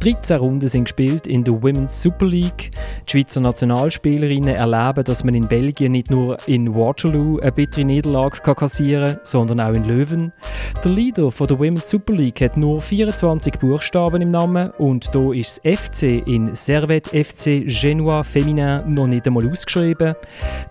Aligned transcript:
13 0.00 0.38
Runden 0.38 0.66
sind 0.66 0.84
gespielt 0.84 1.26
in 1.26 1.44
der 1.44 1.62
Women's 1.62 2.00
Super 2.00 2.24
League. 2.24 2.70
Die 3.06 3.10
Schweizer 3.10 3.40
Nationalspielerinnen 3.40 4.54
erleben, 4.54 5.04
dass 5.04 5.24
man 5.24 5.34
in 5.34 5.46
Belgien 5.46 5.92
nicht 5.92 6.10
nur 6.10 6.38
in 6.48 6.74
Waterloo 6.74 7.38
eine 7.38 7.52
bittere 7.52 7.84
Niederlage 7.84 8.40
kassieren 8.40 9.16
kann, 9.16 9.20
sondern 9.24 9.60
auch 9.60 9.74
in 9.74 9.84
Löwen. 9.84 10.32
Der 10.82 10.90
Leader 10.90 11.30
von 11.30 11.48
der 11.48 11.58
Women's 11.58 11.90
Super 11.90 12.14
League 12.14 12.40
hat 12.40 12.56
nur 12.56 12.80
24 12.80 13.58
Buchstaben 13.58 14.22
im 14.22 14.30
Namen 14.30 14.70
und 14.78 15.14
da 15.14 15.34
ist 15.34 15.60
das 15.62 15.80
FC 15.80 16.26
in 16.26 16.54
Servette 16.54 17.10
FC 17.22 17.66
Genoa 17.66 18.24
Feminin 18.24 18.94
noch 18.94 19.06
nicht 19.06 19.26
einmal 19.26 19.50
ausgeschrieben. 19.50 20.14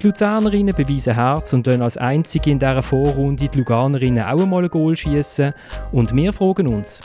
Die 0.02 0.07
Luzernerinnen 0.07 0.73
beweisen 0.73 1.14
Herz 1.14 1.54
und 1.54 1.68
dann 1.68 1.84
als 1.84 1.98
einzige 1.98 2.50
in 2.50 2.57
dieser 2.57 2.82
Vorrunde 2.82 3.48
die 3.48 3.59
Luganerinnen 3.59 4.23
auch 4.23 4.41
einmal 4.41 4.64
ein 4.64 4.71
Goal 4.71 4.96
schießen. 4.96 5.53
Und 5.91 6.16
wir 6.16 6.34
fragen 6.34 6.67
uns, 6.67 7.03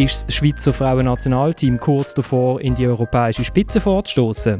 ist 0.00 0.26
das 0.26 0.34
Schweizer 0.34 0.72
Frauennationalteam 0.72 1.78
kurz 1.78 2.14
davor, 2.14 2.62
in 2.62 2.74
die 2.74 2.86
europäische 2.86 3.44
Spitze 3.44 3.82
vorzustoßen? 3.82 4.56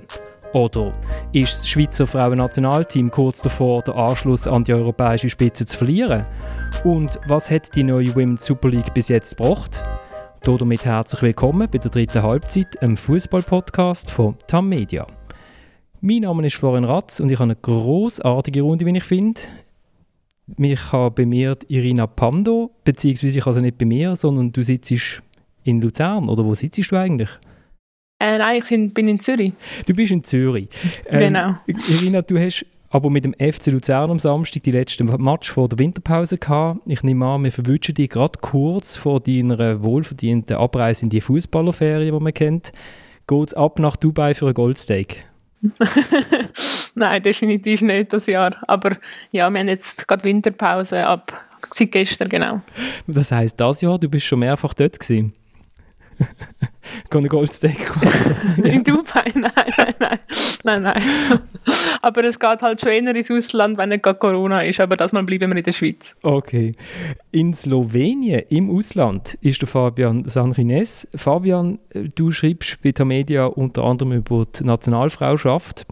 Oder 0.53 0.93
ist 1.33 1.55
das 1.55 1.69
Schweizer 1.69 2.07
Frauennationalteam 2.07 3.11
kurz 3.11 3.41
davor, 3.41 3.80
den 3.80 3.95
Anschluss 3.95 4.47
an 4.47 4.65
die 4.65 4.75
europäische 4.75 5.30
Spitze 5.30 5.65
zu 5.65 5.79
verlieren? 5.79 6.27
Und 6.85 7.19
was 7.27 7.51
hat 7.51 7.75
die 7.75 7.83
neue 7.83 8.15
Women's 8.15 8.45
Super 8.45 8.69
League 8.69 8.93
bis 8.93 9.09
jetzt 9.09 9.39
gebracht? 9.39 9.83
Damit 10.43 10.85
herzlich 10.85 11.23
willkommen 11.23 11.69
bei 11.73 11.79
der 11.79 11.91
dritten 11.91 12.23
Halbzeit, 12.23 12.83
einem 12.83 12.99
Fußball-Podcast 12.99 14.11
von 14.11 14.37
TAM 14.47 14.69
Media. 14.69 15.07
Mein 16.02 16.21
Name 16.21 16.47
ist 16.47 16.57
Florian 16.57 16.85
Ratz 16.85 17.19
und 17.19 17.30
ich 17.30 17.38
habe 17.38 17.45
eine 17.45 17.57
großartige 17.57 18.61
Runde, 18.61 18.85
wie 18.85 18.95
ich 18.95 19.05
finde. 19.05 19.41
Ich 20.59 20.93
habe 20.93 21.13
bei 21.13 21.25
mir 21.25 21.57
Irina 21.69 22.07
Pando, 22.07 22.73
beziehungsweise 22.85 23.38
ich 23.38 23.47
also 23.47 23.61
nicht 23.61 23.79
bei 23.79 23.87
mir, 23.87 24.16
sondern 24.16 24.52
du 24.52 24.63
sitzt 24.63 24.91
in 25.65 25.80
Luzern, 25.80 26.29
oder 26.29 26.45
wo 26.45 26.55
sitzt 26.55 26.91
du 26.91 26.97
eigentlich? 26.97 27.30
Äh, 28.19 28.39
nein, 28.39 28.63
ich 28.63 28.93
bin, 28.93 29.09
in 29.09 29.19
Zürich. 29.19 29.55
Du 29.87 29.95
bist 29.95 30.13
in 30.13 30.23
Zürich. 30.23 30.69
Ähm, 31.07 31.19
genau. 31.19 31.55
Irina, 31.66 32.21
du 32.21 32.39
hast 32.39 32.66
aber 32.91 33.09
mit 33.09 33.25
dem 33.25 33.35
FC 33.35 33.69
Luzern 33.69 34.11
am 34.11 34.19
Samstag 34.19 34.65
die 34.65 34.73
letzten 34.73 35.07
Match 35.23 35.51
vor 35.51 35.69
der 35.69 35.79
Winterpause 35.79 36.37
gehabt. 36.37 36.81
Ich 36.87 37.03
nehme 37.03 37.25
an, 37.25 37.45
wir 37.45 37.53
verwünschen 37.53 37.95
dich 37.95 38.11
gerade 38.11 38.38
kurz 38.41 38.97
vor 38.97 39.21
deiner 39.21 39.83
wohlverdienten 39.83 40.57
Abreise 40.57 41.05
in 41.05 41.09
die 41.11 41.21
Fußballerferien, 41.21 42.13
die 42.13 42.21
man 42.21 42.35
kennt. 42.35 42.73
Geht 43.27 43.49
es 43.49 43.55
ab 43.55 43.79
nach 43.79 43.97
Dubai 43.97 44.35
für 44.35 44.49
ein 44.49 44.55
Goldsteak? 44.55 45.25
Nein, 46.95 47.23
definitiv 47.23 47.81
nicht 47.83 48.13
das 48.13 48.27
Jahr. 48.27 48.57
Aber 48.66 48.97
ja, 49.31 49.49
wir 49.49 49.61
haben 49.61 49.69
jetzt 49.69 50.09
gerade 50.09 50.25
Winterpause 50.25 51.07
ab 51.07 51.33
seit 51.71 51.93
gestern, 51.93 52.29
genau. 52.29 52.61
Das 53.07 53.31
heisst, 53.31 53.61
das 53.61 53.81
Jahr, 53.81 53.99
du 53.99 54.09
bist 54.09 54.27
schon 54.27 54.41
mehrfach 54.41 54.75
dort 54.75 54.99
gewesen? 54.99 55.33
Kann 57.09 57.26
Goldsteak 57.29 57.90
In 58.65 58.85
Dubai? 58.85 59.32
Nein, 59.35 59.51
nein, 59.76 59.95
nein. 59.99 60.18
nein, 60.65 60.82
nein. 60.82 61.02
Aber 62.02 62.24
es 62.24 62.38
geht 62.38 62.63
halt 62.63 62.80
schon 62.80 62.93
eher 62.93 63.15
ins 63.15 63.30
Ausland, 63.30 63.79
wenn 63.79 63.90
nicht 63.90 64.03
gerade 64.03 64.19
Corona 64.19 64.62
ist. 64.62 64.81
Aber 64.81 64.97
das 64.97 65.12
mal 65.12 65.22
bleiben 65.22 65.50
wir 65.50 65.56
in 65.56 65.62
der 65.62 65.72
Schweiz. 65.72 66.16
Okay. 66.22 66.75
In 67.31 67.54
Slowenien, 67.54 68.43
im 68.48 68.71
Ausland, 68.71 69.34
ist 69.41 69.60
der 69.60 69.69
Fabian 69.69 70.28
Sanrines. 70.28 71.06
Fabian, 71.15 71.78
du 72.15 72.32
schreibst 72.32 72.82
bei 72.82 72.93
der 72.93 73.04
Media 73.04 73.47
unter 73.47 73.84
anderem 73.84 74.12
über 74.12 74.44
die 74.47 74.65
Nationalfrauschaft. 74.65 75.87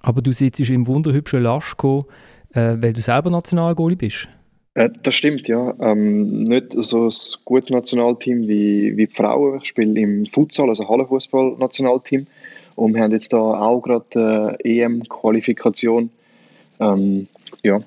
Aber 0.00 0.22
du 0.22 0.32
sitzt 0.32 0.60
im 0.60 0.86
wunderhübschen 0.86 1.42
Laschko, 1.42 2.06
äh, 2.52 2.76
weil 2.78 2.92
du 2.92 3.00
selber 3.00 3.30
Nationalgoalie 3.30 3.96
bist. 3.96 4.28
Äh, 4.76 4.90
das 5.02 5.14
stimmt, 5.14 5.48
ja. 5.48 5.74
Ähm, 5.80 6.42
nicht 6.42 6.74
so 6.74 7.06
ein 7.06 7.14
gutes 7.46 7.70
Nationalteam 7.70 8.46
wie, 8.46 8.94
wie 8.96 9.06
die 9.06 9.12
Frauen. 9.12 9.60
Ich 9.62 9.68
spiele 9.68 9.98
im 9.98 10.26
Futsal, 10.26 10.68
also 10.68 10.86
Hallenfußball-Nationalteam. 10.86 12.26
Und 12.74 12.94
wir 12.94 13.02
haben 13.02 13.12
jetzt 13.12 13.32
da 13.32 13.38
auch 13.38 13.80
gerade 13.80 14.58
äh, 14.62 14.80
EM-Qualifikation. 14.80 16.10
Ähm, 16.78 17.26
ja. 17.62 17.80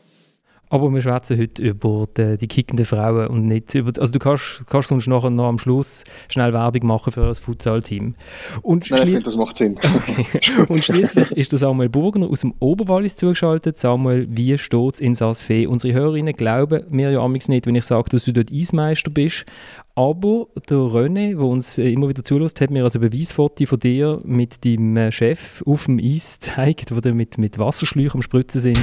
Aber 0.69 0.93
wir 0.93 1.01
schwätzen 1.01 1.39
heute 1.39 1.61
über 1.61 2.07
die, 2.15 2.37
die 2.37 2.47
kickenden 2.47 2.85
Frauen 2.85 3.27
und 3.27 3.47
nicht 3.47 3.73
über. 3.73 3.91
Also, 3.99 4.13
du 4.13 4.19
kannst, 4.19 4.63
kannst 4.69 4.91
uns 4.91 5.07
nachher 5.07 5.31
noch 5.31 5.47
am 5.47 5.57
Schluss 5.57 6.03
schnell 6.29 6.53
Werbung 6.53 6.85
machen 6.85 7.11
für 7.11 7.25
das 7.25 7.39
Futsal-Team. 7.39 8.13
Nein, 8.91 9.07
ich 9.07 9.13
finde, 9.13 9.23
das 9.23 9.35
macht 9.35 9.57
Sinn. 9.57 9.79
Okay. 9.81 10.25
und 10.67 10.83
schließlich 10.83 11.31
ist 11.31 11.51
der 11.51 11.59
Samuel 11.59 11.89
Burgner 11.89 12.29
aus 12.29 12.41
dem 12.41 12.53
Oberwallis 12.59 13.15
zugeschaltet. 13.15 13.77
Samuel, 13.77 14.27
wie 14.29 14.57
steht 14.57 14.95
es 14.95 15.01
in 15.01 15.15
Saas-Fee? 15.15 15.65
Unsere 15.65 15.93
Hörerinnen 15.93 16.35
glauben 16.35 16.83
mir 16.89 17.09
ja 17.11 17.19
amigs 17.19 17.47
nicht, 17.47 17.65
wenn 17.65 17.75
ich 17.75 17.85
sage, 17.85 18.09
dass 18.11 18.25
du 18.25 18.33
dort 18.33 18.51
Eismeister 18.51 19.09
bist. 19.09 19.45
Aber 19.99 20.47
der 20.69 20.77
René, 20.77 21.31
der 21.31 21.41
uns 21.41 21.77
äh, 21.77 21.91
immer 21.91 22.07
wieder 22.07 22.23
zulässt, 22.23 22.61
hat 22.61 22.69
mir 22.69 22.85
also 22.85 22.99
ein 22.99 23.09
Beweisfoto 23.09 23.65
von 23.65 23.81
dir 23.81 24.21
mit 24.23 24.63
deinem 24.63 24.95
äh, 24.95 25.11
Chef 25.11 25.61
auf 25.65 25.87
dem 25.87 25.99
Eis 25.99 26.39
gezeigt, 26.39 26.95
wo 26.95 27.01
du 27.01 27.13
mit, 27.13 27.37
mit 27.37 27.59
Wasserschläuchen 27.59 28.19
am 28.19 28.21
Spritzen 28.21 28.61
sind. 28.61 28.79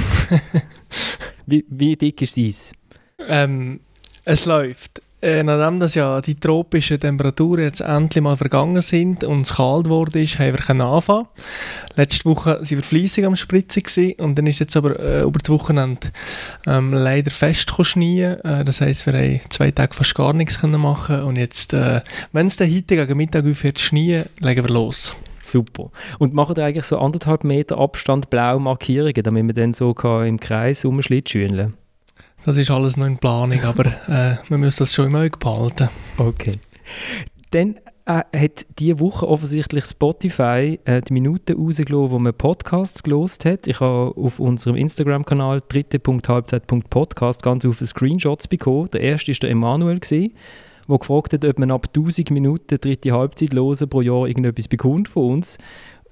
wie, 1.47 1.65
wie 1.69 1.95
dick 1.95 2.21
ist 2.21 2.37
das 2.37 2.43
Eis? 2.43 2.71
Ähm, 3.27 3.79
es 4.25 4.45
läuft. 4.45 5.01
Äh, 5.19 5.41
nachdem 5.41 5.79
das 5.79 5.95
ja 5.95 6.21
die 6.21 6.35
tropischen 6.35 6.99
Temperaturen 6.99 7.63
jetzt 7.63 7.81
endlich 7.81 8.21
mal 8.21 8.37
vergangen 8.37 8.83
sind 8.83 9.23
und 9.23 9.41
es 9.41 9.55
kalt 9.55 9.89
wurde, 9.89 10.21
ist, 10.21 10.37
haben 10.37 10.55
wir 10.77 10.85
anfangen. 10.85 11.27
Letzte 11.95 12.25
Woche 12.25 12.51
waren 12.51 12.69
wir 12.69 12.83
fleissig 12.83 13.25
am 13.25 13.35
Spritzen 13.35 14.13
und 14.19 14.37
dann 14.37 14.45
ist 14.45 14.59
jetzt 14.59 14.77
aber 14.77 14.99
äh, 14.99 15.23
über 15.23 15.39
das 15.39 15.49
Wochenende 15.49 16.11
ähm, 16.67 16.93
leider 16.93 17.31
fest 17.31 17.73
schneien. 17.81 18.39
Äh, 18.43 18.63
das 18.63 18.81
heisst, 18.81 19.07
wir 19.07 19.13
haben 19.13 19.41
zwei 19.49 19.71
Tage 19.71 19.95
fast 19.95 20.13
gar 20.13 20.33
nichts 20.33 20.59
können 20.59 20.79
machen 20.79 21.23
und 21.23 21.35
jetzt, 21.37 21.73
äh, 21.73 22.01
wenn 22.31 22.45
es 22.45 22.57
dann 22.57 22.69
heute 22.69 22.95
gegen 22.95 23.17
Mittag 23.17 23.45
aufhört 23.47 23.79
zu 23.79 23.85
schneien, 23.85 24.25
legen 24.39 24.67
wir 24.67 24.73
los. 24.73 25.15
Super. 25.43 25.89
Und 26.19 26.33
machen 26.33 26.55
ihr 26.57 26.65
eigentlich 26.65 26.85
so 26.85 26.99
anderthalb 26.99 27.43
Meter 27.43 27.79
Abstand 27.79 28.29
blau 28.29 28.59
Markierungen, 28.59 29.23
damit 29.23 29.45
man 29.45 29.55
dann 29.55 29.73
so 29.73 29.95
kann 29.95 30.27
im 30.27 30.39
Kreis 30.39 30.85
umschlittschühlen 30.85 31.57
kann? 31.57 31.86
Das 32.43 32.57
ist 32.57 32.71
alles 32.71 32.97
noch 32.97 33.05
in 33.07 33.17
Planung, 33.17 33.61
aber 33.63 33.85
äh, 34.07 34.37
wir 34.47 34.57
müssen 34.57 34.79
das 34.79 34.93
schon 34.93 35.07
im 35.07 35.15
Auge 35.15 35.37
behalten. 35.37 35.89
Okay. 36.17 36.53
Dann 37.51 37.75
äh, 38.05 38.23
hat 38.33 38.65
diese 38.79 38.99
Woche 39.01 39.27
offensichtlich 39.27 39.85
Spotify 39.85 40.79
äh, 40.85 41.01
die 41.01 41.13
Minuten 41.13 41.57
rausgelassen, 41.57 42.11
wo 42.11 42.19
man 42.19 42.33
Podcasts 42.33 43.03
gelost 43.03 43.43
hat. 43.43 43.67
Ich 43.67 43.81
habe 43.81 44.13
auf 44.15 44.39
unserem 44.39 44.77
Instagram-Kanal 44.77 45.61
dritte.halbzeit.podcast 45.67 47.43
ganz 47.43 47.65
viele 47.65 47.87
Screenshots 47.87 48.47
bekommen. 48.47 48.89
Der 48.91 49.01
erste 49.01 49.31
war 49.31 49.39
der 49.41 49.49
Emanuel, 49.49 49.99
der 49.99 50.29
gefragt 50.87 51.33
hat, 51.33 51.43
ob 51.43 51.59
man 51.59 51.71
ab 51.71 51.87
1000 51.93 52.31
Minuten 52.31 52.79
dritte 52.79 53.11
Halbzeit 53.11 53.53
hören 53.53 53.89
pro 53.89 54.01
Jahr 54.01 54.25
irgendetwas 54.25 54.69
bekommt 54.69 55.09
von 55.09 55.33
uns. 55.33 55.57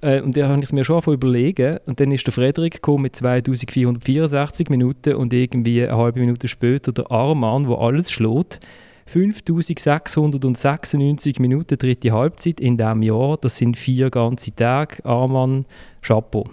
Äh, 0.06 0.22
und 0.22 0.38
da 0.38 0.48
habe 0.48 0.60
ich 0.60 0.66
es 0.66 0.74
mir 0.74 0.86
schon 0.86 1.02
überlegen. 1.08 1.80
Und 1.86 2.00
dann 2.00 2.12
ist 2.12 2.28
der 2.28 2.34
Frederik 2.34 2.76
gekommen 2.76 3.02
mit 3.04 3.16
2464 3.16 4.70
Minuten 4.70 5.16
und 5.16 5.34
irgendwie 5.34 5.84
eine 5.84 5.98
halbe 5.98 6.20
Minute 6.20 6.48
später 6.48 6.92
der 6.92 7.10
Arman, 7.12 7.68
der 7.68 7.80
alles 7.80 8.12
schlägt. 8.12 8.60
5696 9.08 11.40
Minuten 11.40 11.78
dritte 11.78 12.12
Halbzeit 12.12 12.60
in 12.60 12.78
diesem 12.78 13.02
Jahr. 13.02 13.38
Das 13.38 13.58
sind 13.58 13.78
vier 13.78 14.12
ganze 14.12 14.54
Tage. 14.56 15.04
Arman, 15.06 15.66
Chapeau. 16.02 16.44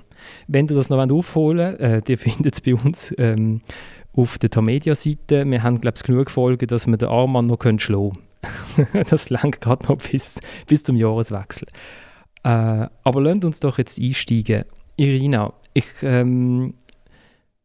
Wenn 0.47 0.69
ihr 0.69 0.77
das 0.77 0.89
noch 0.89 0.99
aufholen 0.99 1.77
wollt, 1.79 2.09
äh, 2.09 2.13
ihr 2.13 2.19
findet 2.19 2.55
es 2.55 2.61
bei 2.61 2.75
uns 2.75 3.13
ähm, 3.19 3.61
auf 4.15 4.39
der 4.39 4.51
Tamedia-Seite. 4.51 5.45
Wir 5.47 5.63
haben, 5.63 5.81
glaube 5.81 5.97
ich, 5.97 6.03
genug 6.03 6.31
Folgen, 6.31 6.67
dass 6.67 6.87
wir 6.87 6.97
den 6.97 7.09
Arman 7.09 7.47
noch 7.47 7.59
schlagen 7.61 7.79
können. 7.79 8.13
das 9.11 9.31
langt 9.31 9.61
gerade 9.61 9.87
noch 9.87 9.99
bis, 9.99 10.41
bis 10.67 10.83
zum 10.83 10.97
Jahreswechsel. 10.97 11.69
Äh, 12.44 12.86
aber 13.04 13.20
lasst 13.20 13.44
uns 13.44 13.60
doch 13.60 13.78
jetzt 13.78 13.98
einsteigen. 14.00 14.64
Irina, 14.97 15.53
ich 15.75 15.86
ähm, 16.03 16.75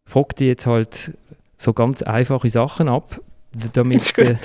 frage 0.06 0.36
dir 0.36 0.48
jetzt 0.48 0.66
halt 0.66 1.12
so 1.58 1.74
ganz 1.74 2.02
einfache 2.02 2.50
Sachen 2.50 2.88
ab, 2.88 3.20
damit, 3.74 4.18
äh, 4.18 4.36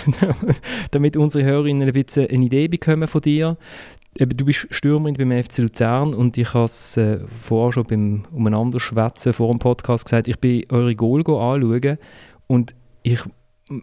damit 0.90 1.16
unsere 1.16 1.44
Hörerinnen 1.44 1.86
ein 1.86 1.92
bisschen 1.92 2.28
eine 2.28 2.44
Idee 2.44 2.68
bekommen 2.68 3.08
von 3.08 3.20
dir. 3.20 3.56
Eben, 4.18 4.36
du 4.36 4.44
bist 4.44 4.66
Stürmerin 4.70 5.14
beim 5.14 5.42
FC 5.42 5.58
Luzern 5.58 6.12
und 6.12 6.36
ich 6.36 6.52
habe 6.52 6.66
es 6.66 6.96
äh, 6.96 7.18
vorher 7.40 7.72
schon 7.72 7.84
beim 7.84 8.24
umeinander 8.32 8.78
schwätzen 8.78 9.32
vor 9.32 9.50
dem 9.50 9.58
Podcast 9.58 10.04
gesagt, 10.04 10.28
ich 10.28 10.38
bin 10.38 10.64
eure 10.70 10.94
Goal 10.94 11.20
anschauen 11.20 11.98
und 12.46 12.74
ich 13.02 13.20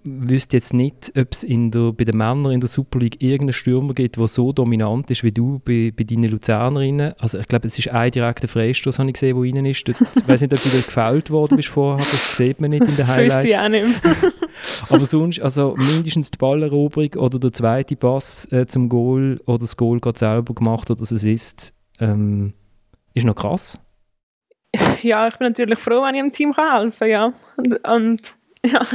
wüsste 0.03 0.57
jetzt 0.57 0.73
nicht, 0.73 1.11
ob 1.17 1.33
es 1.33 1.41
bei 1.41 2.03
den 2.05 2.17
Männern 2.17 2.51
in 2.51 2.59
der 2.59 2.69
Super 2.69 2.99
League 2.99 3.21
irgendeinen 3.21 3.53
Stürmer 3.53 3.93
gibt, 3.93 4.17
der 4.17 4.27
so 4.27 4.51
dominant 4.51 5.09
ist 5.11 5.23
wie 5.23 5.31
du 5.31 5.59
bei, 5.63 5.91
bei 5.95 6.03
deinen 6.03 6.29
Luzernerinnen. 6.29 7.13
Also 7.19 7.39
ich 7.39 7.47
glaube, 7.47 7.67
es 7.67 7.77
ist 7.77 7.89
ein 7.89 8.11
direkter 8.11 8.47
Freistoß, 8.47 8.99
habe 8.99 9.09
ich 9.09 9.13
gesehen, 9.13 9.41
der 9.41 9.55
rein 9.55 9.65
ist. 9.65 9.87
Dort, 9.87 10.01
ich 10.01 10.27
weiß 10.27 10.41
nicht, 10.41 10.53
ob 10.53 10.61
du 10.61 10.69
dort 10.69 10.85
gefällt 10.85 11.29
worden 11.31 11.57
bist 11.57 11.69
vorher, 11.69 11.97
das 11.97 12.37
sieht 12.37 12.61
man 12.61 12.71
nicht 12.71 12.83
in 12.83 12.95
den 12.95 13.07
Highlights. 13.07 13.35
Das 13.35 13.45
ich 13.45 13.57
auch 13.57 13.69
nicht 13.69 14.01
Aber 14.89 15.05
sonst, 15.05 15.41
also 15.41 15.75
mindestens 15.77 16.31
die 16.31 16.37
Balleroberung 16.37 17.13
oder 17.15 17.39
der 17.39 17.53
zweite 17.53 17.95
Pass 17.95 18.51
äh, 18.51 18.67
zum 18.67 18.89
Goal 18.89 19.39
oder 19.45 19.59
das 19.59 19.77
Goal 19.77 19.99
gerade 19.99 20.19
selber 20.19 20.53
gemacht 20.53 20.91
oder 20.91 20.99
das 20.99 21.11
ist, 21.11 21.73
ähm, 21.99 22.53
ist 23.13 23.25
noch 23.25 23.35
krass. 23.35 23.79
Ja, 25.01 25.27
ich 25.27 25.37
bin 25.37 25.47
natürlich 25.47 25.79
froh, 25.79 26.03
wenn 26.03 26.15
ich 26.15 26.21
dem 26.21 26.31
Team 26.31 26.53
helfen 26.53 26.99
kann, 26.99 27.09
ja. 27.09 27.33
Und, 27.57 27.87
und 27.87 28.38
ja, 28.65 28.85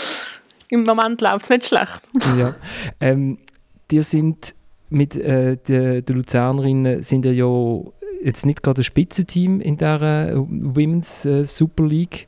im 0.70 0.82
Moment 0.82 1.20
läuft 1.20 1.44
es 1.44 1.50
nicht 1.50 1.66
schlecht. 1.66 2.02
ja. 2.38 2.54
Ähm, 3.00 3.38
die 3.90 4.02
sind 4.02 4.54
mit 4.88 5.16
äh, 5.16 5.56
den, 5.56 6.04
Luzernerinnen 6.06 7.02
sind 7.02 7.24
ja 7.24 7.32
jetzt 8.22 8.44
nicht 8.44 8.62
gerade 8.62 8.80
ein 8.80 8.84
Spitzenteam 8.84 9.60
in 9.60 9.76
der 9.76 10.02
äh, 10.02 10.36
Women's 10.36 11.24
äh, 11.24 11.44
Super 11.44 11.86
League. 11.86 12.26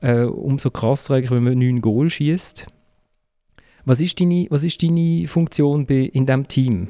Äh, 0.00 0.24
umso 0.24 0.70
krasser 0.70 1.14
eigentlich, 1.14 1.30
wenn 1.30 1.44
man 1.44 1.58
neun 1.58 1.80
Goal 1.80 2.10
schießt. 2.10 2.66
Was 3.84 4.00
ist 4.00 4.20
deine, 4.20 4.46
was 4.50 4.64
ist 4.64 4.82
deine 4.82 5.26
Funktion 5.26 5.86
bei, 5.86 6.10
in 6.12 6.26
diesem 6.26 6.48
Team? 6.48 6.88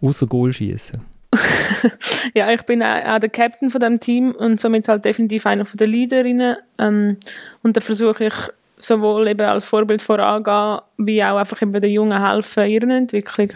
Außer 0.00 0.26
Goal 0.26 0.52
schießen? 0.52 1.11
ja, 2.34 2.50
ich 2.52 2.62
bin 2.62 2.82
auch, 2.82 3.18
der 3.18 3.30
Captain 3.30 3.70
von 3.70 3.80
dem 3.80 3.98
Team 3.98 4.32
und 4.32 4.60
somit 4.60 4.88
halt 4.88 5.04
definitiv 5.04 5.46
einer 5.46 5.64
von 5.64 5.78
den 5.78 5.90
Leaderinnen. 5.90 6.56
Ähm, 6.78 7.16
und 7.62 7.76
da 7.76 7.80
versuche 7.80 8.26
ich 8.26 8.34
sowohl 8.78 9.28
eben 9.28 9.46
als 9.46 9.66
Vorbild 9.66 10.02
vorangehen, 10.02 10.80
wie 10.98 11.22
auch 11.24 11.36
einfach 11.36 11.62
eben 11.62 11.72
den 11.72 11.90
Jungen 11.90 12.26
helfen 12.26 12.64
in 12.64 12.70
ihrer 12.70 12.96
Entwicklung. 12.96 13.50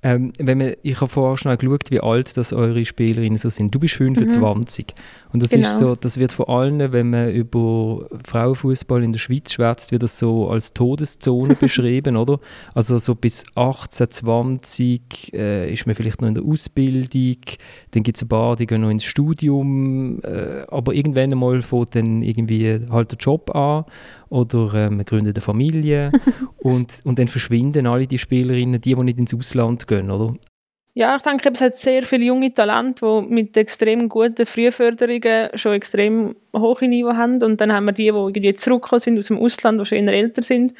Ähm, 0.00 0.32
wenn 0.38 0.58
man, 0.58 0.74
ich 0.82 1.00
habe 1.00 1.10
vorher 1.10 1.36
schnell 1.36 1.56
geschaut, 1.56 1.90
wie 1.90 2.00
alt 2.00 2.36
das 2.36 2.52
eure 2.52 2.84
Spielerinnen 2.84 3.36
so 3.36 3.48
sind. 3.48 3.74
Du 3.74 3.80
bist 3.80 3.94
25. 3.94 4.86
Mhm. 4.86 4.92
Und 5.32 5.42
das 5.42 5.50
genau. 5.50 5.66
ist 5.66 5.78
so, 5.78 5.94
das 5.96 6.18
wird 6.18 6.30
vor 6.30 6.48
allem, 6.48 6.92
wenn 6.92 7.10
man 7.10 7.32
über 7.32 8.06
Frauenfußball 8.24 9.02
in 9.02 9.12
der 9.12 9.18
Schweiz 9.18 9.52
schwätzt, 9.52 9.90
wird 9.90 10.04
das 10.04 10.18
so 10.18 10.48
als 10.48 10.72
Todeszone 10.72 11.54
beschrieben, 11.60 12.16
oder? 12.16 12.38
Also 12.74 12.98
so 12.98 13.16
bis 13.16 13.44
18, 13.56 14.10
20 14.10 15.34
äh, 15.34 15.72
ist 15.72 15.86
man 15.86 15.96
vielleicht 15.96 16.20
noch 16.20 16.28
in 16.28 16.34
der 16.34 16.44
Ausbildung, 16.44 17.38
dann 17.90 18.02
gibt 18.04 18.18
es 18.18 18.22
ein 18.22 18.28
paar, 18.28 18.54
die 18.54 18.66
gehen 18.66 18.82
noch 18.82 18.90
ins 18.90 19.04
Studium, 19.04 20.20
äh, 20.22 20.62
aber 20.68 20.94
irgendwann 20.94 21.32
einmal 21.32 21.60
fängt 21.62 21.96
dann 21.96 22.22
irgendwie 22.22 22.80
halt 22.88 23.10
der 23.10 23.18
Job 23.18 23.54
an 23.54 23.84
oder 24.30 24.74
äh, 24.74 24.90
man 24.90 25.04
gründet 25.04 25.36
eine 25.36 25.42
Familie 25.42 26.12
und, 26.58 27.00
und 27.04 27.18
dann 27.18 27.28
verschwinden 27.28 27.86
alle 27.86 28.06
die 28.06 28.18
Spielerinnen, 28.18 28.80
die, 28.80 28.94
die 28.94 29.02
nicht 29.02 29.18
ins 29.18 29.34
Ausland 29.34 29.87
gehen, 29.88 30.10
oder? 30.10 30.34
Ja, 30.94 31.14
ich 31.14 31.22
denke, 31.22 31.50
es 31.52 31.60
hat 31.60 31.76
sehr 31.76 32.02
viele 32.02 32.24
junge 32.24 32.52
Talente, 32.52 33.06
die 33.06 33.32
mit 33.32 33.56
extrem 33.56 34.08
guten 34.08 34.46
Frühförderungen 34.46 35.50
schon 35.54 35.74
extrem 35.74 36.34
hohe 36.56 36.88
Niveau 36.88 37.12
haben 37.14 37.40
und 37.42 37.60
dann 37.60 37.72
haben 37.72 37.84
wir 37.86 37.92
die, 37.92 38.04
die 38.04 38.08
irgendwie 38.08 38.54
zurückgekommen 38.54 39.00
sind 39.00 39.18
aus 39.18 39.28
dem 39.28 39.38
Ausland, 39.38 39.78
die 39.78 39.84
schon 39.84 39.98
eher 39.98 40.12
älter 40.12 40.42
sind 40.42 40.74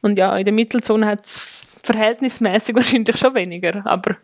und 0.00 0.18
ja, 0.18 0.36
in 0.36 0.44
der 0.44 0.52
Mittelzone 0.52 1.06
hat 1.06 1.24
es 1.24 1.62
verhältnismäßig 1.82 2.74
wahrscheinlich 2.74 3.16
schon 3.16 3.34
weniger, 3.34 3.82
aber 3.84 4.16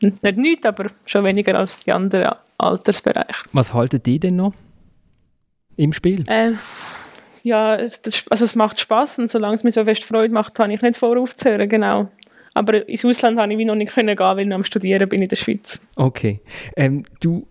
nicht 0.00 0.36
nichts, 0.36 0.66
aber 0.66 0.86
schon 1.06 1.24
weniger 1.24 1.58
als 1.58 1.84
die 1.84 1.92
anderen 1.92 2.34
Altersbereiche. 2.58 3.44
Was 3.52 3.72
halten 3.72 4.02
die 4.02 4.20
denn 4.20 4.36
noch 4.36 4.52
im 5.76 5.92
Spiel? 5.92 6.24
Äh, 6.28 6.52
ja, 7.42 7.76
es, 7.76 8.02
das, 8.02 8.24
also 8.28 8.44
es 8.44 8.54
macht 8.54 8.78
Spaß 8.80 9.20
und 9.20 9.30
solange 9.30 9.54
es 9.54 9.64
mir 9.64 9.70
so 9.70 9.84
fest 9.84 10.04
Freude 10.04 10.34
macht, 10.34 10.58
habe 10.58 10.72
ich 10.72 10.82
nicht 10.82 10.96
vor 10.96 11.16
aufzuhören, 11.16 11.68
genau. 11.68 12.08
Aber 12.58 12.88
ins 12.88 13.04
Ausland 13.04 13.38
habe 13.38 13.52
ich 13.54 13.64
noch 13.64 13.76
nicht 13.76 13.92
können 13.92 14.16
gehen, 14.16 14.36
weil 14.36 14.48
ich 14.48 14.52
am 14.52 14.64
Studieren 14.64 15.08
bin 15.08 15.22
in 15.22 15.28
der 15.28 15.36
Schweiz. 15.36 15.80
Okay. 15.94 16.40
Ähm, 16.76 17.04
du, 17.20 17.46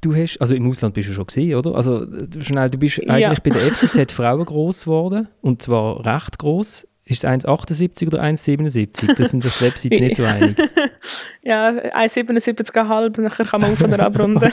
du 0.00 0.16
hast, 0.16 0.38
also 0.38 0.52
im 0.52 0.68
Ausland 0.68 0.94
bist 0.94 1.08
du 1.08 1.12
schon 1.12 1.26
gesehen, 1.26 1.54
oder? 1.54 1.76
Also 1.76 2.04
schnell, 2.40 2.68
du 2.68 2.76
bist 2.76 2.98
eigentlich 3.08 3.20
ja. 3.20 3.34
bei 3.34 3.50
der 3.50 3.60
FCZ 3.60 4.10
Frauen 4.16 4.44
groß 4.44 4.82
geworden 4.82 5.28
und 5.42 5.62
zwar 5.62 6.04
recht 6.04 6.40
groß. 6.40 6.88
Ist 7.04 7.24
es 7.24 7.30
1,78 7.30 8.08
oder 8.08 8.20
1,77? 8.20 9.14
Das 9.14 9.30
sind 9.30 9.44
sich 9.44 9.60
Webseiten 9.60 10.02
nicht 10.02 10.16
so 10.16 10.24
einig. 10.24 10.56
ja, 11.42 11.68
1,77,5, 11.68 13.20
nachher 13.20 13.44
kann 13.44 13.60
man 13.60 13.72
auf 13.72 13.82
oder 13.82 14.00
abrunden. 14.00 14.42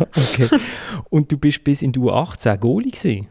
okay. 0.00 0.48
Und 1.10 1.30
du 1.30 1.36
bist 1.36 1.62
bis 1.62 1.82
in 1.82 1.92
die 1.92 2.00
U18 2.00 2.56
Goalie 2.56 2.90
gewesen? 2.90 3.28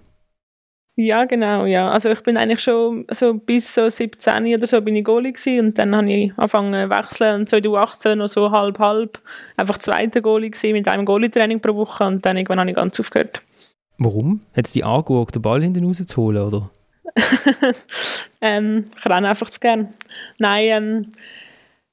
Ja, 0.98 1.26
genau, 1.26 1.66
ja. 1.66 1.92
Also 1.92 2.10
ich 2.10 2.22
bin 2.24 2.38
eigentlich 2.38 2.62
schon 2.62 3.06
so 3.12 3.34
bis 3.34 3.74
so 3.74 3.90
17 3.90 4.56
oder 4.56 4.66
so 4.66 4.80
bin 4.80 4.96
ich 4.96 5.04
Goalie 5.04 5.34
gewesen 5.34 5.68
und 5.68 5.78
dann 5.78 5.94
habe 5.94 6.10
ich 6.10 6.32
angefangen 6.38 6.72
zu 6.72 6.90
wechseln 6.90 7.40
und 7.42 7.50
so 7.50 7.58
in 7.58 7.76
18 7.76 8.18
noch 8.18 8.30
so 8.30 8.50
halb 8.52 8.80
halb 8.80 9.20
einfach 9.58 9.78
zweiter 9.78 10.22
Goalie 10.22 10.52
gewesen 10.52 10.72
mit 10.72 10.88
einem 10.88 11.06
Goalie-Training 11.06 11.60
pro 11.60 11.76
Woche 11.76 12.06
und 12.06 12.26
dann 12.26 12.38
irgendwann 12.38 12.62
habe 12.62 12.70
ich 12.70 12.78
ganz 12.78 12.98
aufgehört. 13.00 13.42
Warum? 13.98 14.42
Hat 14.56 14.68
es 14.68 14.72
dich 14.72 14.86
angeguckt, 14.86 15.36
den 15.36 15.42
Ball 15.42 15.62
hinten 15.62 15.86
rauszuholen, 15.86 16.42
oder? 16.42 16.70
ähm, 18.42 18.86
ich 18.98 19.06
renne 19.06 19.30
einfach 19.30 19.50
zu 19.50 19.60
gern. 19.60 19.94
Nein, 20.38 20.66
ähm, 20.70 21.06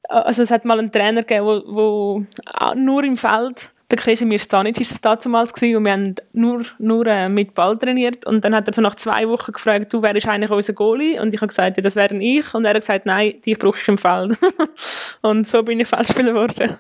also 0.09 0.43
es 0.43 0.51
hat 0.51 0.65
mal 0.65 0.79
einen 0.79 0.93
Trainer 0.93 1.23
gegeben, 1.23 2.27
der 2.57 2.75
nur 2.77 3.05
im 3.05 3.17
Feld 3.17 3.73
der 3.93 3.99
Kresimir 3.99 4.39
Stanic 4.39 4.77
war 4.77 4.87
das 4.89 5.23
damals 5.23 5.53
gewesen, 5.53 5.77
und 5.77 5.85
wir 5.85 5.93
haben 5.93 6.15
nur, 6.33 6.63
nur 6.79 7.07
äh, 7.07 7.29
mit 7.29 7.55
Ball 7.55 7.77
trainiert 7.79 8.25
und 8.27 8.45
dann 8.45 8.55
hat 8.55 8.67
er 8.67 8.75
so 8.75 8.81
nach 8.81 8.95
zwei 8.95 9.29
Wochen 9.29 9.53
gefragt, 9.53 9.93
du 9.93 10.03
wärst 10.03 10.27
eigentlich 10.27 10.51
unser 10.51 10.73
Goalie 10.73 11.21
und 11.21 11.35
ich 11.35 11.41
habe 11.41 11.49
gesagt, 11.49 11.77
ja, 11.77 11.83
das 11.83 11.95
wäre 11.95 12.17
ich 12.17 12.55
und 12.55 12.65
er 12.65 12.75
hat 12.75 12.81
gesagt, 12.81 13.07
nein, 13.07 13.35
dich 13.45 13.59
brauche 13.59 13.79
ich 13.79 13.87
im 13.89 13.99
Feld 13.99 14.39
und 15.21 15.47
so 15.47 15.63
bin 15.63 15.79
ich 15.79 15.89
Feldspieler 15.89 16.33
geworden. 16.33 16.79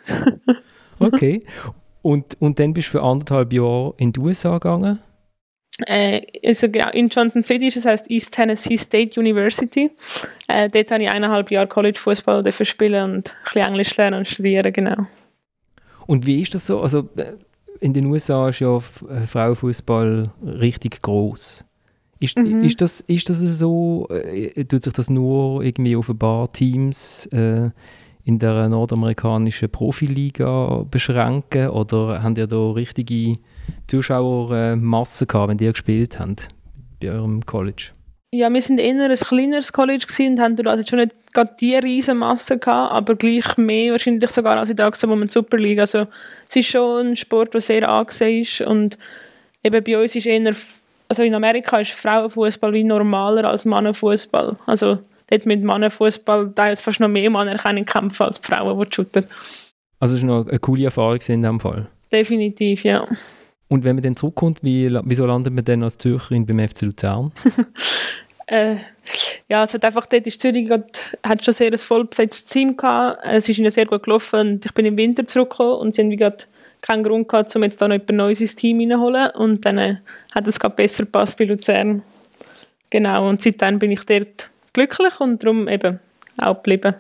okay, 0.99 1.45
und, 2.01 2.37
und 2.41 2.59
dann 2.59 2.73
bist 2.73 2.89
du 2.89 2.93
für 2.93 3.03
anderthalb 3.03 3.53
Jahre 3.53 3.95
in 3.99 4.13
die 4.13 4.21
USA 4.21 4.55
gegangen? 4.55 4.99
Äh, 5.87 6.23
also 6.45 6.69
genau, 6.69 6.91
in 6.91 7.09
Johnson 7.09 7.43
City 7.43 7.71
das 7.71 7.85
heißt 7.85 8.11
East 8.11 8.33
Tennessee 8.35 8.77
State 8.77 9.19
University. 9.19 9.91
Äh, 10.49 10.69
dort 10.69 10.91
habe 10.91 11.03
ich 11.03 11.11
eineinhalb 11.11 11.51
Jahre 11.51 11.67
College 11.67 11.99
Fußball 11.99 12.43
spielen 12.53 13.05
und 13.05 13.31
ein 13.31 13.35
bisschen 13.45 13.67
Englisch 13.67 13.97
lernen 13.97 14.19
und 14.19 14.29
studieren, 14.29 14.73
genau. 14.73 15.07
Und 16.07 16.27
wie 16.27 16.41
ist 16.41 16.55
das 16.55 16.67
so? 16.67 16.81
Also 16.81 17.09
äh, 17.17 17.33
in 17.81 17.93
den 17.93 18.07
USA 18.07 18.49
ist 18.49 18.61
ja 18.61 18.77
äh, 18.77 19.27
Frauenfußball 19.27 20.31
richtig 20.45 21.03
groß. 21.03 21.65
Ist, 22.21 22.39
mhm. 22.39 22.63
ist, 22.63 22.81
das, 22.81 23.01
ist 23.01 23.29
das 23.29 23.39
so? 23.39 24.07
Äh, 24.09 24.65
tut 24.65 24.85
sich 24.85 24.93
das 24.93 25.11
nur 25.11 25.63
irgendwie 25.65 25.97
auf 25.97 26.09
ein 26.09 26.19
paar 26.19 26.53
Teams 26.53 27.27
äh, 27.27 27.71
in 28.25 28.39
der 28.39 28.69
nordamerikanischen 28.69 29.69
Profiliga 29.71 30.85
beschränken? 30.89 31.71
Oder 31.71 32.23
haben 32.23 32.37
ihr 32.37 32.47
da 32.47 32.71
richtige 32.71 33.39
Zuschauermassen 33.89 35.27
gehabt, 35.27 35.49
wenn 35.49 35.59
die 35.59 35.67
gespielt 35.67 36.21
haben 36.21 36.37
bei 37.01 37.11
eurem 37.11 37.45
College? 37.45 37.91
Ja, 38.35 38.51
wir 38.51 38.63
sind 38.63 38.79
eher 38.79 38.95
ein 38.95 39.15
kleineres 39.15 39.75
College 39.75 40.07
und 40.21 40.41
haben 40.41 40.67
also 40.67 40.87
schon 40.87 41.01
nicht 41.01 41.13
gerade 41.35 41.55
die 41.61 41.75
riesen 41.75 42.17
Masse 42.17 42.57
gehabt, 42.57 42.95
aber 42.95 43.15
gleich 43.15 43.59
mehr 43.59 43.93
wahrscheinlich 43.93 44.31
sogar 44.31 44.57
als 44.57 44.71
in 44.71 44.77
der 44.77 44.91
wo 44.91 45.17
man 45.17 45.29
Super 45.29 45.59
League. 45.59 45.81
Also 45.81 46.07
es 46.49 46.57
ist 46.57 46.69
schon 46.69 47.09
ein 47.09 47.17
Sport, 47.17 47.53
der 47.53 47.61
sehr 47.61 47.87
angesehen 47.87 48.41
ist 48.41 48.63
und 48.63 48.97
eben 49.63 49.85
bei 49.85 50.01
uns 50.01 50.17
ist 50.17 50.25
eher, 50.25 50.55
also 51.09 51.23
in 51.23 51.35
Amerika 51.35 51.79
ist 51.79 51.91
Frauenfußball 51.91 52.73
wie 52.73 52.85
normaler 52.85 53.51
als 53.51 53.67
Mannenfußball. 53.67 54.57
Also 54.65 54.99
dort 55.29 55.45
mit 55.45 55.63
Mannenfußball 55.63 56.53
teils 56.55 56.81
fast 56.81 57.01
noch 57.01 57.09
mehr 57.09 57.35
Anerkennung 57.35 57.85
kämpfen 57.85 58.23
als 58.23 58.41
die 58.41 58.47
Frauen, 58.47 58.83
die 58.83 58.95
shooten. 58.95 59.27
Also 60.01 60.17
es 60.17 60.23
war 60.23 60.29
noch 60.29 60.49
eine 60.49 60.59
coole 60.59 60.85
Erfahrung 60.85 61.19
in 61.29 61.43
diesem 61.43 61.61
Fall? 61.61 61.87
Definitiv, 62.11 62.83
ja. 62.85 63.07
Und 63.69 63.85
wenn 63.85 63.97
man 63.97 64.03
dann 64.03 64.17
zurückkommt, 64.17 64.63
wie, 64.63 64.91
wieso 65.05 65.25
landet 65.25 65.55
man 65.55 65.65
dann 65.65 65.83
als 65.83 65.97
Zürcherin 65.97 66.47
beim 66.47 66.67
FC 66.67 66.83
Luzern? 66.83 67.33
äh, 68.53 68.77
ja, 69.49 69.65
es 69.65 69.73
hat 69.73 69.85
einfach 69.85 70.07
dort 70.07 70.27
ist 70.27 70.41
Zürich 70.41 70.69
grad, 70.69 71.17
hat 71.27 71.45
schon 71.45 71.55
sehr 71.55 71.73
ein 71.73 71.79
vollbesetztes 71.79 72.47
Team 72.47 72.77
gehabt. 72.77 73.21
Es 73.25 73.49
ist 73.49 73.59
ihnen 73.59 73.71
sehr 73.71 73.87
gut 73.87 74.03
gelaufen 74.03 74.41
und 74.41 74.67
ich 74.67 74.73
bin 74.73 74.85
im 74.85 74.99
Winter 74.99 75.27
zurückgekommen 75.27 75.81
und 75.81 75.95
sie 75.95 76.03
haben 76.03 76.11
wie 76.11 76.17
grad 76.17 76.49
keinen 76.83 77.03
Grund 77.03 77.29
gehabt, 77.29 77.55
um 77.57 77.63
jetzt 77.63 77.81
da 77.81 77.89
noch 77.89 77.95
jemand 77.95 78.13
Neues 78.13 78.41
ins 78.41 78.55
Team 78.55 78.81
reinzuholen 78.81 79.31
und 79.31 79.65
dann 79.65 79.79
äh, 79.79 79.97
hat 80.35 80.47
es 80.47 80.61
gerade 80.61 80.75
besser 80.75 81.05
gepasst 81.05 81.39
bei 81.39 81.45
Luzern. 81.45 82.03
Genau, 82.91 83.29
und 83.29 83.41
seitdem 83.41 83.79
bin 83.79 83.91
ich 83.91 84.05
dort 84.05 84.51
glücklich 84.75 85.19
und 85.19 85.43
darum 85.43 85.67
eben 85.69 85.99
auch 86.37 86.57
geblieben. 86.57 86.95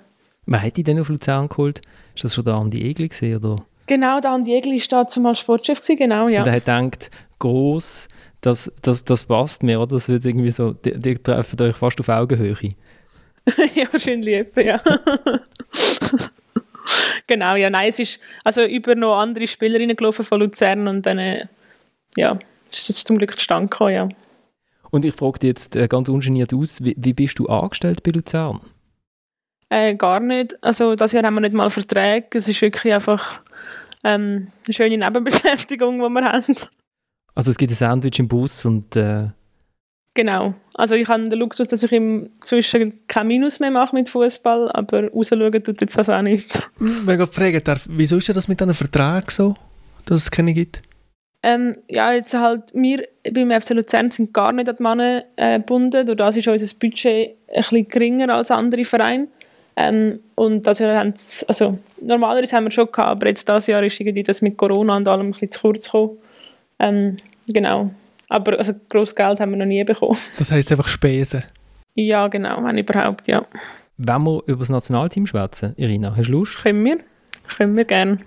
Wer 0.46 0.62
hat 0.62 0.76
dich 0.76 0.84
denn 0.84 1.00
auf 1.00 1.08
Luzern 1.08 1.48
geholt? 1.48 1.82
Ist 2.14 2.24
das 2.24 2.34
schon 2.34 2.44
der 2.44 2.54
Andi 2.54 2.82
Egli 2.82 3.08
gesehen, 3.08 3.44
oder? 3.44 3.56
Genau, 3.86 4.20
der 4.20 4.30
Andi 4.30 4.54
Egli 4.54 4.80
war 4.90 5.06
zumal 5.06 5.34
Sportchef, 5.34 5.80
gewesen, 5.80 5.98
genau, 5.98 6.28
ja. 6.28 6.40
Und 6.40 6.48
er 6.48 6.54
hat 6.54 6.64
gedacht, 6.64 7.10
gross, 7.38 8.08
das, 8.42 8.70
das, 8.82 9.04
das 9.04 9.24
passt 9.24 9.62
mir, 9.62 9.80
oder? 9.80 9.96
Das 9.96 10.08
wird 10.08 10.26
irgendwie 10.26 10.50
so, 10.50 10.72
die, 10.72 10.98
die 10.98 11.14
treffen 11.14 11.60
euch 11.62 11.76
fast 11.76 11.98
auf 12.00 12.08
Augenhöhe. 12.08 12.56
ja, 13.74 13.86
wahrscheinlich 13.90 14.34
etwa, 14.34 14.60
ja. 14.60 14.82
genau, 17.26 17.54
ja, 17.54 17.70
nein, 17.70 17.88
es 17.88 17.98
ist 17.98 18.20
also 18.44 18.64
über 18.64 18.94
noch 18.94 19.18
andere 19.18 19.46
Spielerinnen 19.46 19.96
gelaufen 19.96 20.24
von 20.24 20.40
Luzern 20.40 20.88
und 20.88 21.06
dann, 21.06 21.18
äh, 21.18 21.46
ja, 22.16 22.38
ist 22.70 22.88
das 22.88 23.04
zum 23.04 23.18
Glück 23.18 23.38
zustande 23.38 23.68
gekommen, 23.68 23.94
ja. 23.94 24.08
Und 24.90 25.04
ich 25.04 25.14
frage 25.14 25.38
dich 25.38 25.48
jetzt 25.48 25.76
äh, 25.76 25.88
ganz 25.88 26.08
ungeniert 26.08 26.52
aus, 26.52 26.84
wie, 26.84 26.94
wie 26.98 27.14
bist 27.14 27.38
du 27.38 27.46
angestellt 27.46 28.02
bei 28.02 28.10
Luzern? 28.10 28.60
Äh, 29.70 29.94
gar 29.94 30.20
nicht. 30.20 30.62
Also 30.62 30.96
das 30.96 31.12
Jahr 31.12 31.22
haben 31.22 31.34
wir 31.34 31.40
nicht 31.40 31.54
mal 31.54 31.70
Verträge. 31.70 32.26
Es 32.36 32.46
ist 32.46 32.60
wirklich 32.60 32.92
einfach 32.92 33.40
ähm, 34.04 34.48
eine 34.66 34.74
schöne 34.74 34.98
Nebenbeschäftigung, 34.98 35.94
die 35.98 36.08
wir 36.10 36.24
haben. 36.24 36.56
Also 37.34 37.50
es 37.50 37.56
gibt 37.56 37.72
ein 37.72 37.76
Sandwich 37.76 38.18
im 38.18 38.28
Bus 38.28 38.64
und... 38.64 38.96
Äh 38.96 39.28
Genau. 40.14 40.54
Also 40.74 40.94
ich 40.94 41.08
habe 41.08 41.26
den 41.26 41.38
Luxus, 41.38 41.68
dass 41.68 41.82
ich 41.82 41.92
im 41.92 42.28
Zwischen 42.40 43.06
kein 43.06 43.26
Minus 43.26 43.60
mehr 43.60 43.70
mache 43.70 43.94
mit 43.94 44.08
Fußball, 44.08 44.70
aber 44.72 45.10
rausschauen 45.10 45.62
tut 45.62 45.80
jetzt 45.80 45.96
das 45.96 46.08
auch 46.08 46.20
nicht. 46.20 46.68
Wenn 46.78 47.20
ich 47.20 47.30
fragen 47.30 47.64
darf, 47.64 47.86
wieso 47.88 48.18
ist 48.18 48.28
das 48.28 48.48
mit 48.48 48.60
einem 48.60 48.74
Vertrag 48.74 49.30
so, 49.30 49.54
dass 50.04 50.22
es 50.22 50.30
keine 50.30 50.52
gibt? 50.52 50.82
Ähm, 51.42 51.76
ja, 51.88 52.12
jetzt 52.12 52.34
halt, 52.34 52.72
wir 52.72 53.08
beim 53.32 53.50
FC 53.50 53.70
Luzern 53.70 54.10
sind 54.10 54.32
gar 54.32 54.52
nicht 54.52 54.68
an 54.68 54.76
die 54.76 54.82
Männer 54.82 55.24
äh, 55.36 55.58
gebunden. 55.58 56.06
Durch 56.06 56.16
das 56.16 56.36
ist 56.36 56.46
unser 56.46 56.74
Budget 56.78 57.36
ein 57.48 57.62
bisschen 57.62 57.88
geringer 57.88 58.34
als 58.34 58.50
andere 58.50 58.84
Vereine. 58.84 59.28
Ähm, 59.74 60.20
und 60.34 60.66
das 60.66 60.78
Jahr 60.78 60.98
haben 60.98 61.14
also 61.48 61.78
normalerweise 62.00 62.54
haben 62.56 62.64
wir 62.64 62.70
schon 62.70 62.92
gehabt, 62.92 63.08
aber 63.08 63.28
jetzt 63.28 63.48
dieses 63.48 63.66
Jahr 63.66 63.82
ist 63.82 63.98
irgendwie 63.98 64.22
das 64.22 64.42
mit 64.42 64.56
Corona 64.56 64.96
und 64.96 65.08
allem 65.08 65.28
ein 65.28 65.30
bisschen 65.32 65.50
zu 65.50 65.60
kurz 65.62 65.86
gekommen. 65.86 66.18
Ähm, 66.82 67.16
genau. 67.46 67.90
Aber 68.28 68.58
also 68.58 68.72
grosses 68.88 69.14
Geld 69.14 69.40
haben 69.40 69.50
wir 69.52 69.58
noch 69.58 69.66
nie 69.66 69.84
bekommen. 69.84 70.18
Das 70.38 70.50
heisst 70.50 70.70
einfach 70.70 70.88
Spesen? 70.88 71.44
Ja, 71.94 72.28
genau, 72.28 72.62
wenn 72.64 72.78
überhaupt, 72.78 73.28
ja. 73.28 73.44
Wenn 73.98 74.22
wir 74.22 74.42
über 74.46 74.60
das 74.60 74.70
Nationalteam 74.70 75.26
schwätzen, 75.26 75.74
Irina, 75.76 76.16
hast 76.16 76.28
du 76.28 76.32
Lust? 76.32 76.62
Können 76.62 76.84
wir. 76.84 76.98
Können 77.56 77.76
wir 77.76 77.84
gerne. 77.84 78.18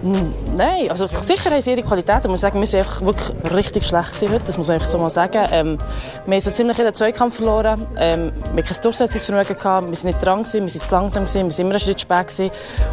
Hm, 0.00 0.34
nein, 0.56 0.90
also 0.90 1.06
sicher 1.06 1.50
haben 1.50 1.60
sie 1.60 1.70
ihre 1.70 1.82
Qualitäten. 1.82 2.22
Ich 2.24 2.30
muss 2.30 2.40
sagen, 2.40 2.60
wir 2.60 2.66
waren 2.66 2.78
einfach 2.78 3.00
wirklich 3.02 3.54
richtig 3.54 3.86
schlecht 3.86 4.20
heute, 4.22 4.40
das 4.44 4.58
muss 4.58 4.66
man 4.66 4.74
einfach 4.74 4.88
so 4.88 4.98
mal 4.98 5.10
sagen. 5.10 5.46
Ähm, 5.52 5.78
wir 6.26 6.34
haben 6.34 6.40
so 6.40 6.50
ziemlich 6.50 6.76
jeden 6.78 6.92
Zweikampf 6.92 7.36
verloren, 7.36 7.86
ähm, 7.98 8.32
wir 8.54 8.64
hatten 8.64 8.74
kein 8.74 8.82
Durchsetzungsvermögen, 8.82 9.56
gehabt, 9.56 9.86
wir 9.86 9.94
sind 9.94 10.08
nicht 10.08 10.24
dran, 10.24 10.40
gewesen, 10.40 10.62
wir 10.62 10.68
sind 10.70 10.84
zu 10.84 10.90
langsam, 10.90 11.22
gewesen, 11.24 11.44
wir 11.44 11.52
sind 11.52 11.66
immer 11.66 11.74
ein 11.74 11.80
Schritt 11.80 12.00
spät. 12.00 12.26
Gewesen. 12.26 12.50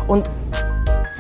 Und 0.08 0.30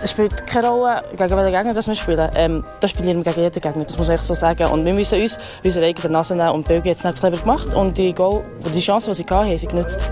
es 0.01 0.11
spielt 0.11 0.47
keine 0.47 0.69
Rolle, 0.69 1.03
gegen 1.11 1.29
welchen 1.31 1.51
Gegner 1.51 1.73
das 1.73 1.87
wir 1.87 1.95
spielen. 1.95 2.29
Ähm, 2.35 2.63
das 2.79 2.91
spielen 2.91 3.17
wir 3.17 3.23
gegen 3.23 3.43
jeden 3.43 3.61
Gegner, 3.61 3.83
das 3.83 3.97
muss 3.97 4.07
man 4.07 4.15
echt 4.15 4.23
so 4.23 4.33
sagen. 4.33 4.65
Und 4.67 4.85
wir 4.85 4.93
müssen 4.93 5.21
uns 5.21 5.37
unsere 5.63 5.85
eigene 5.85 6.13
Nase 6.13 6.35
nehmen 6.35 6.49
und 6.49 6.67
Belgien 6.67 6.95
hat 6.95 7.13
es 7.13 7.19
clever 7.19 7.37
gemacht 7.37 7.73
und 7.73 7.97
die, 7.97 8.11
Goal, 8.11 8.43
die 8.73 8.79
Chance, 8.79 9.11
die 9.11 9.15
sie 9.15 9.23
hatten, 9.23 9.49
haben 9.49 9.57
sie 9.57 9.67
genutzt. 9.67 10.11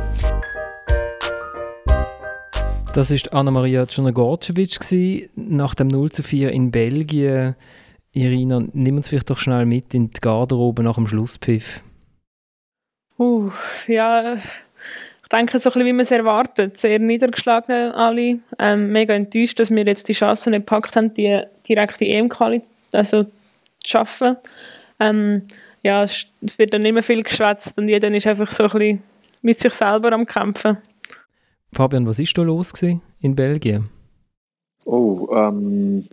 Das 2.94 3.12
war 3.12 3.34
Anna-Maria 3.34 3.86
Czernogorcevic 3.86 5.29
nach 5.36 5.75
dem 5.75 5.88
0 5.88 6.12
zu 6.12 6.24
4 6.24 6.51
in 6.51 6.72
Belgien. 6.72 7.56
Irina, 8.12 8.63
nimm 8.74 8.98
uns 8.98 9.10
vielleicht 9.10 9.29
doch 9.29 9.38
schnell 9.38 9.65
mit 9.65 9.94
in 9.94 10.10
die 10.10 10.20
Garderobe 10.20 10.82
nach 10.82 10.96
dem 10.96 11.06
Schlusspfiff. 11.06 11.82
Uh, 13.20 13.51
ja, 13.88 14.38
ich 15.27 15.38
denke, 15.38 15.60
so 15.60 15.69
ein 15.69 15.74
bisschen, 15.74 15.86
wie 15.88 15.93
man 15.93 16.03
es 16.03 16.12
erwartet. 16.12 16.77
Sehr 16.77 17.00
niedergeschlagen 17.00 17.91
alle. 17.91 18.39
Ähm, 18.60 18.93
mega 18.93 19.13
enttäuscht, 19.13 19.60
dass 19.60 19.69
wir 19.69 19.86
jetzt 19.86 20.07
die 20.07 20.13
Chance 20.13 20.50
nicht 20.50 20.65
gepackt 20.65 20.96
haben, 20.96 21.13
die 21.13 21.41
direkte 21.67 22.05
EM-Quali 22.05 22.62
also 22.93 23.24
zu 23.24 23.31
schaffen. 23.86 24.38
Ähm, 25.01 25.41
ja, 25.84 26.03
es, 26.03 26.27
es, 26.41 26.57
wird 26.57 26.74
dann 26.74 26.81
nicht 26.81 26.93
mehr 26.93 27.03
viel 27.03 27.24
geschwätzt 27.24 27.77
und 27.77 27.89
jeder 27.89 28.10
ist 28.10 28.25
einfach 28.25 28.50
so 28.50 28.63
ein 28.63 28.69
bisschen 28.69 29.03
mit 29.41 29.60
sich 29.60 29.74
selber 29.74 30.13
am 30.13 30.25
Kämpfen. 30.25 30.77
Fabian, 31.74 32.07
was 32.07 32.19
ist 32.19 32.38
da 32.38 32.43
los 32.43 32.72
in 33.19 33.36
Belgien? 33.36 33.89
Oh, 34.86 35.27
ähm, 35.36 36.07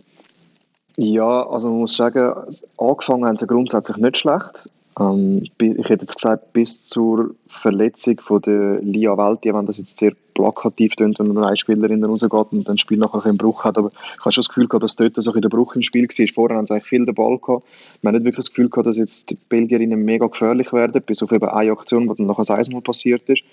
ja, 0.97 1.47
also 1.47 1.69
man 1.69 1.77
muss 1.77 1.95
sagen, 1.95 2.33
angefangen 2.77 3.25
haben 3.25 3.37
sie 3.37 3.47
grundsätzlich 3.47 3.95
nicht 3.95 4.17
schlecht. 4.17 4.69
Ähm, 4.97 5.43
ich 5.59 5.89
hätte 5.89 6.03
jetzt 6.03 6.15
gesagt, 6.15 6.53
bis 6.53 6.83
zur 6.83 7.35
Verletzung 7.47 8.19
von 8.21 8.41
der 8.41 8.81
Lia 8.81 9.17
Welti, 9.17 9.53
wenn 9.53 9.65
das 9.65 9.77
jetzt 9.77 9.97
sehr 9.97 10.13
plakativ 10.33 10.95
klingt, 10.95 11.19
wenn 11.19 11.37
eine 11.37 11.57
Spielerin 11.57 12.03
rausgeht 12.03 12.31
und 12.31 12.67
dann 12.67 12.75
das 12.75 12.81
Spiel 12.81 12.97
nachher 12.97 13.25
einen 13.25 13.37
Bruch 13.37 13.65
hat, 13.65 13.77
aber 13.77 13.89
ich 13.89 14.19
habe 14.19 14.31
schon 14.31 14.41
das 14.41 14.49
Gefühl 14.49 14.67
gehabt, 14.67 14.83
dass 14.83 14.95
dort 14.95 15.15
so 15.15 15.33
ein 15.33 15.41
der 15.41 15.49
Bruch 15.49 15.75
im 15.75 15.81
Spiel 15.81 16.07
war. 16.07 16.27
Vorher 16.33 16.57
haben 16.57 16.67
sie 16.67 16.73
eigentlich 16.73 16.85
viel 16.85 17.05
den 17.05 17.15
Ball 17.15 17.37
gehabt. 17.39 17.65
Man 18.01 18.13
hat 18.13 18.21
nicht 18.21 18.25
wirklich 18.25 18.45
das 18.45 18.49
Gefühl 18.51 18.69
gehabt, 18.69 18.87
dass 18.87 18.97
jetzt 18.97 19.29
die 19.29 19.37
Belgierinnen 19.49 19.99
mega 19.99 20.27
gefährlich 20.27 20.71
werden, 20.71 21.01
bis 21.01 21.23
auf 21.23 21.31
eben 21.31 21.49
eine 21.49 21.71
Aktion, 21.71 22.07
die 22.07 22.15
dann 22.15 22.27
nachher 22.27 22.45
das 22.45 22.51
Eismal 22.51 22.81
passiert 22.81 23.27
ist. 23.29 23.43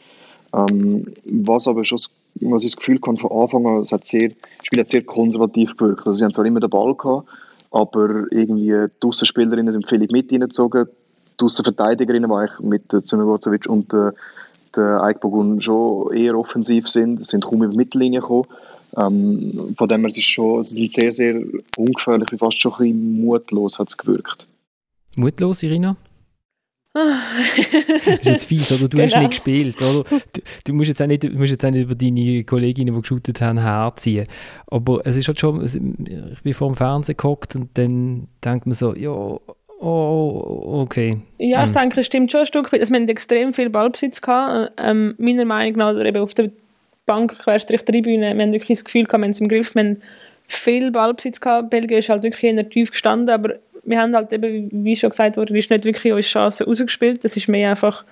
Ähm, 0.54 1.06
was 1.25 1.66
aber 1.66 1.84
schon, 1.84 1.99
was 2.40 2.64
ich 2.64 2.72
das 2.72 2.76
Gefühl 2.76 3.00
kann 3.00 3.16
von 3.16 3.32
Anfang 3.32 3.66
an, 3.66 3.84
hat 3.84 4.06
sehr, 4.06 4.28
das 4.28 4.66
Spiel 4.66 4.80
hat 4.80 4.88
sehr 4.88 5.02
konservativ 5.02 5.76
gewirkt. 5.76 6.06
Also 6.06 6.12
sie 6.12 6.25
haben 6.25 6.32
zwar 6.32 6.44
immer 6.44 6.61
den 6.61 6.70
Ball 6.70 6.94
gehabt, 6.94 7.28
aber 7.70 8.26
irgendwie 8.30 8.87
die 9.02 9.06
Außenspielerinnen 9.06 9.72
sind 9.72 9.88
völlig 9.88 10.12
mit 10.12 10.30
reingezogen. 10.30 10.88
Die 11.42 11.46
Außenverteidigerinnen, 11.46 12.30
die 12.30 12.37
eigentlich 12.37 12.61
mit 12.61 12.92
äh, 12.92 13.68
und 13.68 13.92
äh, 13.92 14.12
der 14.76 15.02
Eikbogun 15.02 15.61
schon 15.61 16.14
eher 16.14 16.38
offensiv 16.38 16.88
sind, 16.88 17.26
sind 17.26 17.44
kaum 17.44 17.62
über 17.62 17.72
die 17.72 17.76
Mittellinie 17.76 18.20
gekommen. 18.20 18.44
Ähm, 18.96 19.75
von 19.76 19.88
dem 19.88 20.00
her 20.00 20.08
ist 20.08 20.18
es 20.18 20.25
schon, 20.25 20.62
sie 20.62 20.75
sind 20.75 20.92
sehr, 20.92 21.12
sehr 21.12 21.42
ungefährlich, 21.76 22.30
wie 22.30 22.38
fast 22.38 22.61
schon 22.61 22.72
ein 22.75 22.78
bisschen 22.78 23.25
mutlos 23.25 23.78
hat 23.78 23.88
es 23.88 23.96
gewirkt. 23.96 24.46
Mutlos, 25.16 25.62
Irina? 25.62 25.96
das 26.94 28.18
ist 28.18 28.25
jetzt 28.26 28.44
fies, 28.44 28.70
oder? 28.70 28.87
Du 28.87 28.99
genau. 28.99 29.04
hast 29.04 29.16
nicht 29.16 29.30
gespielt, 29.30 29.80
oder? 29.80 30.04
Du, 30.04 30.40
du, 30.64 30.72
musst 30.75 30.88
jetzt 30.88 31.00
auch 31.00 31.06
nicht, 31.06 31.25
musst 31.32 31.50
jetzt 31.50 31.64
auch 31.64 31.70
nicht 31.70 31.84
über 31.84 31.94
deine 31.94 32.44
Kolleginnen, 32.44 32.94
die 32.94 33.00
geshootet 33.00 33.40
haben, 33.40 33.58
herziehen. 33.58 34.26
Aber 34.66 35.00
es 35.06 35.16
ist 35.16 35.26
halt 35.26 35.40
schon, 35.40 35.64
ich 35.64 36.42
bin 36.42 36.52
vor 36.52 36.68
dem 36.68 36.76
Fernsehen 36.76 37.16
gehockt 37.16 37.56
und 37.56 37.70
dann 37.78 38.28
denkt 38.44 38.66
man 38.66 38.75
so, 38.75 38.94
ja, 38.94 39.38
oh, 39.82 40.80
okay. 40.82 41.18
Ja, 41.38 41.62
ich 41.64 41.68
hm. 41.68 41.74
denke, 41.74 42.00
es 42.00 42.06
stimmt 42.06 42.30
schon 42.30 42.40
ein 42.40 42.46
Stück 42.46 42.72
weit. 42.72 42.80
Also, 42.80 42.92
wir 42.92 43.00
hatten 43.00 43.08
extrem 43.08 43.52
viel 43.52 43.70
Ballbesitz 43.70 44.20
gehabt. 44.20 44.72
Ähm, 44.78 45.14
meiner 45.18 45.44
Meinung 45.44 45.76
nach, 45.76 45.94
oder 45.94 46.04
eben 46.04 46.22
auf 46.22 46.34
der 46.34 46.50
Bank, 47.06 47.38
Querstrich 47.38 47.82
Tribüne, 47.82 48.34
wir 48.34 48.42
haben 48.42 48.52
wirklich 48.52 48.78
das 48.78 48.84
Gefühl 48.84 49.04
gehabt, 49.04 49.20
wir 49.20 49.24
haben 49.24 49.30
es 49.32 49.40
im 49.40 49.48
Griff, 49.48 49.74
wir 49.74 49.82
haben 49.82 50.02
viel 50.46 50.90
Ballbesitz 50.90 51.40
gehabt. 51.40 51.70
Belgien 51.70 51.98
ist 51.98 52.08
halt 52.08 52.22
wirklich 52.22 52.54
eher 52.54 52.68
tief 52.68 52.90
gestanden, 52.90 53.30
aber 53.30 53.56
wir 53.84 54.00
haben 54.00 54.14
halt 54.14 54.32
eben, 54.32 54.68
wie 54.84 54.96
schon 54.96 55.10
gesagt 55.10 55.36
wurde, 55.36 55.56
ist 55.56 55.70
nicht 55.70 55.84
wirklich 55.84 56.12
unsere 56.12 56.32
Chance 56.32 56.64
rausgespielt. 56.64 57.24
Das 57.24 57.36
ist 57.36 57.48
mehr 57.48 57.70
einfach 57.70 58.04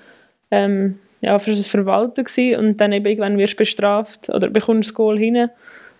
ähm, 0.51 0.99
ja, 1.21 1.39
für 1.39 1.51
das 1.51 1.69
Verwalten 1.69 2.25
gewesen. 2.25 2.59
und 2.59 2.81
dann 2.81 2.93
eben 2.93 3.07
irgendwann 3.07 3.39
wirst 3.39 3.55
du 3.55 3.59
bestraft 3.59 4.29
oder 4.29 4.49
bekommst 4.49 4.91
das 4.91 4.95
Goal 4.95 5.19
hin. 5.19 5.49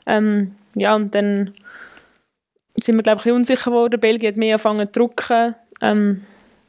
Ähm, 0.07 0.53
ja, 0.75 0.95
und 0.95 1.15
dann 1.15 1.53
sind 2.81 2.97
wir, 2.97 3.03
glaube 3.03 3.23
ich, 3.25 3.33
unsicher 3.33 3.71
geworden. 3.71 4.01
Belgien 4.01 4.29
hat 4.29 4.37
mehr 4.37 4.55
angefangen 4.55 4.89
zu 4.93 5.01
drücken. 5.01 5.55
Ähm, 5.81 6.23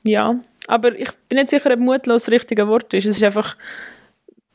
ja, 0.03 0.39
aber 0.67 0.97
ich 0.97 1.09
bin 1.29 1.37
nicht 1.37 1.49
sicher, 1.49 1.71
ob 1.71 1.79
mutlos 1.79 2.25
das 2.25 2.33
richtige 2.33 2.67
Wort 2.67 2.93
ist. 2.93 3.05
Es 3.05 3.17
ist 3.17 3.23
einfach 3.23 3.55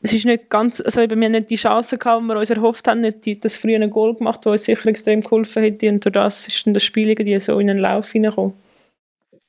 es 0.01 0.13
ist 0.13 0.25
nicht 0.25 0.49
ganz, 0.49 0.79
also 0.79 1.01
wir 1.01 1.09
haben 1.09 1.31
nicht 1.31 1.49
die 1.49 1.55
Chance 1.55 1.97
gehabt, 1.97 2.21
die 2.21 2.27
wir 2.27 2.37
uns 2.37 2.49
erhofft 2.49 2.87
haben, 2.87 2.99
nicht 2.99 3.25
die, 3.25 3.39
das 3.39 3.57
frühe 3.57 3.89
Goal 3.89 4.15
gemacht, 4.15 4.45
das 4.45 4.51
uns 4.51 4.63
sicher 4.65 4.87
extrem 4.87 5.21
geholfen 5.21 5.63
hätte 5.63 5.89
und 5.89 6.05
durch 6.05 6.13
das 6.13 6.47
ist 6.47 6.65
dann 6.65 6.73
das 6.73 6.83
Spiel 6.83 7.09
irgendwie 7.09 7.39
so 7.39 7.59
in 7.59 7.67
den 7.67 7.77
Lauf 7.77 8.11
hineingekommen. 8.11 8.53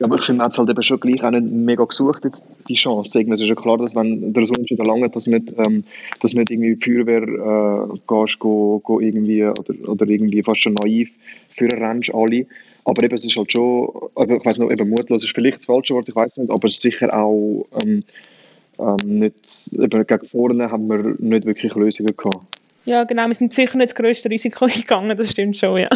Ja, 0.01 0.07
aber 0.07 0.15
ich 0.15 0.25
finde, 0.25 0.39
man 0.39 0.45
hat 0.45 0.53
es 0.53 0.59
halt 0.59 0.71
eben 0.71 0.83
schon 0.83 1.01
gleich 1.01 1.25
auch 1.25 1.31
nicht 1.33 1.53
mega 1.53 1.85
gesucht, 1.85 2.25
jetzt 2.25 2.45
die 2.69 2.75
Chance. 2.75 3.21
Es 3.21 3.41
ist 3.41 3.49
ja 3.49 3.55
klar, 3.57 3.79
dass 3.79 3.97
wenn 3.97 4.33
der 4.33 4.47
Sohn 4.47 4.67
schon 4.67 4.77
lange 4.77 5.11
dass 5.11 5.27
nicht, 5.27 5.53
ähm, 5.59 5.83
dass 6.21 6.35
nicht 6.35 6.51
irgendwie 6.53 6.77
Feuerwehr 6.77 7.23
äh, 7.23 7.99
gehst, 8.07 8.39
go, 8.39 8.81
go 8.85 9.01
irgendwie, 9.01 9.45
oder, 9.45 9.89
oder 9.89 10.07
irgendwie 10.07 10.43
fast 10.45 10.63
schon 10.63 10.75
naiv 10.75 11.11
für 11.51 11.69
rennst 11.73 12.15
alle. 12.15 12.47
Aber 12.85 13.03
eben, 13.03 13.15
es 13.17 13.25
ist 13.25 13.37
halt 13.37 13.51
schon, 13.51 13.89
ich 14.17 14.45
weiß 14.45 14.59
nicht, 14.59 14.71
eben 14.71 14.89
mutlos 14.89 15.25
ist 15.25 15.35
vielleicht 15.35 15.59
das 15.59 15.67
falsche 15.67 15.95
Wort, 15.95 16.09
ich 16.09 16.15
weiß 16.15 16.37
nicht, 16.37 16.51
aber 16.51 16.69
es 16.69 16.75
ist 16.75 16.83
sicher 16.83 17.13
auch, 17.13 17.67
ähm, 17.85 18.05
ähm, 18.79 18.97
nicht, 19.05 19.73
eben 19.73 20.07
gegen 20.07 20.27
vorne 20.27 20.71
haben 20.71 20.87
wir 20.87 21.17
nicht 21.19 21.45
wirklich 21.45 21.75
Lösungen 21.75 22.17
gehabt. 22.17 22.47
Ja, 22.85 23.03
genau, 23.03 23.27
wir 23.27 23.35
sind 23.35 23.53
sicher 23.53 23.77
nicht 23.77 23.91
das 23.91 23.97
grösste 23.97 24.31
Risiko 24.31 24.67
gegangen, 24.75 25.17
das 25.17 25.33
stimmt 25.33 25.57
schon, 25.57 25.77
ja. 25.77 25.89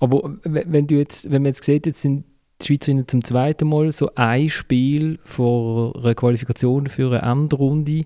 Aber 0.00 0.38
wenn, 0.44 0.86
du 0.86 0.94
jetzt, 0.94 1.30
wenn 1.30 1.42
man 1.42 1.50
jetzt 1.50 1.62
sieht, 1.62 1.84
jetzt 1.84 2.00
sind 2.00 2.24
die 2.62 2.66
Schweizerinnen 2.66 3.08
zum 3.08 3.24
zweiten 3.24 3.68
Mal 3.68 3.92
so 3.92 4.10
ein 4.14 4.48
Spiel 4.48 5.18
vor 5.24 5.96
einer 5.96 6.14
Qualifikation 6.14 6.86
für 6.86 7.08
eine 7.08 7.30
Endrunde 7.30 8.04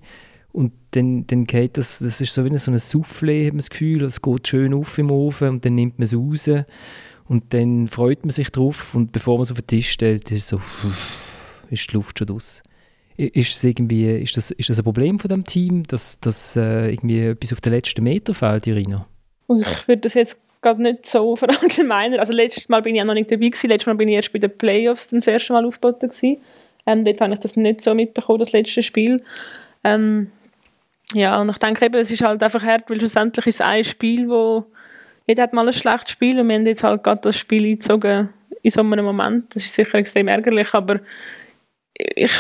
und 0.53 0.73
dann, 0.93 1.27
dann 1.27 1.47
geht 1.47 1.77
das, 1.77 1.99
das 1.99 2.21
ist 2.21 2.33
so 2.33 2.45
wie 2.45 2.59
so 2.59 2.71
ein 2.71 2.79
Soufflé, 2.79 3.47
hat 3.47 3.55
man 3.55 3.59
das 3.59 3.71
Gefühl, 3.71 4.03
es 4.05 4.23
geht 4.23 4.49
schön 4.49 4.73
auf 4.73 4.97
im 4.99 5.11
Ofen 5.11 5.49
und 5.49 5.65
dann 5.65 5.75
nimmt 5.75 5.99
man 5.99 6.05
es 6.05 6.15
raus 6.15 6.49
und 7.27 7.53
dann 7.55 7.89
freut 7.89 8.25
man 8.25 8.31
sich 8.31 8.51
drauf 8.51 8.95
und 8.95 9.13
bevor 9.13 9.37
man 9.37 9.45
es 9.45 9.51
auf 9.51 9.61
den 9.61 9.67
Tisch 9.67 9.91
stellt, 9.91 10.31
ist 10.31 10.49
so, 10.49 10.61
ist 11.71 11.91
die 11.91 11.95
Luft 11.95 12.19
schon 12.19 12.29
raus. 12.29 12.63
Ist, 13.17 13.63
irgendwie, 13.63 14.11
ist, 14.11 14.37
das, 14.37 14.51
ist 14.51 14.71
das 14.71 14.79
ein 14.79 14.85
Problem 14.85 15.21
von 15.21 15.29
dem 15.29 15.45
Team, 15.45 15.85
dass, 15.85 16.19
dass 16.19 16.57
äh, 16.57 16.91
irgendwie 16.91 17.21
etwas 17.21 17.53
auf 17.53 17.61
den 17.61 17.73
letzten 17.73 18.03
Meter 18.03 18.35
fehlt, 18.35 18.67
Irina? 18.67 19.07
Ich 19.49 19.89
würde 19.89 20.01
das 20.01 20.15
jetzt 20.15 20.41
gerade 20.65 20.83
nicht 20.83 21.07
so 21.07 21.37
verallgemeinern. 21.37 22.19
Also 22.19 22.33
letztes 22.33 22.69
Mal 22.69 22.83
bin 22.83 22.97
ich 22.97 23.03
auch 23.03 23.07
noch 23.07 23.15
nicht 23.15 23.31
dabei 23.31 23.49
gewesen. 23.49 23.69
Letztes 23.69 23.87
Mal 23.87 23.95
bin 23.95 24.09
ich 24.09 24.17
erst 24.17 24.33
bei 24.33 24.39
den 24.39 24.57
Playoffs 24.57 25.09
das 25.09 25.27
erste 25.27 25.53
Mal 25.53 25.65
aufgeboten 25.65 26.09
gewesen. 26.11 26.39
Ähm, 26.87 27.05
dort 27.05 27.21
habe 27.21 27.33
ich 27.35 27.39
das 27.39 27.57
nicht 27.57 27.81
so 27.81 27.95
mitbekommen, 27.95 28.41
das 28.41 28.53
letzte 28.53 28.83
Spiel. 28.83 29.23
Ähm, 29.85 30.31
ja, 31.13 31.41
und 31.41 31.51
ich 31.51 31.59
denke 31.59 31.85
eben, 31.87 31.95
es 31.95 32.11
ist 32.11 32.23
halt 32.23 32.43
einfach 32.43 32.63
hart, 32.63 32.91
weil 32.91 32.99
schlussendlich 32.99 33.47
ist 33.47 33.57
es 33.57 33.61
ein 33.61 33.85
Spiel, 33.85 34.29
wo 34.29 34.67
jeder 35.27 35.45
hat 35.45 35.53
mal 35.53 35.67
ein 35.67 35.73
schlechtes 35.73 36.11
Spiel 36.11 36.41
und 36.41 36.49
wir 36.49 36.57
haben 36.57 36.67
jetzt 36.67 36.83
halt 36.83 37.03
gerade 37.03 37.21
das 37.23 37.37
Spiel 37.37 37.65
eingezogen 37.65 38.31
in 38.63 38.71
so 38.71 38.81
einem 38.81 39.05
Moment. 39.05 39.55
Das 39.55 39.65
ist 39.65 39.75
sicher 39.75 39.95
extrem 39.95 40.29
ärgerlich, 40.29 40.75
aber 40.75 41.01
ich 41.97 42.33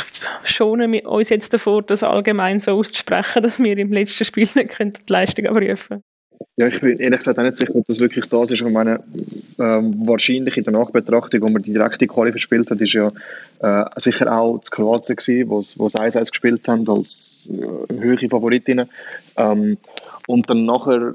schone 0.44 1.02
uns 1.02 1.28
jetzt 1.28 1.52
davor, 1.52 1.82
das 1.82 2.02
allgemein 2.02 2.60
so 2.60 2.72
auszusprechen, 2.72 3.42
dass 3.42 3.62
wir 3.62 3.78
im 3.78 3.92
letzten 3.92 4.24
Spiel 4.24 4.48
nicht 4.54 4.78
die 4.78 5.12
Leistung 5.12 5.46
abrufen 5.46 6.02
ja, 6.56 6.68
ich 6.68 6.80
bin 6.80 6.98
ehrlich 6.98 7.18
gesagt 7.18 7.38
auch 7.38 7.42
nicht 7.42 7.56
sicher, 7.56 7.74
ob 7.74 7.86
das 7.86 8.00
wirklich 8.00 8.26
das 8.26 8.50
ist. 8.50 8.62
Ich 8.62 8.72
meine, 8.72 9.02
ähm, 9.58 10.06
wahrscheinlich 10.06 10.56
in 10.56 10.64
der 10.64 10.72
Nachbetrachtung, 10.72 11.42
wo 11.42 11.48
man 11.48 11.62
die 11.62 11.72
direkte 11.72 12.06
Quali 12.06 12.30
verspielt 12.30 12.70
hat, 12.70 12.80
ist 12.80 12.92
ja 12.92 13.08
äh, 13.60 13.84
sicher 13.96 14.32
auch 14.36 14.58
das 14.58 14.70
Kroatien 14.70 15.16
gewesen, 15.16 15.48
wo 15.50 15.62
sie 15.88 15.98
1-1 15.98 16.30
gespielt 16.30 16.66
haben, 16.68 16.88
als 16.88 17.50
äh, 17.52 17.94
höhere 18.00 18.28
Favoritinnen. 18.28 18.86
Ähm, 19.36 19.78
und 20.26 20.48
dann 20.48 20.64
nachher 20.64 21.14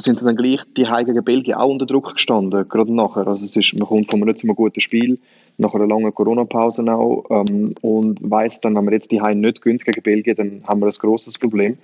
sind 0.00 0.18
sie 0.18 0.24
dann 0.24 0.36
gleich 0.36 0.60
die 0.76 0.86
heiligen 0.86 1.24
Belgien 1.24 1.56
auch 1.56 1.70
unter 1.70 1.86
Druck 1.86 2.14
gestanden, 2.14 2.68
gerade 2.68 2.94
nachher. 2.94 3.26
Also 3.26 3.44
es 3.44 3.56
ist, 3.56 3.78
man 3.78 3.88
kommt 3.88 4.10
von 4.10 4.20
einem 4.20 4.28
nicht 4.28 4.40
so 4.40 4.48
guten 4.48 4.80
Spiel, 4.80 5.18
nach 5.58 5.74
einer 5.74 5.86
langen 5.86 6.14
Corona-Pause 6.14 6.82
auch, 6.92 7.24
ähm, 7.30 7.74
und 7.80 8.18
weiss 8.22 8.60
dann, 8.60 8.76
wenn 8.76 8.84
wir 8.84 8.92
jetzt 8.92 9.10
die 9.10 9.20
nicht 9.20 9.62
gewinnen 9.62 9.78
gegen 9.78 10.02
Belgien, 10.02 10.36
dann 10.36 10.62
haben 10.66 10.80
wir 10.80 10.86
ein 10.86 10.92
grosses 10.98 11.38
Problem. 11.38 11.78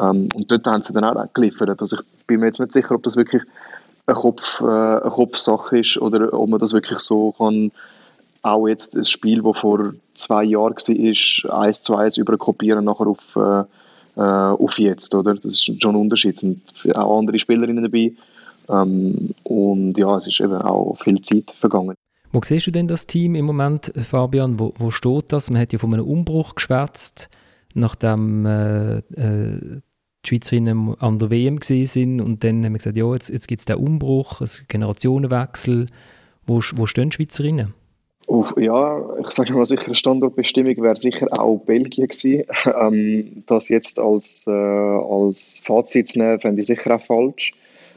Ähm, 0.00 0.28
und 0.34 0.50
dort 0.50 0.66
haben 0.66 0.82
sie 0.82 0.92
dann 0.92 1.04
auch 1.04 1.32
geliefert. 1.34 1.80
Also 1.80 1.98
ich 1.98 2.26
bin 2.26 2.40
mir 2.40 2.46
jetzt 2.46 2.60
nicht 2.60 2.72
sicher, 2.72 2.94
ob 2.94 3.02
das 3.02 3.16
wirklich 3.16 3.42
eine, 4.06 4.16
Kopf, 4.16 4.60
äh, 4.60 4.64
eine 4.64 5.10
Kopfsache 5.10 5.78
ist 5.78 5.96
oder 5.98 6.32
ob 6.32 6.48
man 6.48 6.60
das 6.60 6.72
wirklich 6.72 6.98
so 7.00 7.32
kann, 7.32 7.70
auch 8.42 8.66
jetzt 8.66 8.96
ein 8.96 9.04
Spiel, 9.04 9.42
das 9.42 9.58
vor 9.58 9.92
zwei 10.14 10.44
Jahren 10.44 10.74
war, 10.74 11.60
eins 11.60 11.82
zu 11.82 11.96
eins 11.96 12.16
überkopieren 12.16 12.84
nachher 12.84 13.06
auf, 13.06 13.36
äh, 13.36 14.20
äh, 14.20 14.22
auf 14.22 14.78
jetzt, 14.78 15.14
oder? 15.14 15.34
Das 15.34 15.44
ist 15.44 15.82
schon 15.82 15.94
ein 15.94 16.00
Unterschied. 16.00 16.36
Es 16.36 16.40
sind 16.40 16.96
auch 16.96 17.18
andere 17.18 17.38
Spielerinnen 17.38 17.84
dabei 17.84 18.12
ähm, 18.68 19.34
und 19.44 19.98
ja, 19.98 20.16
es 20.16 20.26
ist 20.26 20.40
eben 20.40 20.62
auch 20.62 20.96
viel 21.02 21.20
Zeit 21.20 21.50
vergangen. 21.50 21.94
Wo 22.32 22.40
siehst 22.42 22.66
du 22.68 22.70
denn 22.70 22.86
das 22.86 23.06
Team 23.06 23.34
im 23.34 23.44
Moment, 23.44 23.92
Fabian? 23.96 24.58
Wo, 24.58 24.72
wo 24.78 24.90
steht 24.90 25.32
das? 25.32 25.50
Man 25.50 25.60
hat 25.60 25.72
ja 25.72 25.78
von 25.78 25.92
einem 25.92 26.06
Umbruch 26.06 26.54
geschwätzt, 26.54 27.28
nachdem 27.74 28.46
äh, 28.46 28.98
äh, 28.98 29.80
die 30.24 30.28
Schweizerinnen 30.28 30.94
an 30.98 31.18
der 31.18 31.30
WM 31.30 31.58
sind 31.62 32.20
und 32.20 32.44
dann 32.44 32.64
haben 32.64 32.72
wir 32.72 32.78
gesagt, 32.78 32.96
ja, 32.96 33.12
jetzt, 33.12 33.28
jetzt 33.30 33.48
gibt 33.48 33.60
es 33.60 33.64
den 33.64 33.76
Umbruch, 33.76 34.40
einen 34.40 34.50
Generationenwechsel. 34.68 35.86
Wo, 36.46 36.60
wo 36.74 36.86
stehen 36.86 37.10
die 37.10 37.16
Schweizerinnen? 37.16 37.74
Ja, 38.56 39.02
ich 39.18 39.30
sage 39.30 39.52
mal 39.54 39.66
sicher, 39.66 39.92
Standortbestimmung 39.92 40.76
wäre 40.82 40.94
sicher 40.94 41.26
auch 41.36 41.58
Belgien 41.58 42.06
gewesen. 42.06 42.44
ähm, 42.80 43.42
das 43.46 43.68
jetzt 43.68 43.98
als, 43.98 44.46
äh, 44.46 44.50
als 44.50 45.62
Fazit 45.64 46.08
zu 46.08 46.20
nehmen, 46.20 46.38
fände 46.38 46.60
ich 46.60 46.66
sicher 46.66 46.94
auch 46.94 47.00
falsch. 47.00 47.52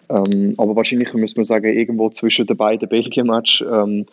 Ähm, 0.10 0.56
aber 0.58 0.76
wahrscheinlich 0.76 1.14
müssen 1.14 1.38
wir 1.38 1.44
sagen, 1.44 1.72
irgendwo 1.72 2.10
zwischen 2.10 2.48
den 2.48 2.58
beiden 2.58 2.90
Belgien-Match 2.90 3.62
ähm, 3.62 4.06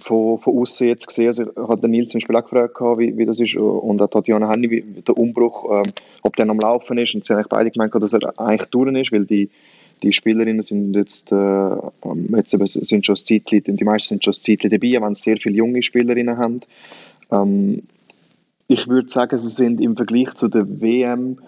von, 0.00 0.38
von 0.38 0.58
außen 0.58 0.86
jetzt 0.88 1.06
gesehen, 1.06 1.26
also 1.28 1.44
hat 1.68 1.82
der 1.82 1.90
Nils 1.90 2.10
zum 2.10 2.18
Beispiel 2.18 2.36
auch 2.36 2.42
gefragt, 2.42 2.80
wie, 2.98 3.16
wie 3.16 3.26
das 3.26 3.40
ist 3.40 3.56
und 3.56 4.00
auch 4.00 4.08
Tatjana 4.08 4.50
Henny, 4.50 4.70
wie 4.70 4.82
der 5.02 5.16
Umbruch, 5.16 5.70
ähm, 5.70 5.92
ob 6.22 6.36
der 6.36 6.48
am 6.48 6.58
Laufen 6.58 6.98
ist 6.98 7.14
und 7.14 7.24
sie 7.24 7.32
haben 7.32 7.40
eigentlich 7.40 7.48
beide 7.48 7.70
gemeint, 7.70 7.94
dass 7.94 8.12
er 8.12 8.38
eigentlich 8.38 8.70
durch 8.70 8.94
ist, 8.96 9.12
weil 9.12 9.24
die 9.24 9.50
die 10.02 10.12
Spielerinnen 10.12 10.62
sind 10.62 10.94
jetzt, 10.94 11.32
äh, 11.32 11.36
ähm, 11.36 12.28
jetzt 12.36 12.50
sind 12.50 13.06
schon 13.06 13.16
Zeitli, 13.16 13.60
die 13.62 13.84
meisten 13.84 14.08
sind 14.08 14.24
schon 14.24 14.34
Zeitli 14.34 14.68
dabei, 14.68 15.00
wenn 15.00 15.14
sie 15.14 15.22
sehr 15.22 15.36
viele 15.38 15.56
junge 15.56 15.82
Spielerinnen 15.82 16.36
haben. 16.36 16.60
Ähm, 17.30 17.82
ich 18.66 18.88
würde 18.88 19.08
sagen, 19.08 19.38
sie 19.38 19.50
sind 19.50 19.80
im 19.80 19.96
Vergleich 19.96 20.34
zu 20.34 20.48
der 20.48 20.80
WM 20.80 21.38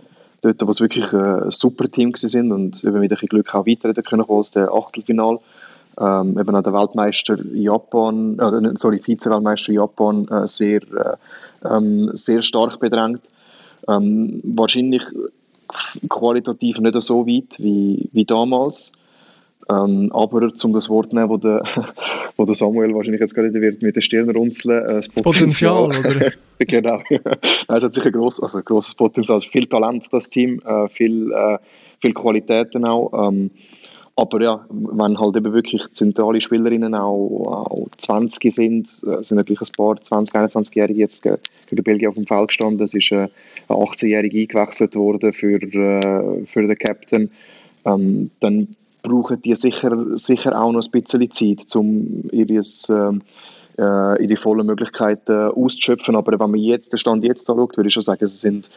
dort, 0.43 0.67
wo 0.67 0.71
es 0.71 0.81
wirklich 0.81 1.13
ein 1.13 1.51
super 1.51 1.91
Team 1.91 2.13
sind 2.15 2.53
und 2.53 2.85
eben 2.85 3.01
mit 3.01 3.03
ein 3.05 3.09
bisschen 3.09 3.29
Glück 3.29 3.55
auch 3.55 3.67
weiter 3.67 3.93
können 4.03 4.25
als 4.29 4.51
der 4.51 4.73
Achtelfinal. 4.73 5.39
Ähm, 5.99 6.39
eben 6.39 6.55
auch 6.55 6.63
der 6.63 6.73
Weltmeister 6.73 7.39
Japan, 7.55 8.39
äh, 8.39 8.73
sorry, 8.77 8.99
Vize-Weltmeister 8.99 9.73
Japan 9.73 10.29
äh, 10.29 10.47
sehr, 10.47 10.83
äh, 10.83 11.17
ähm, 11.65 12.11
sehr 12.15 12.43
stark 12.43 12.79
bedrängt. 12.81 13.23
Ähm, 13.89 14.43
wahrscheinlich 14.45 15.03
qualitativ 16.09 16.79
nicht 16.79 17.01
so 17.03 17.27
weit 17.27 17.57
wie, 17.59 18.09
wie 18.13 18.25
damals. 18.25 18.93
Ähm, 19.69 20.13
aber 20.13 20.55
zum 20.55 20.73
das 20.73 20.89
Wort 20.89 21.13
nehmen, 21.13 21.29
wo 21.29 21.39
der, 21.39 21.63
wo 22.37 22.45
der 22.45 22.55
Samuel 22.55 22.95
wahrscheinlich 22.95 23.21
jetzt 23.21 23.35
gerade 23.35 23.53
wird 23.53 23.83
mit 23.83 23.97
der 23.97 24.01
Stirn 24.01 24.31
runzeln, 24.31 24.85
äh, 24.85 24.95
das 24.95 25.09
Potenzial, 25.09 25.89
Potenzial 25.89 26.17
oder? 26.17 26.33
genau. 26.59 27.01
es 27.69 27.83
hat 27.83 27.93
sicher 27.93 28.13
gross, 28.13 28.41
also 28.41 28.63
grosses 28.63 28.95
Potenzial, 28.95 29.37
also 29.37 29.49
viel 29.49 29.67
Talent, 29.67 30.07
das 30.13 30.29
Team, 30.29 30.61
äh, 30.65 30.89
viel, 30.89 31.33
äh, 31.33 31.59
viel 32.01 32.15
Qualitäten 32.15 32.85
auch. 32.85 33.29
Ähm, 33.29 33.51
aber 34.19 34.43
ja, 34.43 34.65
wenn 34.71 35.21
halt 35.21 35.37
eben 35.37 35.53
wirklich 35.53 35.83
zentrale 35.93 36.41
Spielerinnen 36.41 36.95
auch, 36.95 37.67
auch 37.69 37.87
20 37.99 38.53
sind, 38.53 38.89
äh, 39.07 39.23
sind 39.23 39.37
natürlich 39.37 39.61
ein 39.61 39.73
paar 39.77 39.97
20-, 39.97 40.33
21-Jährige 40.33 41.01
jetzt 41.01 41.23
gegen 41.23 41.85
Belgien 41.85 42.09
auf 42.09 42.15
dem 42.15 42.27
Feld 42.27 42.49
gestanden. 42.49 42.83
Es 42.83 42.95
ist 42.95 43.13
äh, 43.13 43.29
ein 43.69 43.77
18-Jährige 43.77 44.41
eingewechselt 44.41 44.95
worden 44.97 45.35
für, 45.35 45.63
äh, 45.63 46.47
für 46.47 46.67
den 46.67 46.79
Captain. 46.79 47.31
Ähm, 47.85 48.31
dann 48.41 48.75
brauchen 49.03 49.43
die 49.43 49.55
sicher, 49.55 50.19
sicher 50.19 50.59
auch 50.59 50.73
noch 50.73 50.83
ein 50.83 50.91
bisschen 50.91 51.31
Zeit, 51.31 51.77
um 51.77 52.25
ihres, 52.33 52.89
ähm, 52.89 53.21
äh, 53.79 54.25
ihre 54.25 54.37
vollen 54.37 54.67
Möglichkeiten 54.67 55.51
auszuschöpfen. 55.51 56.17
Aber 56.17 56.33
wenn 56.33 56.51
man 56.51 56.61
jetzt 56.61 56.91
den 56.91 56.99
Stand 56.99 57.23
jetzt 57.23 57.51
anschaut, 57.51 57.77
würde 57.77 57.89
ich 57.89 57.95
schon 57.95 58.03
sagen, 58.03 58.27
sie 58.27 58.39
sind 58.39 58.71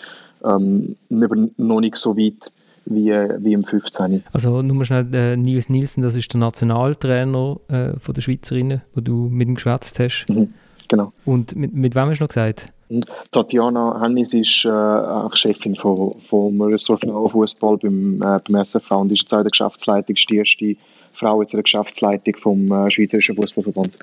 ähm, 0.44 0.98
noch 1.10 1.80
nicht 1.80 1.96
so 1.96 2.18
weit, 2.18 2.52
wie, 2.90 3.12
wie 3.12 3.54
im 3.54 3.64
15. 3.64 4.24
Also 4.34 4.62
nur 4.62 4.76
mal 4.76 4.86
schnell, 4.86 5.14
äh, 5.14 5.38
Nils 5.38 5.70
Nielsen, 5.70 6.02
das 6.02 6.16
ist 6.16 6.34
der 6.34 6.40
Nationaltrainer 6.40 7.58
äh, 7.68 8.00
von 8.00 8.14
der 8.14 8.22
Schweizerinnen, 8.22 8.82
wo 8.94 9.02
du 9.02 9.30
mit 9.30 9.48
ihm 9.48 9.56
geschwätzt 9.56 10.00
hast. 10.00 10.26
Mhm, 10.30 10.54
genau. 10.88 11.14
Und 11.26 11.56
mit, 11.56 11.74
mit 11.74 11.96
wem 11.96 12.10
hast 12.10 12.20
du 12.20 12.24
noch 12.24 12.30
gesagt? 12.30 12.72
Mhm. 12.90 13.02
Tatjana 13.32 14.02
Hennis 14.02 14.34
ist 14.34 14.66
äh, 14.66 15.36
Chefin 15.36 15.76
von, 15.76 16.20
vom 16.20 16.62
Ressort 16.62 17.02
Fußball 17.02 17.78
beim, 17.78 18.22
äh, 18.22 18.40
beim 18.48 18.66
SFV 18.66 18.92
und 18.92 19.12
ist 19.12 19.22
jetzt 19.22 19.34
auch 19.34 19.42
der 19.42 19.52
Geschäftsleitung, 19.52 20.16
die 20.30 20.38
erste 20.38 20.76
Frau 21.14 21.42
jetzt 21.42 21.54
in 21.54 21.58
der 21.58 21.64
Geschäftsleitung 21.64 22.36
vom 22.36 22.72
äh, 22.72 22.90
Schweizerischen 22.90 23.36
Fußballverband. 23.36 23.98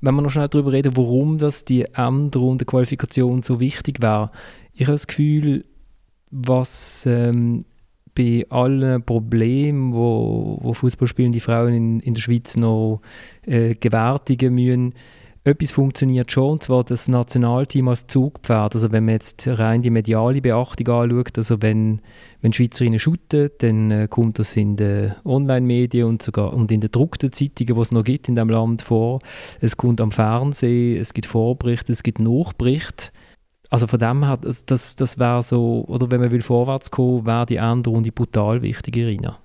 Wenn 0.00 0.14
wir 0.14 0.22
noch 0.22 0.30
schnell 0.30 0.48
darüber 0.48 0.72
reden, 0.72 0.96
warum 0.96 1.38
das 1.38 1.66
die 1.66 1.84
Endrunde 1.94 2.64
Qualifikation 2.64 3.42
so 3.42 3.60
wichtig 3.60 4.00
war. 4.00 4.32
Ich 4.72 4.86
habe 4.86 4.92
das 4.92 5.06
Gefühl, 5.06 5.66
was 6.30 7.04
ähm, 7.06 7.66
bei 8.14 8.46
allen 8.48 9.02
Problemen, 9.04 9.92
wo, 9.92 10.58
wo 10.60 10.72
Fußballspielende 10.72 11.40
Frauen 11.40 11.74
in, 11.74 12.00
in 12.00 12.14
der 12.14 12.20
Schweiz 12.20 12.56
noch 12.56 13.00
äh, 13.46 13.74
gewärtigen 13.74 14.54
müssen, 14.54 14.94
etwas 15.42 15.70
funktioniert 15.70 16.30
schon, 16.30 16.52
und 16.52 16.62
zwar 16.62 16.84
das 16.84 17.08
Nationalteam 17.08 17.88
als 17.88 18.06
Zugpferd. 18.06 18.74
Also 18.74 18.92
wenn 18.92 19.06
man 19.06 19.14
jetzt 19.14 19.48
rein 19.48 19.80
die 19.80 19.88
mediale 19.88 20.42
Beachtung 20.42 20.88
anschaut, 20.88 21.38
also 21.38 21.62
wenn, 21.62 22.02
wenn 22.42 22.52
Schweizerinnen 22.52 22.98
shooten, 22.98 23.50
dann 23.58 23.90
äh, 23.90 24.08
kommt 24.08 24.38
das 24.38 24.54
in 24.56 24.76
den 24.76 25.14
Online-Medien 25.24 26.06
und 26.06 26.22
sogar 26.22 26.52
und 26.52 26.70
in 26.70 26.80
den 26.80 26.92
gedruckten 26.92 27.32
Zeitungen, 27.32 27.74
die 27.74 27.80
es 27.80 27.90
noch 27.90 28.04
gibt 28.04 28.28
in 28.28 28.36
dem 28.36 28.50
Land 28.50 28.82
vor. 28.82 29.20
Es 29.60 29.78
kommt 29.78 30.02
am 30.02 30.12
Fernsehen, 30.12 31.00
es 31.00 31.14
gibt 31.14 31.26
Vorberichte, 31.26 31.92
es 31.92 32.02
gibt 32.02 32.20
Nachberichte. 32.20 33.08
Also 33.70 33.86
von 33.86 34.00
dem 34.00 34.26
her, 34.26 34.38
das, 34.66 34.96
das 34.96 35.18
wäre 35.18 35.42
so, 35.42 35.84
oder 35.86 36.10
wenn 36.10 36.20
man 36.20 36.32
will 36.32 36.42
vorwärts 36.42 36.90
kommen, 36.90 37.24
wäre 37.24 37.46
die 37.46 37.56
Endrunde 37.56 38.10
brutal 38.10 38.62
wichtig, 38.62 38.96
Irina. 38.96 39.38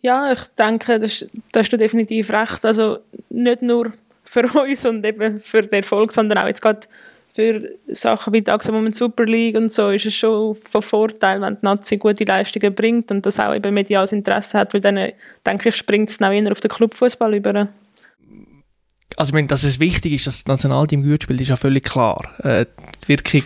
Ja, 0.00 0.32
ich 0.32 0.42
denke, 0.58 1.00
das, 1.00 1.26
das 1.50 1.64
hast 1.64 1.72
du 1.72 1.76
definitiv 1.76 2.30
recht. 2.30 2.64
Also 2.64 2.98
nicht 3.30 3.62
nur 3.62 3.92
für 4.24 4.44
uns 4.62 4.86
und 4.86 5.04
eben 5.04 5.40
für 5.40 5.62
den 5.62 5.72
Erfolg, 5.72 6.12
sondern 6.12 6.38
auch 6.38 6.46
jetzt 6.46 6.62
gerade 6.62 6.86
für 7.32 7.60
Sachen 7.88 8.32
wie 8.32 8.42
die 8.42 8.50
Axel 8.50 8.92
Super 8.92 9.24
League 9.24 9.56
und 9.56 9.70
so 9.72 9.88
ist 9.88 10.04
es 10.04 10.14
schon 10.14 10.54
von 10.54 10.82
Vorteil, 10.82 11.40
wenn 11.40 11.54
die 11.54 11.60
Nazi 11.62 11.96
gute 11.96 12.24
Leistungen 12.24 12.74
bringt 12.74 13.10
und 13.10 13.24
das 13.24 13.40
auch 13.40 13.54
eben 13.54 13.72
mediales 13.72 14.12
Interesse 14.12 14.58
hat, 14.58 14.74
weil 14.74 14.82
dann, 14.82 15.12
denke 15.46 15.70
ich, 15.70 15.76
springt 15.76 16.10
es 16.10 16.20
auch 16.20 16.30
eher 16.30 16.52
auf 16.52 16.60
den 16.60 16.70
Clubfußball 16.70 17.34
über 17.34 17.68
also 19.16 19.30
ich 19.30 19.34
meine, 19.34 19.48
dass 19.48 19.62
es 19.62 19.78
wichtig 19.78 20.14
ist, 20.14 20.26
dass 20.26 20.44
das 20.44 20.46
Nationalteam 20.46 21.02
gut 21.02 21.22
spielt, 21.22 21.40
ist 21.40 21.48
ja 21.48 21.56
völlig 21.56 21.84
klar. 21.84 22.30
Äh, 22.42 22.66
die 23.04 23.08
Wirkung 23.08 23.44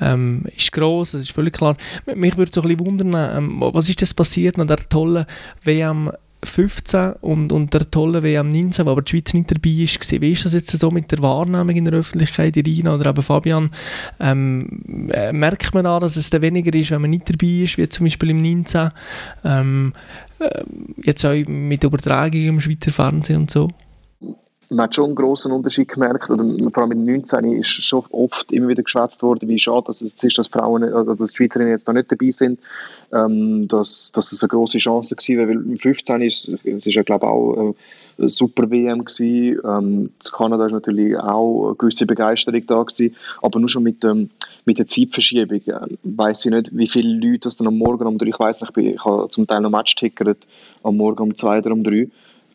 ähm, 0.00 0.44
ist 0.56 0.72
gross, 0.72 1.12
das 1.12 1.22
ist 1.22 1.32
völlig 1.32 1.54
klar. 1.54 1.76
Mich 2.14 2.36
würde 2.36 2.52
so 2.52 2.62
ein 2.62 2.68
bisschen 2.68 2.86
wundern, 2.86 3.36
ähm, 3.36 3.56
was 3.60 3.88
ist 3.88 4.02
das 4.02 4.14
passiert 4.14 4.58
nach 4.58 4.66
der 4.66 4.88
tollen 4.88 5.26
WM 5.62 6.10
15 6.44 7.14
und, 7.20 7.52
und 7.52 7.74
der 7.74 7.90
tollen 7.90 8.22
WM 8.22 8.52
19, 8.52 8.86
wo 8.86 8.90
aber 8.90 9.02
die 9.02 9.10
Schweiz 9.10 9.34
nicht 9.34 9.50
dabei 9.50 9.70
ist. 9.70 10.20
Wie 10.20 10.32
ist 10.32 10.44
das 10.44 10.54
jetzt 10.54 10.70
so 10.70 10.90
mit 10.90 11.10
der 11.10 11.20
Wahrnehmung 11.20 11.74
in 11.74 11.84
der 11.84 11.94
Öffentlichkeit, 11.94 12.56
Irina 12.56 12.94
oder 12.94 13.10
eben 13.10 13.22
Fabian? 13.22 13.70
Ähm, 14.20 15.08
äh, 15.12 15.32
merkt 15.32 15.74
man 15.74 15.84
da, 15.84 15.98
dass 15.98 16.16
es 16.16 16.30
dann 16.30 16.42
weniger 16.42 16.72
ist, 16.74 16.92
wenn 16.92 17.00
man 17.00 17.10
nicht 17.10 17.28
dabei 17.28 17.64
ist, 17.64 17.76
wie 17.76 17.88
zum 17.88 18.06
Beispiel 18.06 18.30
im 18.30 18.40
19? 18.42 18.88
Ähm, 19.44 19.92
äh, 20.38 20.62
jetzt 21.02 21.24
auch 21.24 21.34
mit 21.46 21.82
Übertragung 21.82 22.46
im 22.46 22.60
Schweizer 22.60 22.92
Fernsehen 22.92 23.40
und 23.42 23.50
so? 23.50 23.68
Man 24.70 24.84
hat 24.84 24.94
schon 24.94 25.06
einen 25.06 25.14
grossen 25.14 25.52
Unterschied 25.52 25.88
gemerkt, 25.88 26.30
oder 26.30 26.44
vor 26.72 26.82
allem 26.82 27.04
den 27.04 27.14
19 27.14 27.52
ist 27.54 27.68
schon 27.68 28.04
oft 28.10 28.52
immer 28.52 28.68
wieder 28.68 28.82
geschwätzt 28.82 29.22
worden, 29.22 29.48
wie 29.48 29.58
schade 29.58 29.86
dass 29.86 30.02
es 30.02 30.22
ist, 30.22 30.38
dass 30.38 30.48
Frauen, 30.48 30.84
also 30.84 31.14
dass 31.14 31.30
die 31.30 31.36
Schweizerinnen 31.36 31.72
jetzt 31.72 31.88
da 31.88 31.92
nicht 31.92 32.12
dabei 32.12 32.30
sind, 32.30 32.60
ähm, 33.12 33.66
dass, 33.68 34.12
dass 34.12 34.32
es 34.32 34.42
eine 34.42 34.48
grosse 34.48 34.78
Chance 34.78 35.16
war, 35.16 35.48
weil 35.48 35.56
im 35.56 35.78
15 35.78 36.22
ist 36.22 36.48
es 36.64 36.86
ist 36.86 36.94
ja 36.94 37.02
glaube 37.02 37.26
ich 37.26 37.30
auch 37.30 37.74
eine 38.18 38.30
super 38.30 38.70
WM 38.70 39.04
gewesen, 39.04 39.60
ähm, 39.64 40.10
in 40.22 40.32
Kanada 40.32 40.66
ist 40.66 40.72
natürlich 40.72 41.16
auch 41.16 41.68
eine 41.68 41.74
gewisse 41.76 42.04
Begeisterung 42.04 42.66
da 42.66 42.82
gewesen, 42.82 43.16
aber 43.40 43.60
nur 43.60 43.68
schon 43.68 43.84
mit, 43.84 44.04
ähm, 44.04 44.30
mit 44.64 44.78
der 44.78 44.88
Zeitverschiebung 44.88 45.62
äh, 45.66 45.96
weiß 46.02 46.44
ich 46.44 46.50
nicht, 46.50 46.76
wie 46.76 46.88
viele 46.88 47.14
Leute 47.14 47.40
das 47.44 47.56
dann 47.56 47.68
am 47.68 47.78
Morgen 47.78 48.06
um 48.06 48.18
drei, 48.18 48.28
ich 48.28 48.38
weiß 48.38 48.60
nicht, 48.60 48.76
ich 48.76 49.04
habe 49.04 49.30
zum 49.30 49.46
Teil 49.46 49.60
noch 49.60 49.70
Match 49.70 49.94
tickert, 49.94 50.38
am 50.82 50.96
Morgen 50.96 51.22
um 51.22 51.36
zwei 51.36 51.58
oder 51.58 51.72
um 51.72 51.82
drei 51.82 52.08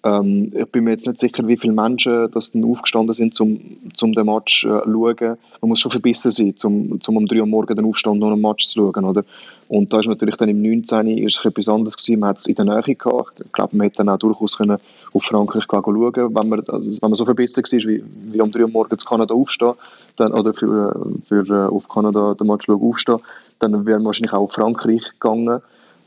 ähm, 0.04 0.52
ich 0.54 0.66
bin 0.68 0.84
mir 0.84 0.92
jetzt 0.92 1.08
nicht 1.08 1.20
sicher, 1.20 1.48
wie 1.48 1.56
viele 1.56 1.74
Menschen 1.74 2.30
das 2.32 2.52
dann 2.52 2.66
aufgestanden 2.66 3.14
sind, 3.14 3.40
um 3.40 3.60
zum 3.94 4.14
den 4.14 4.26
Match 4.26 4.66
äh, 4.66 4.68
schauen. 4.68 5.38
Man 5.62 5.70
muss 5.70 5.80
schon 5.80 5.92
verbissen 5.92 6.32
sein, 6.32 6.54
um, 6.64 7.00
um 7.08 7.18
um 7.18 7.26
3 7.26 7.40
Uhr 7.40 7.48
morgens 7.48 7.78
dann 7.78 7.86
aufstehen 7.86 8.14
und 8.14 8.20
noch 8.20 8.32
einen 8.32 8.42
Match 8.42 8.68
zu 8.68 8.92
schauen, 8.92 9.06
oder? 9.06 9.24
Und 9.70 9.94
da 9.94 10.00
ist 10.00 10.08
natürlich 10.08 10.36
dann 10.36 10.50
im 10.50 10.62
19. 10.62 11.18
ist 11.20 11.44
etwas 11.46 11.70
anderes 11.70 11.96
gewesen. 11.96 12.20
Man 12.20 12.30
hat 12.30 12.40
es 12.40 12.48
in 12.48 12.56
der 12.56 12.66
Nähe 12.66 12.96
gehabt. 12.96 13.40
Ich 13.46 13.52
glaube, 13.54 13.78
man 13.78 13.86
hätte 13.86 13.98
dann 13.98 14.10
auch 14.10 14.18
durchaus 14.18 14.58
können 14.58 14.78
auf 15.14 15.24
Frankreich 15.24 15.66
schauen 15.70 16.36
wenn 16.36 16.70
also, 16.70 17.02
wenn 17.02 17.10
man 17.10 17.16
so 17.16 17.26
verbissen 17.26 17.64
war, 17.64 17.80
wie, 17.90 18.04
wie 18.24 18.42
um 18.42 18.52
3 18.52 18.64
Uhr 18.64 18.70
morgens 18.70 19.06
Kanada 19.06 19.34
aufstehen, 19.34 19.74
dann, 20.18 20.34
oder 20.34 20.54
für, 20.54 21.12
für 21.28 21.48
äh, 21.48 21.68
auf 21.68 21.88
Kanada 21.88 22.34
den 22.34 22.48
Match 22.48 22.68
aufstehen, 22.68 23.20
dann 23.60 23.86
wäre 23.86 24.00
man 24.00 24.08
wahrscheinlich 24.08 24.34
auch 24.34 24.42
auf 24.42 24.52
Frankreich 24.52 25.04
gegangen. 25.14 25.62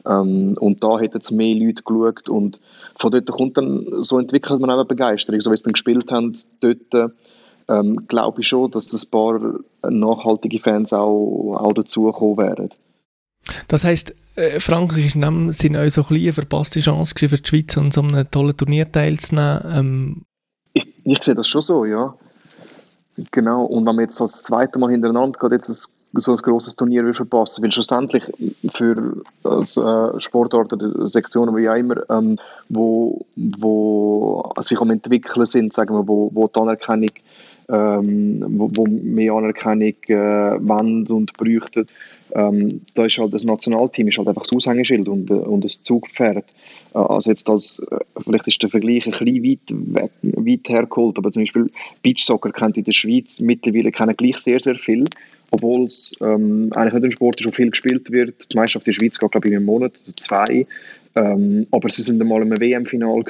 Ähm, 0.07 0.57
und 0.59 0.83
da 0.83 0.99
hätten 0.99 1.19
es 1.19 1.31
mehr 1.31 1.55
Leute 1.55 1.83
geschaut 1.83 2.29
und 2.29 2.61
von 2.97 3.11
dort 3.11 3.31
kommt 3.31 3.57
dann, 3.57 4.03
so 4.03 4.19
entwickelt 4.19 4.61
man 4.61 4.71
auch 4.71 4.75
eine 4.75 4.85
Begeisterung. 4.85 5.41
So 5.41 5.51
wie 5.53 5.57
sie 5.57 5.65
dann 5.65 5.73
gespielt 5.73 6.11
haben, 6.13 6.33
dort 6.61 7.13
ähm, 7.69 8.07
glaube 8.07 8.41
ich 8.41 8.49
schon, 8.49 8.71
dass 8.71 8.93
ein 8.93 9.11
paar 9.11 9.41
nachhaltige 9.89 10.61
Fans 10.61 10.93
auch, 10.93 11.57
auch 11.57 11.73
dazugekommen 11.73 12.39
wären. 12.39 12.71
Das 13.69 13.85
heisst, 13.85 14.15
äh, 14.37 14.61
Frankreich 14.61 15.07
ist 15.07 15.15
in 15.15 15.23
dem 15.23 15.53
Sinne 15.53 15.83
auch 15.83 15.89
so 15.89 16.03
ein 16.03 16.17
eine 16.17 16.33
verpasste 16.33 16.81
Chance 16.81 17.15
für 17.17 17.29
die 17.29 17.47
Schweiz, 17.47 17.77
an 17.79 17.91
so 17.91 18.03
einem 18.03 18.31
tollen 18.31 18.57
Turnier 18.57 18.91
teilzunehmen? 18.91 19.63
Ähm. 19.67 20.23
Ich, 20.73 20.87
ich, 21.05 21.23
sehe 21.23 21.35
das 21.35 21.49
schon 21.49 21.63
so, 21.63 21.85
ja. 21.85 22.15
Genau, 23.31 23.65
und 23.65 23.87
wenn 23.87 23.97
man 23.97 24.05
jetzt 24.05 24.21
das 24.21 24.43
zweite 24.43 24.79
Mal 24.79 24.91
hintereinander 24.91 25.39
geht, 25.41 25.53
jetzt 25.53 25.71
ein 25.71 25.96
so 26.17 26.33
ein 26.33 26.39
grosses 26.39 26.77
Turnier 26.77 27.13
verpassen. 27.15 27.63
Weil 27.63 27.73
schlussendlich 27.73 28.25
für 28.73 29.23
als, 29.45 29.77
äh, 29.77 30.21
Sportart 30.21 30.73
oder 30.73 31.07
Sektionen, 31.09 31.57
wie 31.57 31.69
auch 31.69 31.75
immer, 31.75 32.09
ähm, 32.11 32.39
wo, 32.69 33.27
wo 33.37 34.53
sich 34.61 34.81
am 34.81 34.91
entwickeln 34.91 35.47
sind, 35.47 35.73
sagen 35.73 35.95
wir, 35.95 36.07
wo, 36.07 36.31
wo 36.33 36.49
die 36.49 36.61
Anerkennung 36.61 37.11
ähm, 37.69 38.45
wo, 38.49 38.71
wo 38.75 38.85
mehr 38.85 39.33
Anerkennung 39.33 39.95
äh, 40.07 40.15
wollen 40.61 41.07
und 41.09 41.33
bräuchten. 41.35 41.87
Ähm, 42.33 42.83
da 42.95 43.07
ist 43.07 43.19
halt 43.19 43.35
das 43.35 43.45
Nationalteam 43.45 44.09
ist 44.09 44.19
halt 44.19 44.29
einfach 44.29 44.43
das 44.43 44.53
Aushängeschild 44.53 45.09
und, 45.09 45.31
äh, 45.31 45.35
und 45.35 45.65
das 45.65 45.83
Zugpferd. 45.83 46.45
Äh, 46.95 46.99
also 46.99 47.31
jetzt 47.31 47.49
als, 47.49 47.81
äh, 47.91 47.99
vielleicht 48.23 48.49
ist 48.49 48.63
der 48.63 48.71
Vergleich 48.71 49.07
ein 49.07 49.13
bisschen 49.13 49.95
weit, 49.95 50.11
weit 50.23 50.69
hergeholt, 50.69 51.19
aber 51.19 51.33
zum 51.33 51.43
Beispiel 51.43 51.71
Beachsoccer 52.03 52.51
kennt 52.51 52.77
in 52.77 52.85
der 52.85 52.93
Schweiz 52.93 53.41
mittlerweile 53.41 53.91
gleich 53.91 54.39
sehr, 54.39 54.61
sehr 54.61 54.77
viel, 54.77 55.07
obwohl 55.51 55.85
es 55.85 56.15
ähm, 56.21 56.71
eigentlich 56.75 56.95
nicht 56.95 57.05
ein 57.05 57.13
Sport 57.13 57.41
ist, 57.41 57.49
wo 57.49 57.53
viel 57.53 57.71
gespielt 57.71 58.11
wird. 58.11 58.53
Die 58.53 58.57
Meisterschaft 58.57 58.87
in 58.87 58.93
der 58.93 59.01
Schweiz 59.01 59.19
geht, 59.19 59.31
glaube 59.31 59.47
ich, 59.49 59.53
in 59.53 59.59
einem 59.59 59.67
Monat 59.67 59.93
oder 60.05 60.17
zwei. 60.17 60.67
Ähm, 61.15 61.67
aber 61.71 61.89
sie 61.89 62.03
sind 62.03 62.21
einmal 62.21 62.43
im 62.43 62.51
WM-Final. 62.51 63.25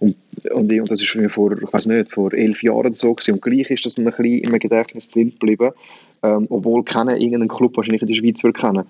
Und, 0.00 0.16
und, 0.50 0.72
und 0.72 0.90
das 0.90 1.00
ist 1.00 1.10
für 1.10 1.20
mich 1.20 1.32
vor, 1.32 1.52
ich 1.52 1.72
weiß 1.72 1.86
nicht, 1.86 2.12
vor 2.12 2.32
elf 2.32 2.62
Jahren 2.62 2.94
so 2.94 3.12
gewesen. 3.12 3.34
Und 3.34 3.42
gleich 3.42 3.70
ist 3.70 3.84
das 3.84 3.98
ein 3.98 4.04
bisschen 4.04 4.38
im 4.38 4.58
Gedächtnis 4.58 5.08
drin 5.08 5.30
geblieben, 5.30 5.72
ähm, 6.22 6.46
obwohl 6.48 6.84
keiner 6.84 7.16
irgendeinen 7.16 7.48
Club 7.48 7.76
wahrscheinlich 7.76 8.02
in 8.02 8.08
der 8.08 8.14
Schweiz 8.14 8.42
würde 8.42 8.58
kennen. 8.58 8.84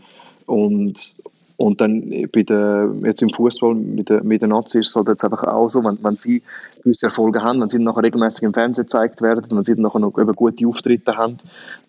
Und, 0.47 1.15
und 1.59 1.81
dann 1.81 2.29
bei 2.33 2.45
der, 2.45 2.89
jetzt 3.03 3.21
im 3.21 3.31
Fußball 3.31 3.75
mit 3.75 4.09
den 4.09 4.25
mit 4.27 4.43
der 4.43 4.49
Nazis 4.49 4.83
ist 4.83 4.89
es 4.91 4.95
halt 4.95 5.09
jetzt 5.09 5.25
einfach 5.25 5.43
auch 5.43 5.69
so, 5.69 5.83
wenn, 5.83 5.99
wenn 6.05 6.15
sie 6.15 6.41
gewisse 6.85 7.07
Erfolge 7.07 7.43
haben, 7.43 7.61
wenn 7.61 7.69
sie 7.69 7.81
nachher 7.81 8.05
regelmäßig 8.05 8.45
im 8.45 8.55
Fernsehen 8.55 8.85
gezeigt 8.85 9.21
werden, 9.23 9.45
wenn 9.51 9.65
sie 9.65 9.75
nachher 9.75 9.99
noch 9.99 10.17
eben 10.17 10.33
gute 10.35 10.65
Auftritte 10.69 11.17
haben, 11.17 11.39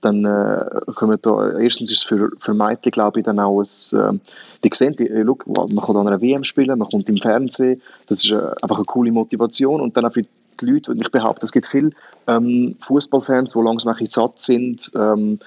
dann 0.01 0.25
äh, 0.25 0.91
kommen 0.95 1.19
da, 1.21 1.51
erstens 1.59 1.91
ist 1.91 1.99
es 1.99 2.03
für, 2.03 2.31
für 2.39 2.55
Mädchen, 2.55 2.91
glaube 2.91 3.19
ich, 3.19 3.25
dann 3.25 3.39
auch 3.39 3.61
ein, 3.61 4.15
äh, 4.15 4.19
die 4.63 4.71
sehen, 4.73 4.95
die, 4.97 5.07
äh, 5.07 5.21
look, 5.21 5.45
man 5.45 5.69
kann 5.69 5.97
an 5.97 6.07
einer 6.07 6.19
WM 6.19 6.43
spielen, 6.43 6.79
man 6.79 6.89
kommt 6.89 7.07
im 7.07 7.17
Fernsehen, 7.17 7.79
das 8.07 8.23
ist 8.23 8.31
äh, 8.31 8.41
einfach 8.63 8.77
eine 8.77 8.85
coole 8.85 9.11
Motivation. 9.11 9.81
Und 9.81 9.95
dann 9.95 10.05
auch 10.05 10.13
für 10.13 10.23
die 10.23 10.65
Leute, 10.65 10.89
und 10.89 10.99
ich 10.99 11.11
behaupte, 11.11 11.45
es 11.45 11.51
gibt 11.51 11.67
viele 11.67 11.91
ähm, 12.25 12.75
Fußballfans, 12.79 13.53
die 13.53 13.59
langsam 13.59 13.93
ein 13.93 13.99
bisschen 13.99 14.23
satt 14.23 14.41
sind, 14.41 14.91
ähm, 14.95 15.37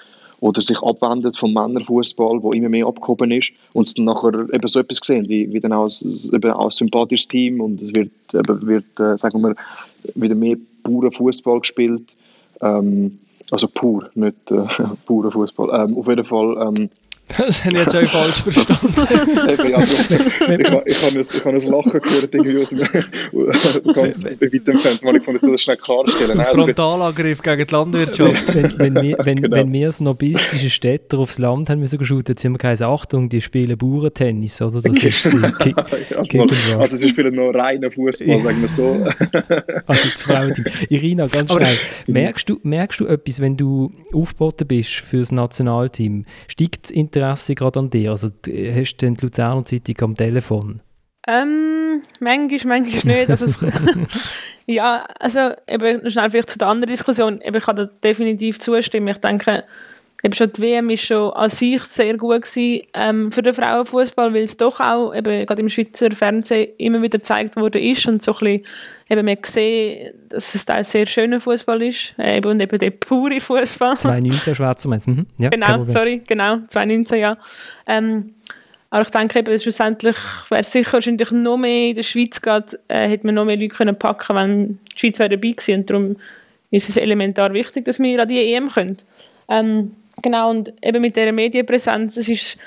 oder 0.43 0.61
sich 0.61 0.83
abwendet 0.83 1.37
vom 1.37 1.53
Männerfußball, 1.53 2.43
wo 2.43 2.51
immer 2.51 2.67
mehr 2.67 2.85
abgehoben 2.85 3.31
ist 3.31 3.51
und 3.71 3.97
dann 3.97 4.03
nachher 4.03 4.33
eben 4.51 4.67
so 4.67 4.77
etwas 4.77 4.99
gesehen, 4.99 5.29
wie, 5.29 5.53
wie 5.53 5.61
dann 5.61 5.71
auch, 5.71 5.89
eben 6.01 6.51
auch 6.51 6.65
ein 6.65 6.69
sympathisches 6.69 7.29
Team 7.29 7.61
und 7.61 7.81
es 7.81 7.95
wird, 7.95 8.11
eben, 8.33 8.67
wird 8.67 8.99
äh, 8.99 9.17
sagen 9.17 9.41
wir, 9.41 9.55
wieder 10.15 10.35
mehr 10.35 10.57
purer 10.83 11.13
Fußball 11.13 11.61
gespielt, 11.61 12.13
ähm, 12.59 13.19
also 13.51 13.69
pur, 13.69 14.09
nicht 14.15 14.35
äh, 14.51 14.65
purer 15.05 15.31
Fußball. 15.31 15.69
Ähm, 15.81 15.97
auf 15.97 16.09
jeden 16.09 16.25
Fall 16.25 16.57
ähm, 16.59 16.89
Das 17.29 17.63
habe 17.63 17.77
ich 17.77 17.81
jetzt 17.81 17.95
auch 17.95 18.05
falsch 18.05 18.41
verstanden. 18.41 18.93
Eben, 19.49 19.75
also, 19.75 19.93
ich, 20.13 20.71
habe, 20.71 20.83
ich, 20.85 21.03
habe 21.03 21.15
ein, 21.15 21.21
ich 21.21 21.45
habe 21.45 21.49
ein 21.49 21.61
Lachen 21.61 22.01
gehört, 22.01 22.33
irgendwie 22.35 22.61
aus 22.61 22.69
dem 22.69 23.93
ganz 23.93 24.25
weit 24.25 24.67
entfernt, 24.67 24.99
weil 25.03 25.15
ich 25.15 25.41
das 25.41 25.61
schnell 25.61 25.77
klarstellen. 25.77 26.39
Ein 26.39 26.45
Frontalangriff 26.45 27.41
gegen 27.41 27.65
die 27.65 27.73
Landwirtschaft. 27.73 28.53
wenn, 28.53 28.77
wenn, 28.77 28.95
wir, 29.01 29.17
wenn, 29.23 29.41
genau. 29.41 29.55
wenn 29.55 29.71
wir 29.71 29.91
snobistische 29.91 30.69
Städter 30.69 31.19
aufs 31.19 31.39
Land 31.39 31.69
haben 31.69 31.79
müssen 31.79 31.97
geschaut, 31.97 32.29
jetzt 32.29 32.41
sind 32.41 32.51
wir 32.51 32.59
keine 32.59 32.79
Achtung, 32.87 33.29
die 33.29 33.41
spielen 33.41 33.77
Bauerntennis, 33.77 34.61
oder? 34.61 34.81
Das 34.81 35.01
ist 35.01 35.25
die 35.25 35.75
ja, 36.69 36.77
Also 36.77 36.97
sie 36.97 37.09
spielen 37.09 37.35
noch 37.35 37.51
reinen 37.51 37.89
Fußball, 37.89 38.41
sagen 38.41 38.61
wir 38.61 38.69
so. 38.69 38.83
also 39.87 40.09
das 40.09 40.21
Frauenteam. 40.21 40.65
Irina, 40.89 41.27
ganz 41.27 41.51
schnell. 41.51 41.77
Merkst 42.07 42.49
du, 42.49 42.59
merkst 42.63 42.99
du 42.99 43.07
etwas, 43.07 43.39
wenn 43.39 43.57
du 43.57 43.91
aufgeboten 44.13 44.67
bist 44.67 44.91
für 44.91 45.19
das 45.19 45.31
Nationalteam? 45.31 46.25
Steigt 46.47 46.85
das 46.85 46.91
Interesse 47.13 47.55
gerade 47.55 47.79
an 47.79 47.89
dir? 47.89 48.11
Also 48.11 48.27
hast 48.27 48.97
du 48.97 49.11
die 49.11 49.25
Luzerner 49.25 49.65
Zeitung 49.65 49.95
am 50.01 50.15
Telefon? 50.15 50.81
Ähm, 51.27 52.01
manchmal, 52.19 52.81
manchmal 52.81 53.17
nicht. 53.17 53.29
Also 53.29 53.45
es, 53.45 53.59
ja, 54.65 55.05
also 55.19 55.51
eben 55.67 56.09
schnell 56.09 56.29
vielleicht 56.31 56.49
zu 56.49 56.57
der 56.57 56.67
anderen 56.67 56.91
Diskussion. 56.91 57.39
Eben, 57.41 57.57
ich 57.57 57.63
kann 57.63 57.75
da 57.75 57.85
definitiv 57.85 58.59
zustimmen. 58.59 59.07
Ich 59.09 59.19
denke, 59.19 59.63
eben 60.23 60.33
schon 60.33 60.53
die 60.53 60.61
WM 60.61 60.89
ist 60.89 61.05
schon 61.05 61.31
an 61.33 61.49
sich 61.49 61.83
sehr 61.83 62.17
gut 62.17 62.43
gewesen, 62.43 62.87
ähm, 62.93 63.31
für 63.31 63.43
den 63.43 63.53
Frauenfußball, 63.53 64.33
weil 64.33 64.43
es 64.43 64.55
doch 64.55 64.79
auch 64.79 65.13
eben 65.13 65.45
gerade 65.45 65.61
im 65.61 65.69
Schweizer 65.69 66.11
Fernsehen 66.11 66.69
immer 66.77 67.01
wieder 67.01 67.17
gezeigt 67.17 67.57
wurde 67.57 67.79
ist 67.79 68.07
und 68.07 68.21
so 68.21 68.31
ein 68.31 68.39
bisschen 68.39 68.63
eben 69.09 69.25
man 69.25 69.41
gesehen, 69.41 70.13
dass 70.29 70.55
es 70.55 70.67
ein 70.69 70.83
sehr 70.83 71.05
schöner 71.05 71.41
Fußball 71.41 71.81
ist 71.81 72.15
äh, 72.17 72.37
eben, 72.37 72.49
und 72.49 72.61
eben 72.61 72.79
der 72.79 72.91
pure 72.91 73.41
Fußball. 73.41 73.99
2019 73.99 74.55
Schweizer 74.55 74.87
meinst 74.87 75.07
mhm. 75.07 75.27
ja, 75.37 75.49
Genau, 75.49 75.83
sorry, 75.85 76.21
genau, 76.25 76.59
2019, 76.69 77.19
ja. 77.19 77.37
Ähm, 77.85 78.33
aber 78.89 79.01
ich 79.01 79.09
denke 79.09 79.39
eben, 79.39 79.59
schlussendlich 79.59 80.15
wäre 80.49 80.61
es 80.61 80.71
sicher 80.71 80.93
wahrscheinlich 80.93 81.31
noch 81.31 81.57
mehr 81.57 81.89
in 81.89 81.95
der 81.95 82.03
Schweiz 82.03 82.39
geht, 82.41 82.79
äh, 82.87 83.09
hätte 83.09 83.25
man 83.25 83.35
noch 83.35 83.43
mehr 83.43 83.57
Leute 83.57 83.75
können 83.75 83.97
packen 83.97 84.35
wenn 84.37 84.79
die 84.95 84.99
Schweiz 84.99 85.17
dabei 85.17 85.35
gewesen 85.35 85.79
und 85.81 85.89
darum 85.89 86.15
ist 86.71 86.89
es 86.89 86.97
elementar 86.97 87.53
wichtig, 87.53 87.85
dass 87.85 87.99
wir 87.99 88.21
an 88.21 88.27
die 88.27 88.53
EM 88.53 88.69
können. 88.69 88.97
Ähm, 89.49 89.91
Genau, 90.21 90.49
und 90.49 90.73
eben 90.83 91.01
mit 91.01 91.15
dieser 91.15 91.31
Medienpräsenz, 91.31 92.17
es 92.17 92.29
ist 92.29 92.57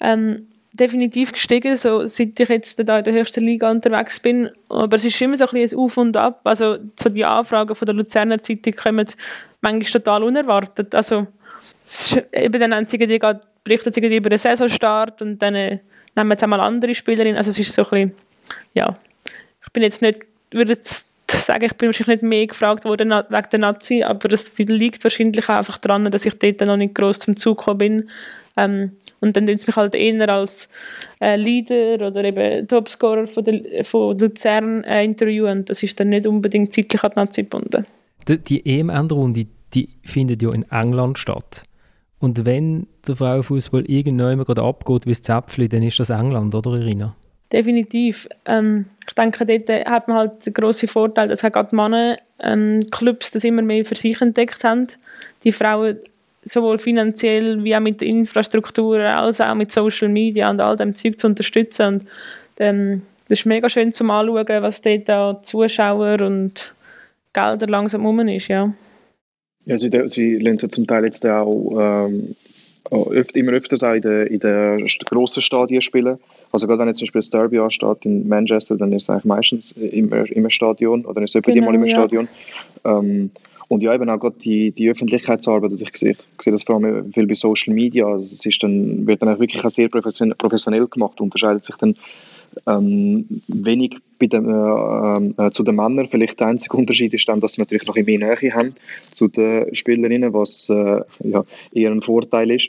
ähm, 0.00 0.46
definitiv 0.72 1.32
gestiegen, 1.32 1.76
so, 1.76 2.06
seit 2.06 2.38
ich 2.38 2.48
jetzt 2.48 2.88
da 2.88 2.98
in 2.98 3.04
der 3.04 3.12
höchsten 3.12 3.44
Liga 3.44 3.70
unterwegs 3.70 4.20
bin. 4.20 4.50
Aber 4.68 4.96
es 4.96 5.04
ist 5.04 5.20
immer 5.20 5.36
so 5.36 5.44
ein 5.44 5.50
bisschen 5.50 5.78
Auf 5.78 5.96
und 5.96 6.16
Ab. 6.16 6.40
Also 6.44 6.78
so 6.98 7.08
die 7.10 7.24
Anfragen 7.24 7.74
von 7.74 7.86
der 7.86 7.94
Luzerner 7.94 8.40
Zeitung 8.40 8.74
kommen 8.74 9.08
manchmal 9.60 10.02
total 10.02 10.22
unerwartet. 10.22 10.94
Also 10.94 11.26
es 11.84 12.12
ist 12.12 12.24
eben 12.32 12.60
dann 12.60 12.72
einzige, 12.72 13.06
die 13.06 13.18
geht, 13.18 13.40
berichtet 13.64 13.96
über 13.96 14.30
den 14.30 14.38
Saisonstart 14.38 15.20
und 15.22 15.40
dann 15.40 15.54
äh, 15.54 15.78
nehmen 16.16 16.30
jetzt 16.30 16.42
einmal 16.42 16.60
andere 16.60 16.94
Spielerinnen. 16.94 17.36
Also 17.36 17.50
es 17.50 17.58
ist 17.58 17.74
so 17.74 17.82
ein 17.82 17.90
bisschen, 17.90 18.12
ja, 18.74 18.96
ich 19.64 19.72
bin 19.72 19.82
jetzt 19.82 20.02
nicht, 20.02 20.20
würde 20.50 20.72
jetzt 20.72 21.11
sagen, 21.38 21.64
ich 21.64 21.74
bin 21.74 21.88
wahrscheinlich 21.88 22.22
nicht 22.22 22.28
mehr 22.28 22.46
gefragt 22.46 22.84
worden 22.84 23.10
wegen 23.10 23.48
der 23.50 23.58
Nazi, 23.60 24.02
aber 24.02 24.28
das 24.28 24.50
liegt 24.56 25.02
wahrscheinlich 25.04 25.48
einfach 25.48 25.78
daran, 25.78 26.10
dass 26.10 26.26
ich 26.26 26.38
dort 26.38 26.60
noch 26.60 26.76
nicht 26.76 26.94
groß 26.94 27.20
zum 27.20 27.36
Zug 27.36 27.58
gekommen 27.58 27.78
bin. 27.78 28.10
Ähm, 28.56 28.92
und 29.20 29.36
dann 29.36 29.46
tun 29.46 29.56
sie 29.56 29.66
mich 29.66 29.76
halt 29.76 29.94
eher 29.94 30.28
als 30.28 30.68
äh, 31.20 31.36
Leader 31.36 32.06
oder 32.06 32.24
eben 32.24 32.68
Topscorer 32.68 33.26
von, 33.26 33.44
der, 33.44 33.84
von 33.84 34.18
Luzern 34.18 34.84
äh, 34.84 35.04
interviewen. 35.04 35.64
Das 35.64 35.82
ist 35.82 35.98
dann 35.98 36.10
nicht 36.10 36.26
unbedingt 36.26 36.72
zeitlich 36.72 37.02
an 37.02 37.12
die 37.14 37.20
Nazi 37.20 37.42
gebunden. 37.44 37.86
Die, 38.28 38.38
die 38.38 38.78
EM-Endrunde, 38.80 39.46
die 39.72 39.88
findet 40.04 40.42
ja 40.42 40.52
in 40.52 40.70
England 40.70 41.18
statt. 41.18 41.64
Und 42.18 42.44
wenn 42.44 42.86
der 43.06 43.16
Frauenfußball 43.16 43.84
irgendwann 43.86 44.38
gerade 44.38 44.62
abgeht 44.62 45.06
wie 45.06 45.10
das 45.10 45.22
Zäpfchen, 45.22 45.68
dann 45.68 45.82
ist 45.82 45.98
das 45.98 46.10
England, 46.10 46.54
oder 46.54 46.72
Irina? 46.78 47.16
Definitiv. 47.52 48.28
Ähm, 48.46 48.86
ich 49.06 49.14
denke, 49.14 49.44
dort 49.44 49.86
hat 49.86 50.08
man 50.08 50.16
halt 50.16 50.46
den 50.46 50.54
grossen 50.54 50.88
Vorteil, 50.88 51.28
dass 51.28 51.42
halt 51.42 51.52
gerade 51.52 51.68
die 51.70 51.76
Männer 51.76 52.16
ähm, 52.40 52.80
Clubs 52.90 53.30
das 53.30 53.44
immer 53.44 53.62
mehr 53.62 53.84
für 53.84 53.94
sich 53.94 54.20
entdeckt 54.20 54.64
haben. 54.64 54.86
Die 55.44 55.52
Frauen 55.52 55.98
sowohl 56.44 56.78
finanziell 56.78 57.62
wie 57.62 57.76
auch 57.76 57.80
mit 57.80 58.02
Infrastruktur 58.02 58.98
als 58.98 59.40
auch 59.40 59.54
mit 59.54 59.70
Social 59.70 60.08
Media 60.08 60.50
und 60.50 60.60
all 60.60 60.76
dem 60.76 60.94
Zeug 60.94 61.18
zu 61.18 61.26
unterstützen. 61.26 61.86
Und, 61.86 62.06
ähm, 62.58 63.02
das 63.28 63.40
ist 63.40 63.46
mega 63.46 63.68
schön 63.68 63.92
zum 63.92 64.10
Anschauen, 64.10 64.62
was 64.62 64.80
dort 64.80 65.08
an 65.10 65.42
Zuschauer 65.42 66.22
und 66.22 66.74
Gelder 67.32 67.66
langsam 67.66 68.04
rum 68.04 68.20
ist, 68.28 68.48
ja. 68.48 68.72
Ja, 69.64 69.76
sie, 69.76 69.90
sie 70.06 70.38
lassen 70.38 70.70
zum 70.70 70.86
Teil 70.86 71.04
jetzt 71.04 71.24
auch 71.24 72.02
ähm, 72.02 72.34
öfter, 72.90 73.36
immer 73.36 73.52
öfters 73.52 73.84
auch 73.84 73.94
in 73.94 74.02
in 74.02 74.40
den 74.40 74.86
grossen 75.04 75.42
Stadien 75.42 75.82
spielen. 75.82 76.18
Also 76.52 76.66
gerade 76.66 76.80
wenn 76.80 76.88
jetzt 76.88 76.98
zum 76.98 77.06
Beispiel 77.06 77.20
das 77.20 77.30
Derby 77.30 77.58
ansteht 77.58 78.04
in 78.04 78.28
Manchester, 78.28 78.76
dann 78.76 78.92
ist 78.92 79.04
es 79.04 79.10
eigentlich 79.10 79.24
meistens 79.24 79.72
immer 79.72 80.30
im 80.30 80.50
Stadion 80.50 81.04
oder 81.06 81.22
ist 81.22 81.34
es 81.34 81.42
genau, 81.42 81.66
mal 81.66 81.74
im 81.74 81.84
ja. 81.84 81.90
Stadion. 81.90 82.28
Ähm, 82.84 83.30
und 83.68 83.82
ja, 83.82 83.94
eben 83.94 84.10
auch 84.10 84.18
gerade 84.18 84.36
die, 84.38 84.70
die 84.70 84.90
Öffentlichkeitsarbeit, 84.90 85.70
also 85.70 85.82
ich 85.82 85.96
sehe, 85.96 86.10
ich 86.10 86.42
sehe 86.42 86.52
das 86.52 86.64
vor 86.64 86.76
allem 86.76 87.10
viel 87.10 87.26
bei 87.26 87.34
Social 87.34 87.72
Media, 87.72 88.06
also 88.06 88.22
es 88.22 88.44
ist 88.44 88.62
dann, 88.62 89.06
wird 89.06 89.22
dann 89.22 89.38
wirklich 89.38 89.64
auch 89.64 89.70
sehr 89.70 89.88
professionell 89.88 90.86
gemacht, 90.88 91.22
unterscheidet 91.22 91.64
sich 91.64 91.76
dann 91.76 91.96
ähm, 92.66 93.24
wenig 93.48 93.96
den, 94.20 94.48
äh, 94.48 95.46
äh, 95.46 95.50
zu 95.52 95.62
den 95.62 95.76
Männern. 95.76 96.06
Vielleicht 96.08 96.38
der 96.38 96.48
einzige 96.48 96.76
Unterschied 96.76 97.14
ist 97.14 97.28
dann, 97.28 97.40
dass 97.40 97.54
sie 97.54 97.62
natürlich 97.62 97.86
noch 97.86 97.94
mehr 97.94 98.04
Nähe 98.04 98.54
haben 98.54 98.74
zu 99.10 99.28
den 99.28 99.74
Spielerinnen, 99.74 100.32
was 100.32 100.68
äh, 100.68 101.00
ja, 101.24 101.44
eher 101.72 101.90
ein 101.90 102.02
Vorteil 102.02 102.50
ist. 102.50 102.68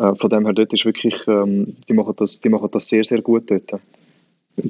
Äh, 0.00 0.14
von 0.14 0.30
dem 0.30 0.46
her 0.46 0.54
dort 0.54 0.72
ist 0.72 0.86
wirklich, 0.86 1.14
ähm, 1.28 1.76
die, 1.88 1.92
machen 1.92 2.14
das, 2.16 2.40
die 2.40 2.48
machen 2.48 2.70
das 2.72 2.88
sehr, 2.88 3.04
sehr 3.04 3.20
gut 3.20 3.50
dort. 3.50 3.80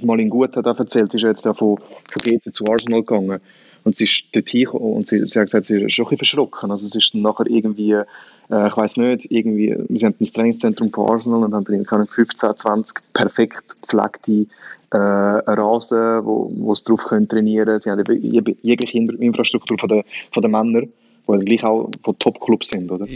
Mal 0.03 0.21
in 0.21 0.31
Gut 0.31 0.57
hat 0.57 0.67
er 0.67 0.79
erzählt, 0.79 1.13
sie 1.13 1.19
ist 1.19 1.25
jetzt 1.25 1.43
von, 1.43 1.55
von 1.55 2.23
GC 2.23 2.53
zu 2.53 2.67
Arsenal 2.67 3.03
gegangen 3.03 3.41
und 3.85 3.97
sie 3.97 4.05
ist 4.05 4.25
dort 4.33 4.49
hingekommen 4.49 4.93
und 4.93 5.07
sie, 5.07 5.25
sie 5.25 5.39
hat 5.39 5.47
gesagt, 5.47 5.67
sie 5.67 5.83
ist 5.83 5.95
schon 5.95 6.05
ein 6.05 6.11
bisschen 6.11 6.19
verschrocken. 6.19 6.71
Also 6.71 6.85
es 6.85 6.95
ist 6.95 7.15
dann 7.15 7.23
nachher 7.23 7.47
irgendwie, 7.47 7.93
äh, 7.93 8.05
ich 8.49 8.77
weiß 8.77 8.97
nicht, 8.99 9.31
irgendwie, 9.31 9.77
wir 9.89 9.99
sind 9.99 10.21
ein 10.21 10.25
Trainingszentrum 10.25 10.91
von 10.91 11.09
Arsenal 11.09 11.45
und 11.45 11.55
haben 11.55 11.65
dann 11.65 12.07
15, 12.07 12.57
20 12.57 12.99
perfekt 13.13 13.77
gepflegte 13.83 14.47
äh, 14.93 14.97
Rasen, 14.97 16.25
wo, 16.25 16.51
wo 16.55 16.75
sie 16.75 16.85
drauf 16.85 17.05
können 17.05 17.29
trainieren 17.29 17.67
können. 17.67 17.81
Sie 17.81 17.91
haben 17.91 18.59
jegliche 18.63 18.99
Infrastruktur 18.99 19.79
von 19.79 19.89
den, 19.89 20.03
von 20.33 20.43
den 20.43 20.51
Männern 20.51 20.93
die 21.29 21.45
gleich 21.45 21.65
auch 21.65 21.91
von 22.03 22.19
Top-Clubs 22.19 22.69
sind, 22.69 22.91
oder? 22.91 23.07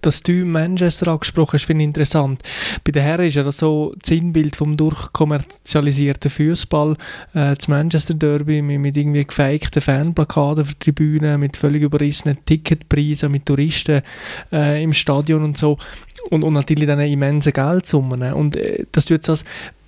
Dass 0.00 0.22
du 0.22 0.32
Manchester 0.44 1.08
angesprochen 1.08 1.54
hast, 1.54 1.64
finde 1.64 1.84
ich 1.84 1.88
interessant. 1.88 2.42
Bei 2.84 2.92
den 2.92 3.02
Herren 3.02 3.26
ist 3.26 3.34
ja 3.34 3.42
das 3.42 3.58
so 3.58 3.94
das 3.98 4.08
Sinnbild 4.08 4.56
vom 4.56 4.76
durchkommerzialisierten 4.76 6.30
Fußball. 6.30 6.92
Äh, 7.34 7.54
das 7.54 7.68
Manchester 7.68 8.14
Derby 8.14 8.62
mit, 8.62 8.80
mit 8.80 8.96
irgendwie 8.96 9.24
gefakten 9.24 9.82
Fanplakaten 9.82 10.64
für 10.64 10.78
Tribünen, 10.78 11.40
mit 11.40 11.56
völlig 11.56 11.82
überrissenen 11.82 12.38
Ticketpreisen, 12.44 13.30
mit 13.30 13.46
Touristen 13.46 14.02
äh, 14.52 14.82
im 14.82 14.92
Stadion 14.92 15.44
und 15.44 15.58
so. 15.58 15.76
Und, 16.30 16.42
und 16.42 16.54
natürlich 16.54 16.86
dann 16.86 17.00
immense 17.00 17.52
Geldsummen. 17.52 18.32
Und 18.32 18.56
äh, 18.56 18.86
das 18.92 19.06
tut 19.06 19.26
das 19.28 19.44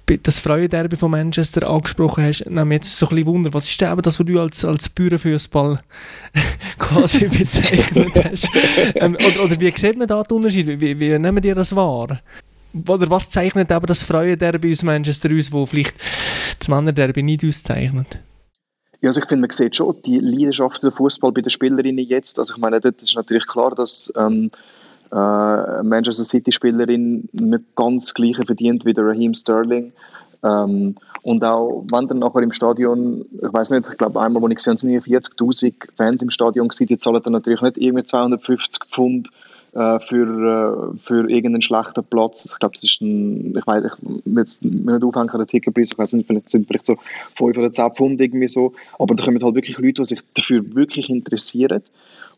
das 0.06 0.38
Freudenderby 0.38 0.96
von 0.96 1.10
Manchester 1.10 1.68
angesprochen 1.68 2.24
hast, 2.24 2.46
mich 2.48 2.74
jetzt 2.74 2.96
so 2.96 3.06
ein 3.06 3.16
bisschen 3.16 3.26
Wunder, 3.26 3.52
was 3.52 3.68
ist 3.68 3.80
denn 3.80 3.96
das, 3.98 4.20
was 4.20 4.26
du 4.26 4.40
als, 4.40 4.64
als 4.64 4.88
Bauernfußball 4.88 5.80
quasi 6.78 7.28
bezeichnet 7.38 8.12
hast? 8.24 8.48
ähm, 8.94 9.16
oder, 9.16 9.44
oder 9.44 9.60
wie 9.60 9.72
sieht 9.76 9.98
man 9.98 10.06
da 10.06 10.22
den 10.22 10.36
Unterschied? 10.36 10.66
Wie, 10.80 11.00
wie 11.00 11.18
nehmen 11.18 11.40
die 11.40 11.52
das 11.52 11.74
wahr? 11.74 12.20
Oder 12.86 13.10
was 13.10 13.30
zeichnet 13.30 13.70
eben 13.70 13.86
das 13.86 14.02
Freudenderby 14.02 14.72
aus 14.72 14.82
Manchester 14.82 15.30
aus, 15.34 15.50
wo 15.50 15.66
vielleicht 15.66 15.96
das 16.58 16.68
Männerderby 16.68 17.22
nicht 17.22 17.44
auszeichnet? 17.44 18.18
Ja, 19.00 19.08
also 19.08 19.20
ich 19.20 19.26
finde, 19.26 19.42
man 19.42 19.50
sieht 19.50 19.76
schon 19.76 19.96
die 20.04 20.18
Leidenschaft 20.18 20.82
des 20.82 20.94
Fußball 20.94 21.32
bei 21.32 21.40
den 21.40 21.50
Spielerinnen 21.50 22.04
jetzt. 22.04 22.38
Also 22.38 22.54
ich 22.54 22.60
meine, 22.60 22.80
dort 22.80 23.02
ist 23.02 23.14
natürlich 23.14 23.46
klar, 23.46 23.74
dass 23.74 24.12
ähm, 24.16 24.50
äh, 25.12 25.82
Manchester 25.82 26.24
City-Spielerin 26.24 27.28
nicht 27.32 27.76
ganz 27.76 28.14
gleiche 28.14 28.42
verdient 28.42 28.84
wie 28.84 28.94
der 28.94 29.06
Raheem 29.06 29.34
Sterling. 29.34 29.92
Ähm, 30.42 30.96
und 31.22 31.42
auch, 31.44 31.84
wenn 31.90 32.06
dann 32.06 32.20
nachher 32.20 32.42
im 32.42 32.52
Stadion, 32.52 33.24
ich 33.32 33.52
weiß 33.52 33.70
nicht, 33.70 33.88
ich 33.90 33.98
glaube 33.98 34.20
einmal, 34.20 34.42
wo 34.42 34.48
ich 34.48 34.56
gesehen 34.56 34.76
habe, 34.76 35.04
40.000 35.04 35.74
Fans 35.96 36.22
im 36.22 36.30
Stadion 36.30 36.68
waren, 36.68 36.86
die 36.86 36.98
zahlen 36.98 37.22
dann 37.22 37.32
natürlich 37.32 37.62
nicht 37.62 37.78
irgendwie 37.78 38.04
250 38.04 38.84
Pfund 38.84 39.30
äh, 39.76 39.98
für, 40.00 40.94
äh, 40.94 40.98
für 40.98 41.28
irgendeinen 41.28 41.62
schlechten 41.62 42.04
Platz. 42.04 42.50
Ich 42.52 42.58
glaube, 42.58 42.74
das 42.74 42.84
ist 42.84 43.00
ein, 43.00 43.56
ich 43.56 43.66
weiß, 43.66 43.84
ich 43.84 44.24
will 44.24 44.38
jetzt 44.38 44.64
nicht 44.64 44.88
aufhängen 45.02 45.30
an 45.30 45.38
den 45.38 45.46
Ticketpreis, 45.48 45.92
ich 45.92 45.98
weiß 45.98 46.12
nicht, 46.14 46.26
vielleicht 46.26 46.48
sind 46.48 46.66
vielleicht 46.66 46.86
so 46.86 46.96
5 47.34 47.58
oder 47.58 47.72
10 47.72 47.90
Pfund 47.90 48.20
irgendwie 48.20 48.48
so, 48.48 48.72
aber 48.98 49.14
da 49.14 49.24
kommen 49.24 49.42
halt 49.42 49.54
wirklich 49.54 49.78
Leute, 49.78 50.02
die 50.02 50.04
sich 50.04 50.20
dafür 50.34 50.74
wirklich 50.74 51.10
interessieren 51.10 51.82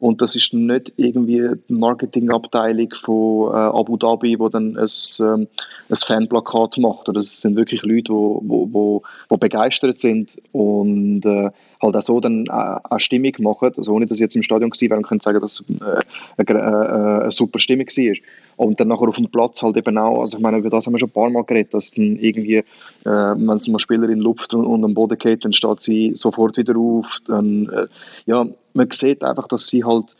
und 0.00 0.22
das 0.22 0.36
ist 0.36 0.54
nicht 0.54 0.92
irgendwie 0.96 1.50
die 1.68 1.72
Marketingabteilung 1.72 2.90
von 3.00 3.52
äh, 3.52 3.56
Abu 3.56 3.96
Dhabi, 3.96 4.38
wo 4.38 4.48
dann 4.48 4.76
ein, 4.76 4.88
ähm, 5.20 5.48
ein 5.88 5.96
Fanplakat 5.96 6.78
macht. 6.78 7.08
Es 7.08 7.40
sind 7.40 7.56
wirklich 7.56 7.82
Leute, 7.82 8.04
die 8.04 8.10
wo, 8.10 8.68
wo, 8.70 9.02
wo 9.28 9.36
begeistert 9.36 9.98
sind 9.98 10.40
und 10.52 11.26
äh, 11.26 11.50
halt 11.80 11.96
auch 11.96 12.02
so 12.02 12.20
dann 12.20 12.46
äh, 12.46 12.50
eine 12.50 13.00
Stimmung 13.00 13.32
machen. 13.38 13.72
Also 13.76 13.92
ohne, 13.92 14.06
dass 14.06 14.18
ich 14.18 14.22
jetzt 14.22 14.36
im 14.36 14.42
Stadion 14.42 14.70
gewesen 14.70 14.90
wäre 14.90 14.98
und 14.98 15.06
könnte 15.06 15.24
sagen, 15.24 15.40
dass 15.40 15.60
es 15.60 15.70
äh, 15.80 16.52
eine, 16.52 16.60
äh, 16.60 17.22
eine 17.22 17.30
super 17.30 17.58
Stimmung 17.58 17.86
war. 17.86 18.16
Und 18.56 18.80
dann 18.80 18.88
nachher 18.88 19.08
auf 19.08 19.16
dem 19.16 19.28
Platz 19.28 19.62
halt 19.62 19.76
eben 19.76 19.98
auch, 19.98 20.20
also 20.20 20.36
ich 20.36 20.42
meine, 20.42 20.58
über 20.58 20.70
das 20.70 20.86
haben 20.86 20.94
wir 20.94 20.98
schon 20.98 21.08
ein 21.08 21.12
paar 21.12 21.30
Mal 21.30 21.44
geredet, 21.44 21.74
dass 21.74 21.92
dann 21.92 22.16
irgendwie, 22.16 22.56
äh, 22.56 22.64
wenn 23.04 23.50
es 23.50 23.68
mal 23.68 23.78
Spielerin 23.78 24.18
lupft 24.18 24.52
und, 24.54 24.64
und 24.64 24.84
am 24.84 24.94
Boden 24.94 25.18
geht, 25.18 25.44
dann 25.44 25.52
steht 25.52 25.82
sie 25.82 26.12
sofort 26.14 26.56
wieder 26.56 26.76
auf. 26.76 27.06
Dann, 27.26 27.68
äh, 27.68 27.86
ja, 28.26 28.46
man 28.74 28.90
sieht 28.90 29.22
einfach, 29.22 29.48
dass 29.48 29.68
sie 29.68 29.84
halt 29.84 30.16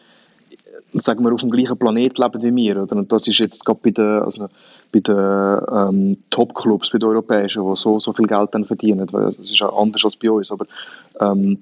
sagen 0.95 1.25
wir, 1.25 1.33
auf 1.33 1.41
dem 1.41 1.51
gleichen 1.51 1.77
Planet 1.77 2.19
leben 2.19 2.43
wie 2.43 2.57
wir. 2.57 2.83
Oder? 2.83 2.97
Und 2.97 3.13
das 3.13 3.27
ist 3.29 3.39
jetzt 3.39 3.65
gerade 3.65 3.81
bei 3.83 3.91
den, 3.91 4.23
also 4.23 4.49
bei 4.93 5.01
den 5.01 5.61
ähm, 5.73 6.17
Top-Clubs, 6.31 6.91
bei 6.91 6.99
den 6.99 7.09
Europäischen, 7.09 7.69
die 7.69 7.77
so, 7.77 7.99
so 7.99 8.13
viel 8.13 8.27
Geld 8.27 8.51
dann 8.53 8.65
verdienen. 8.65 9.07
Das 9.07 9.37
ist 9.37 9.59
ja 9.59 9.69
anders 9.69 10.05
als 10.05 10.17
bei 10.17 10.31
uns. 10.31 10.51
Aber 10.51 10.67
ähm, 11.21 11.59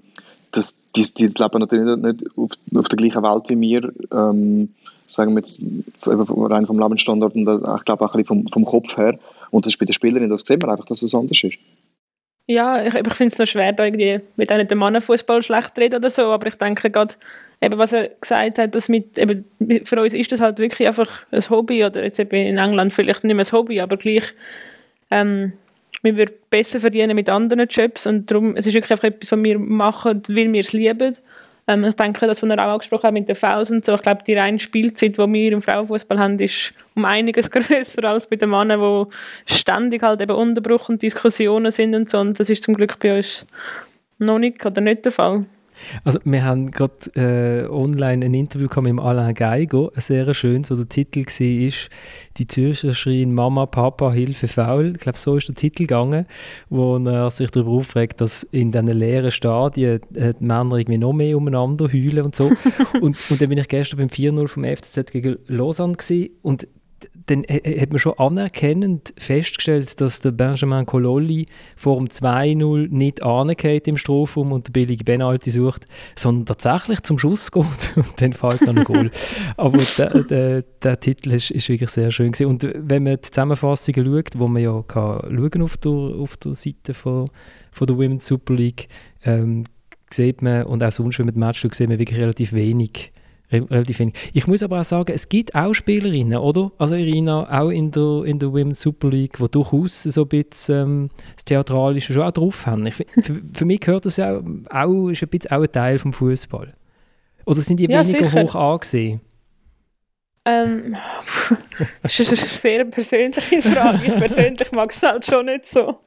das, 0.52 0.76
die, 0.94 1.02
die 1.02 1.26
leben 1.26 1.58
natürlich 1.58 1.96
nicht 1.96 2.24
auf, 2.36 2.50
auf 2.74 2.88
der 2.88 2.96
gleichen 2.96 3.22
Welt 3.22 3.44
wie 3.48 3.60
wir. 3.60 3.92
Ähm, 4.12 4.70
sagen 5.06 5.34
wir 5.34 5.38
jetzt 5.38 5.62
rein 6.04 6.66
vom 6.66 6.78
Lebensstandard 6.78 7.34
und 7.34 7.42
ich 7.42 7.84
glaube 7.84 8.04
auch 8.04 8.14
ein 8.14 8.22
bisschen 8.22 8.24
vom, 8.24 8.48
vom 8.48 8.64
Kopf 8.64 8.96
her. 8.96 9.18
Und 9.50 9.64
das 9.64 9.74
ist 9.74 9.78
bei 9.78 9.86
den 9.86 9.92
Spielerinnen, 9.92 10.30
das 10.30 10.42
sehen 10.42 10.60
wir 10.60 10.68
einfach, 10.68 10.86
dass 10.86 11.02
es 11.02 11.14
anders 11.14 11.42
ist. 11.42 11.58
Ja, 12.48 12.84
ich, 12.84 12.94
ich 12.94 13.14
finde 13.14 13.32
es 13.32 13.38
noch 13.38 13.46
schwer, 13.46 13.72
da 13.72 13.84
irgendwie 13.84 14.20
mit 14.36 14.52
einem 14.52 14.78
Mannenfußball 14.78 15.42
schlecht 15.42 15.78
reden 15.78 15.96
oder 15.96 16.10
so, 16.10 16.22
aber 16.22 16.46
ich 16.46 16.56
denke 16.56 16.90
gerade, 16.90 17.14
eben 17.60 17.78
was 17.78 17.92
er 17.92 18.08
gesagt 18.20 18.58
hat, 18.58 18.74
dass 18.74 18.88
mit, 18.88 19.18
eben, 19.18 19.44
für 19.84 20.00
uns 20.00 20.14
ist 20.14 20.32
das 20.32 20.40
halt 20.40 20.58
wirklich 20.58 20.86
einfach 20.86 21.10
ein 21.30 21.50
Hobby 21.50 21.84
oder 21.84 22.02
jetzt 22.02 22.18
eben 22.18 22.36
in 22.36 22.58
England 22.58 22.92
vielleicht 22.92 23.24
nicht 23.24 23.34
mehr 23.34 23.44
ein 23.44 23.52
Hobby, 23.52 23.80
aber 23.80 23.96
gleich 23.96 24.34
ähm, 25.10 25.52
wir 26.02 26.16
würden 26.16 26.34
besser 26.50 26.80
verdienen 26.80 27.16
mit 27.16 27.28
anderen 27.28 27.66
Jobs 27.68 28.06
und 28.06 28.30
darum, 28.30 28.56
es 28.56 28.66
ist 28.66 28.74
wirklich 28.74 28.90
einfach 28.90 29.08
etwas, 29.08 29.32
was 29.32 29.42
wir 29.42 29.58
machen, 29.58 30.22
weil 30.28 30.52
wir 30.52 30.60
es 30.60 30.72
lieben 30.72 31.16
ähm, 31.68 31.84
ich 31.84 31.96
denke, 31.96 32.26
das, 32.26 32.42
was 32.42 32.50
er 32.50 32.58
auch 32.64 32.74
angesprochen 32.74 33.08
hat 33.08 33.12
mit 33.12 33.28
den 33.28 33.34
Fouls 33.34 33.70
und 33.70 33.84
so, 33.84 33.94
ich 33.94 34.02
glaube, 34.02 34.22
die 34.24 34.34
reine 34.34 34.58
Spielzeit, 34.58 35.18
die 35.18 35.32
wir 35.32 35.52
im 35.52 35.62
Frauenfußball 35.62 36.18
haben, 36.18 36.38
ist 36.38 36.72
um 36.94 37.04
einiges 37.04 37.50
größer 37.50 38.04
als 38.04 38.28
bei 38.28 38.36
den 38.36 38.50
Männern, 38.50 38.80
wo 38.80 39.08
ständig 39.46 40.02
halt 40.02 40.20
eben 40.20 40.36
Unterbruch 40.36 40.88
und 40.88 41.02
Diskussionen 41.02 41.72
sind 41.72 41.94
und 41.94 42.08
so. 42.08 42.18
Und 42.18 42.38
das 42.38 42.50
ist 42.50 42.62
zum 42.62 42.74
Glück 42.74 42.98
bei 43.00 43.16
uns 43.16 43.46
noch 44.18 44.38
nicht 44.38 44.64
oder 44.64 44.80
nicht 44.80 45.04
der 45.04 45.12
Fall. 45.12 45.44
Also 46.04 46.18
wir 46.24 46.44
haben 46.44 46.70
gerade 46.70 46.94
äh, 47.14 47.68
online 47.68 48.24
ein 48.24 48.34
Interview 48.34 48.68
mit 48.76 48.86
dem 48.86 49.00
Alain 49.00 49.34
Geiger, 49.34 49.90
ein 49.94 50.00
sehr 50.00 50.32
schönes, 50.34 50.70
wo 50.70 50.76
der 50.76 50.88
Titel 50.88 51.20
war, 51.20 51.72
«Die 52.36 52.46
Zürcher 52.46 52.94
schreien 52.94 53.34
Mama, 53.34 53.66
Papa, 53.66 54.12
Hilfe, 54.12 54.48
faul». 54.48 54.92
Ich 54.94 55.00
glaube, 55.00 55.18
so 55.18 55.36
ist 55.36 55.48
der 55.48 55.54
Titel 55.54 55.82
gegangen, 55.82 56.26
wo 56.68 56.96
er 56.98 57.30
sich 57.30 57.50
darüber 57.50 57.72
aufregt, 57.72 58.20
dass 58.20 58.42
in 58.44 58.72
diesen 58.72 58.88
leeren 58.88 59.30
Stadien 59.30 60.00
äh, 60.14 60.34
die 60.38 60.44
Männer 60.44 60.76
irgendwie 60.76 60.98
noch 60.98 61.12
mehr 61.12 61.36
umeinander 61.36 61.92
heulen 61.92 62.24
und 62.24 62.34
so. 62.34 62.50
und, 63.00 63.18
und 63.30 63.40
dann 63.40 63.48
bin 63.48 63.58
ich 63.58 63.68
gestern 63.68 63.98
beim 63.98 64.08
4-0 64.08 64.48
vom 64.48 64.64
FCZ 64.64 65.12
gegen 65.12 65.36
Lausanne 65.46 65.94
gewesen, 65.94 66.30
und 66.42 66.68
dann 67.26 67.42
hat 67.42 67.90
man 67.90 67.98
schon 67.98 68.14
anerkennend 68.18 69.12
festgestellt, 69.18 70.00
dass 70.00 70.20
der 70.20 70.30
Benjamin 70.30 70.86
Cololli 70.86 71.46
vor 71.76 71.98
dem 71.98 72.06
2-0 72.06 72.88
nicht 72.90 73.22
angeht 73.22 73.88
im 73.88 73.96
Strafraum 73.96 74.52
und 74.52 74.68
der 74.68 74.72
billige 74.72 75.04
Penalty 75.04 75.50
sucht, 75.50 75.86
sondern 76.16 76.46
tatsächlich 76.46 77.02
zum 77.02 77.18
Schuss 77.18 77.50
geht 77.52 77.92
und 77.96 78.20
dann 78.20 78.32
fällt 78.32 78.66
dann 78.66 78.78
ein 78.78 78.84
Goal. 78.84 79.10
Aber 79.56 79.78
der, 79.98 80.22
der, 80.24 80.62
der, 80.62 81.00
Titel 81.00 81.32
ist, 81.32 81.50
ist 81.50 81.68
wirklich 81.68 81.90
sehr 81.90 82.12
schön 82.12 82.32
gewesen. 82.32 82.46
Und 82.46 82.62
wenn 82.74 83.02
man 83.02 83.16
die 83.16 83.22
Zusammenfassungen 83.22 84.04
schaut, 84.04 84.38
wo 84.38 84.46
man 84.46 84.62
ja 84.62 84.82
kann 84.86 85.20
schauen 85.22 85.62
auf 85.62 85.76
der, 85.78 85.90
auf 85.92 86.36
der 86.36 86.54
Seite 86.54 86.94
von, 86.94 87.28
von 87.72 87.86
der 87.86 87.96
Women's 87.96 88.26
Super 88.26 88.54
League, 88.54 88.88
ähm, 89.24 89.64
sieht 90.12 90.42
man, 90.42 90.64
und 90.64 90.82
auch 90.84 90.92
sonst, 90.92 91.18
wenn 91.18 91.26
man 91.26 91.34
die 91.34 91.40
Match 91.40 91.60
sieht 91.60 91.88
man 91.88 91.98
wirklich 91.98 92.20
relativ 92.20 92.52
wenig 92.52 93.12
relativ 93.52 93.98
wenig. 94.00 94.14
Ich 94.32 94.46
muss 94.46 94.62
aber 94.62 94.80
auch 94.80 94.84
sagen, 94.84 95.12
es 95.14 95.28
gibt 95.28 95.54
auch 95.54 95.72
Spielerinnen, 95.72 96.38
oder? 96.38 96.72
Also 96.78 96.94
Irina, 96.94 97.48
auch 97.60 97.70
in 97.70 97.90
der, 97.90 98.24
in 98.24 98.38
der 98.38 98.52
Women's 98.52 98.80
Super 98.80 99.08
League, 99.08 99.38
die 99.38 99.48
durchaus 99.48 100.02
so 100.02 100.22
ein 100.22 100.28
bisschen 100.28 100.82
ähm, 100.82 101.08
das 101.36 101.44
Theatralische 101.44 102.12
schon 102.12 102.22
auch 102.22 102.32
drauf 102.32 102.66
haben. 102.66 102.86
Ich, 102.86 102.94
für, 102.94 103.04
für 103.52 103.64
mich 103.64 103.80
gehört 103.80 104.06
das 104.06 104.18
auch, 104.18 104.42
auch, 104.70 105.08
ist 105.08 105.22
ein 105.22 105.28
bisschen 105.28 105.52
auch 105.52 105.62
ein 105.62 105.72
Teil 105.72 105.98
vom 105.98 106.12
Fußball. 106.12 106.72
Oder 107.46 107.60
sind 107.60 107.78
die 107.78 107.84
ja, 107.84 108.04
weniger 108.04 108.26
sicher. 108.26 108.42
hoch 108.42 108.54
angesehen? 108.54 109.20
Ähm, 110.44 110.96
das 112.02 112.18
ist 112.18 112.28
eine 112.28 112.36
sehr 112.36 112.84
persönliche 112.84 113.62
Frage. 113.62 114.06
Ich 114.06 114.14
persönlich 114.14 114.72
mag 114.72 114.90
es 114.90 115.02
halt 115.02 115.24
schon 115.26 115.46
nicht 115.46 115.66
so. 115.66 115.98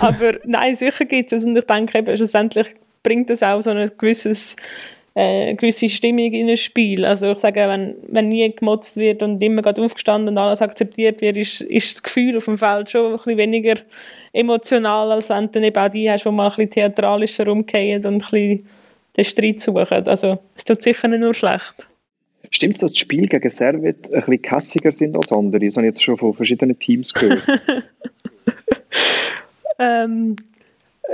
Aber 0.00 0.34
nein, 0.44 0.74
sicher 0.74 1.04
gibt 1.04 1.32
es. 1.32 1.44
Und 1.44 1.56
ich 1.56 1.64
denke 1.64 1.98
eben, 1.98 2.16
schlussendlich 2.16 2.74
bringt 3.02 3.30
es 3.30 3.42
auch 3.42 3.60
so 3.60 3.70
ein 3.70 3.90
gewisses 3.98 4.56
eine 5.14 5.54
gewisse 5.54 5.88
Stimmung 5.88 6.32
in 6.32 6.50
ein 6.50 6.56
Spiel. 6.56 7.04
Also 7.04 7.30
ich 7.30 7.38
sage, 7.38 7.68
wenn, 7.68 7.94
wenn 8.08 8.28
nie 8.28 8.52
gemotzt 8.54 8.96
wird 8.96 9.22
und 9.22 9.40
immer 9.42 9.62
gerade 9.62 9.82
aufgestanden 9.82 10.30
und 10.30 10.38
alles 10.38 10.60
akzeptiert 10.60 11.20
wird, 11.20 11.36
ist, 11.36 11.60
ist 11.60 11.94
das 11.94 12.02
Gefühl 12.02 12.36
auf 12.36 12.46
dem 12.46 12.58
Feld 12.58 12.90
schon 12.90 13.06
ein 13.06 13.16
bisschen 13.16 13.38
weniger 13.38 13.76
emotional, 14.32 15.12
als 15.12 15.30
wenn 15.30 15.50
du 15.52 15.60
eben 15.60 15.76
auch 15.76 15.88
die 15.88 16.10
hast, 16.10 16.24
die 16.24 16.30
mal 16.30 16.44
ein 16.44 16.48
bisschen 16.50 16.70
theatralischer 16.70 17.46
rumgehen 17.46 18.04
und 18.04 18.06
ein 18.06 18.18
bisschen 18.18 18.66
den 19.16 19.24
Streit 19.24 19.60
suchen. 19.60 20.08
Also 20.08 20.40
es 20.56 20.64
tut 20.64 20.82
sicher 20.82 21.06
nicht 21.06 21.20
nur 21.20 21.34
schlecht. 21.34 21.88
Stimmt 22.50 22.74
es, 22.74 22.80
dass 22.80 22.92
die 22.92 22.98
Spiele 22.98 23.28
gegen 23.28 23.48
Servet 23.48 24.06
ein 24.06 24.20
bisschen 24.20 24.42
kassiger 24.42 24.92
sind 24.92 25.16
als 25.16 25.30
andere? 25.30 25.64
Das 25.64 25.76
habe 25.76 25.86
ich 25.86 25.90
jetzt 25.90 26.02
schon 26.02 26.16
von 26.16 26.34
verschiedenen 26.34 26.78
Teams 26.78 27.14
gehört. 27.14 27.46
ähm, 29.78 30.36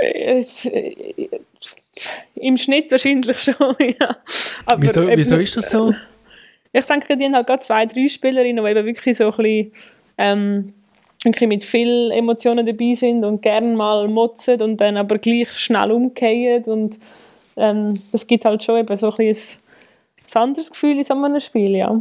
es, 0.00 0.66
Im 2.34 2.56
Schnitt 2.56 2.90
wahrscheinlich 2.90 3.38
schon, 3.42 3.74
ja. 3.80 4.16
Aber 4.66 4.82
wieso, 4.82 5.06
wieso 5.06 5.36
ist 5.36 5.56
das 5.56 5.70
so? 5.70 5.94
Ich 6.72 6.84
denke, 6.84 7.16
die 7.16 7.24
haben 7.24 7.34
halt 7.34 7.46
gerade 7.46 7.62
zwei, 7.62 7.86
drei 7.86 8.08
Spielerinnen, 8.08 8.64
die 8.64 8.70
eben 8.70 8.86
wirklich 8.86 9.16
so 9.16 9.30
ein 9.30 9.36
bisschen, 9.36 9.72
ähm, 10.18 10.72
wirklich 11.24 11.48
mit 11.48 11.64
viel 11.64 12.10
Emotionen 12.12 12.64
dabei 12.64 12.94
sind 12.94 13.24
und 13.24 13.42
gerne 13.42 13.76
mal 13.76 14.08
motzen 14.08 14.60
und 14.62 14.80
dann 14.80 14.96
aber 14.96 15.18
gleich 15.18 15.50
schnell 15.52 15.90
umkehren 15.90 16.64
und 16.64 16.98
ähm, 17.56 17.92
das 18.12 18.26
gibt 18.26 18.44
halt 18.44 18.62
schon 18.62 18.78
eben 18.78 18.96
so 18.96 19.10
ein, 19.10 19.16
bisschen 19.16 19.60
ein 20.34 20.42
anderes 20.42 20.70
Gefühl 20.70 20.96
in 20.96 21.04
so 21.04 21.14
einem 21.14 21.40
Spiel, 21.40 21.76
ja. 21.76 22.00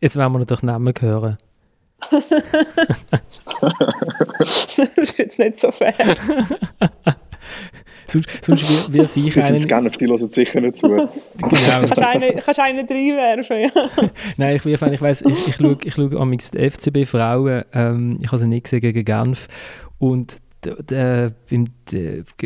Jetzt 0.00 0.16
werden 0.16 0.32
wir 0.32 0.38
natürlich 0.40 0.62
Namen 0.62 0.94
hören. 1.00 1.38
das 4.76 4.98
ist 4.98 5.18
jetzt 5.18 5.38
nicht 5.38 5.58
so 5.58 5.70
fair. 5.70 5.94
sonst 8.06 8.28
sonst 8.44 8.92
wirf 8.92 9.16
ich 9.16 9.36
einen... 9.42 9.54
Das 9.56 9.68
gerne, 9.68 9.90
die 9.90 10.06
hören 10.06 10.30
sicher 10.30 10.60
nicht 10.60 10.76
zu. 10.76 10.88
genau. 10.88 11.08
kannst, 11.38 11.98
einen, 11.98 12.36
kannst 12.36 12.60
einen 12.60 12.86
reinwerfen, 12.86 13.60
ja. 13.60 13.70
Nein, 14.36 14.56
ich 14.56 14.64
wirf 14.64 14.82
einen, 14.82 14.94
ich 14.94 15.00
weiss, 15.00 15.22
ich, 15.22 15.48
ich 15.48 15.56
schaue, 15.56 15.78
ich 15.82 15.94
schaue 15.94 16.18
am 16.18 16.38
FCB 16.38 17.06
Frauen, 17.06 17.64
ähm, 17.72 18.18
ich 18.20 18.28
habe 18.28 18.38
sie 18.38 18.46
nicht 18.46 18.64
gesehen 18.64 18.80
gegen 18.80 19.04
Genf 19.04 19.48
und 19.98 20.41
beim, 20.62 21.66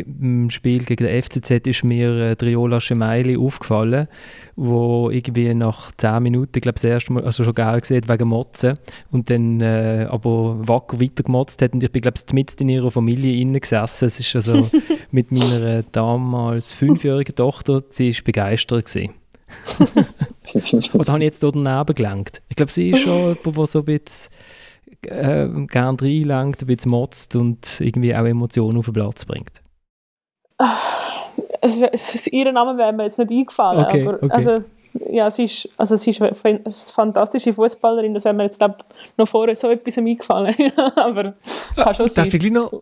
im 0.05 0.49
Spiel 0.49 0.83
gegen 0.83 1.05
den 1.05 1.21
FCZ 1.21 1.67
ist 1.67 1.83
mir 1.83 2.15
äh, 2.17 2.35
Triola 2.35 2.81
Schmeili 2.81 3.37
aufgefallen, 3.37 4.07
wo 4.55 5.09
irgendwie 5.09 5.53
nach 5.53 5.91
10 5.95 6.23
Minuten, 6.23 6.59
glaube 6.59 6.75
das 6.75 6.83
erste 6.83 7.13
Mal, 7.13 7.23
also 7.23 7.43
schon 7.43 7.53
geil 7.53 7.79
gesehen 7.79 8.07
wegen 8.07 8.27
Motzen 8.27 8.79
und 9.11 9.29
dann 9.29 9.61
äh, 9.61 10.07
aber 10.09 10.67
wacker 10.67 10.99
weitergemotzt 10.99 11.61
hat 11.61 11.73
und 11.73 11.83
ich 11.83 11.91
bin 11.91 12.01
glaube 12.01 12.17
ich 12.17 12.33
mit 12.33 12.59
in 12.59 12.69
ihrer 12.69 12.91
Familie 12.91 13.39
innen 13.39 13.59
gesessen. 13.59 14.05
Es 14.05 14.19
ist 14.19 14.35
also 14.35 14.69
mit 15.11 15.31
meiner 15.31 15.83
damals 15.91 16.71
fünfjährigen 16.71 17.35
Tochter, 17.35 17.83
sie 17.91 18.09
ist 18.09 18.23
begeistert 18.23 18.85
gewesen. 18.85 19.13
Oder 20.93 21.13
habe 21.13 21.19
ich 21.19 21.25
jetzt 21.25 21.43
dort 21.43 21.55
daneben 21.55 21.95
gelenkt? 21.95 22.41
Ich 22.49 22.55
glaube, 22.55 22.71
sie 22.71 22.89
ist 22.89 23.01
schon 23.01 23.35
jemand, 23.35 23.57
der 23.57 23.67
so 23.67 23.79
ein 23.79 23.85
bisschen 23.85 24.29
äh, 25.07 25.47
gerne 25.67 25.97
reinlangt, 26.01 26.61
ein 26.61 26.67
bisschen 26.67 26.91
motzt 26.91 27.35
und 27.35 27.79
irgendwie 27.79 28.15
auch 28.15 28.25
Emotionen 28.25 28.77
auf 28.77 28.85
den 28.85 28.93
Platz 28.93 29.25
bringt? 29.25 29.61
Also, 31.61 31.85
ihren 32.31 32.53
Namen 32.53 32.77
wäre 32.77 32.93
mir 32.93 33.03
jetzt 33.03 33.19
nicht 33.19 33.31
eingefallen, 33.31 33.85
okay, 33.85 34.07
aber 34.07 34.23
okay. 34.23 34.29
also, 34.31 34.59
ja, 35.09 35.29
sie 35.29 35.43
ist, 35.43 35.69
also 35.77 35.95
sie 35.95 36.11
ist 36.11 36.21
eine 36.21 36.61
fantastische 36.71 37.53
Fußballerin, 37.53 38.13
das 38.13 38.25
wäre 38.25 38.33
mir 38.33 38.43
jetzt 38.43 38.57
glaub, 38.57 38.83
noch 39.17 39.27
vorher 39.27 39.55
so 39.55 39.69
etwas 39.69 39.97
eingefallen, 39.97 40.55
aber 40.95 41.35
kann 41.75 41.95
schon 41.95 42.07
Darf 42.07 42.29
sein. 42.29 42.29
ich 42.33 42.51
noch 42.51 42.81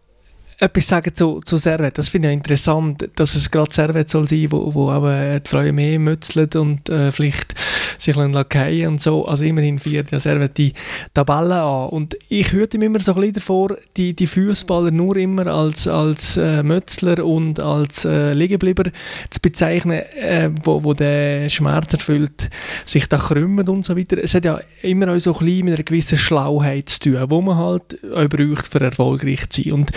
etwas 0.59 0.87
sagen 0.87 1.13
zu, 1.13 1.41
zu 1.41 1.57
Servet. 1.57 1.97
Das 1.97 2.09
finde 2.09 2.29
ich 2.29 2.33
interessant, 2.33 3.09
dass 3.15 3.35
es 3.35 3.51
gerade 3.51 3.73
Servet 3.73 4.09
soll 4.09 4.27
sein, 4.27 4.47
wo, 4.51 4.73
wo 4.73 4.93
eben 4.93 5.43
die 5.43 5.49
Frauen 5.49 5.75
mehr 5.75 5.99
mützeln 5.99 6.49
und 6.55 6.89
äh, 6.89 7.11
vielleicht 7.11 7.53
sich 7.97 8.15
lackieren 8.15 8.93
und 8.93 9.01
so. 9.01 9.25
Also 9.25 9.43
immerhin 9.43 9.79
führt 9.79 10.11
ja 10.11 10.19
Servet 10.19 10.57
die 10.57 10.73
Tabelle 11.13 11.61
an. 11.61 11.89
Und 11.89 12.17
ich 12.29 12.51
hörte 12.51 12.77
mir 12.77 12.85
immer 12.85 12.99
so 12.99 13.13
ein 13.13 13.19
bisschen 13.19 13.33
davor, 13.35 13.77
die, 13.97 14.15
die 14.15 14.27
Fußballer 14.27 14.91
nur 14.91 15.17
immer 15.17 15.47
als, 15.47 15.87
als 15.87 16.37
äh, 16.37 16.63
Mützler 16.63 17.25
und 17.25 17.59
als 17.59 18.05
äh, 18.05 18.33
Liegeblieber 18.33 18.85
zu 19.29 19.41
bezeichnen, 19.41 20.03
äh, 20.15 20.49
wo, 20.63 20.83
wo 20.83 20.93
der 20.93 21.49
Schmerz 21.49 21.93
erfüllt, 21.93 22.49
sich 22.85 23.07
da 23.07 23.17
krümmen 23.17 23.67
und 23.67 23.85
so 23.85 23.97
weiter. 23.97 24.17
Es 24.21 24.33
hat 24.33 24.45
ja 24.45 24.59
immer 24.81 25.13
auch 25.13 25.19
so 25.19 25.33
ein 25.33 25.45
bisschen 25.45 25.65
mit 25.65 25.73
einer 25.75 25.83
gewissen 25.83 26.17
Schlauheit 26.17 26.89
zu 26.89 26.99
tun, 26.99 27.25
wo 27.29 27.41
man 27.41 27.57
halt 27.57 27.97
auch 28.13 28.29
braucht, 28.29 28.67
für 28.67 28.81
erfolgreich 28.81 29.49
zu 29.49 29.63
sein. 29.63 29.73
Und, 29.73 29.91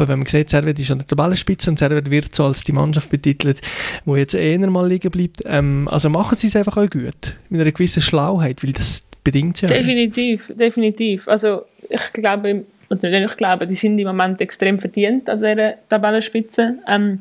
aber 0.00 0.08
wenn 0.08 0.20
man 0.20 0.26
sieht, 0.26 0.50
Servet 0.50 0.78
ist 0.78 0.90
an 0.90 0.98
der 0.98 1.06
Tabellenspitze 1.06 1.70
und 1.70 1.78
Servet 1.78 2.10
wird 2.10 2.34
so 2.34 2.44
als 2.44 2.64
die 2.64 2.72
Mannschaft 2.72 3.10
betitelt, 3.10 3.60
wo 4.04 4.16
jetzt 4.16 4.34
eher 4.34 4.58
mal 4.70 4.88
liegen 4.88 5.10
bleibt. 5.10 5.42
Ähm, 5.44 5.88
also 5.90 6.08
machen 6.08 6.36
sie 6.36 6.46
es 6.46 6.56
einfach 6.56 6.76
auch 6.76 6.88
gut, 6.88 7.36
mit 7.48 7.60
einer 7.60 7.70
gewissen 7.72 8.02
Schlauheit, 8.02 8.64
weil 8.64 8.72
das 8.72 9.04
bedingt 9.22 9.60
ja. 9.60 9.68
Definitiv, 9.68 10.52
definitiv. 10.56 11.28
Also 11.28 11.64
ich 11.88 12.12
glaube, 12.14 12.64
und 12.88 13.04
ich 13.04 13.36
glaube, 13.36 13.66
die 13.66 13.74
sind 13.74 13.98
im 13.98 14.06
Moment 14.06 14.40
extrem 14.40 14.78
verdient 14.78 15.28
an 15.28 15.38
dieser 15.38 15.74
Tabellenspitze. 15.88 16.78
Ähm, 16.88 17.20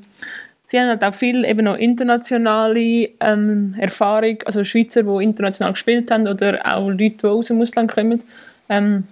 sie 0.65 0.79
haben 0.79 0.87
halt 0.87 1.03
auch 1.03 1.13
viel 1.13 1.45
eben 1.45 1.65
noch 1.65 1.75
internationale 1.75 3.09
ähm, 3.19 3.75
Erfahrung, 3.77 4.37
also 4.45 4.63
Schweizer, 4.63 5.03
die 5.03 5.23
international 5.23 5.73
gespielt 5.73 6.09
haben 6.09 6.27
oder 6.27 6.59
auch 6.65 6.87
Leute, 6.87 7.17
die 7.21 7.27
aus 7.27 7.47
dem 7.47 7.61
Ausland 7.61 7.91
kommen. 7.91 8.23
Ähm, 8.69 9.03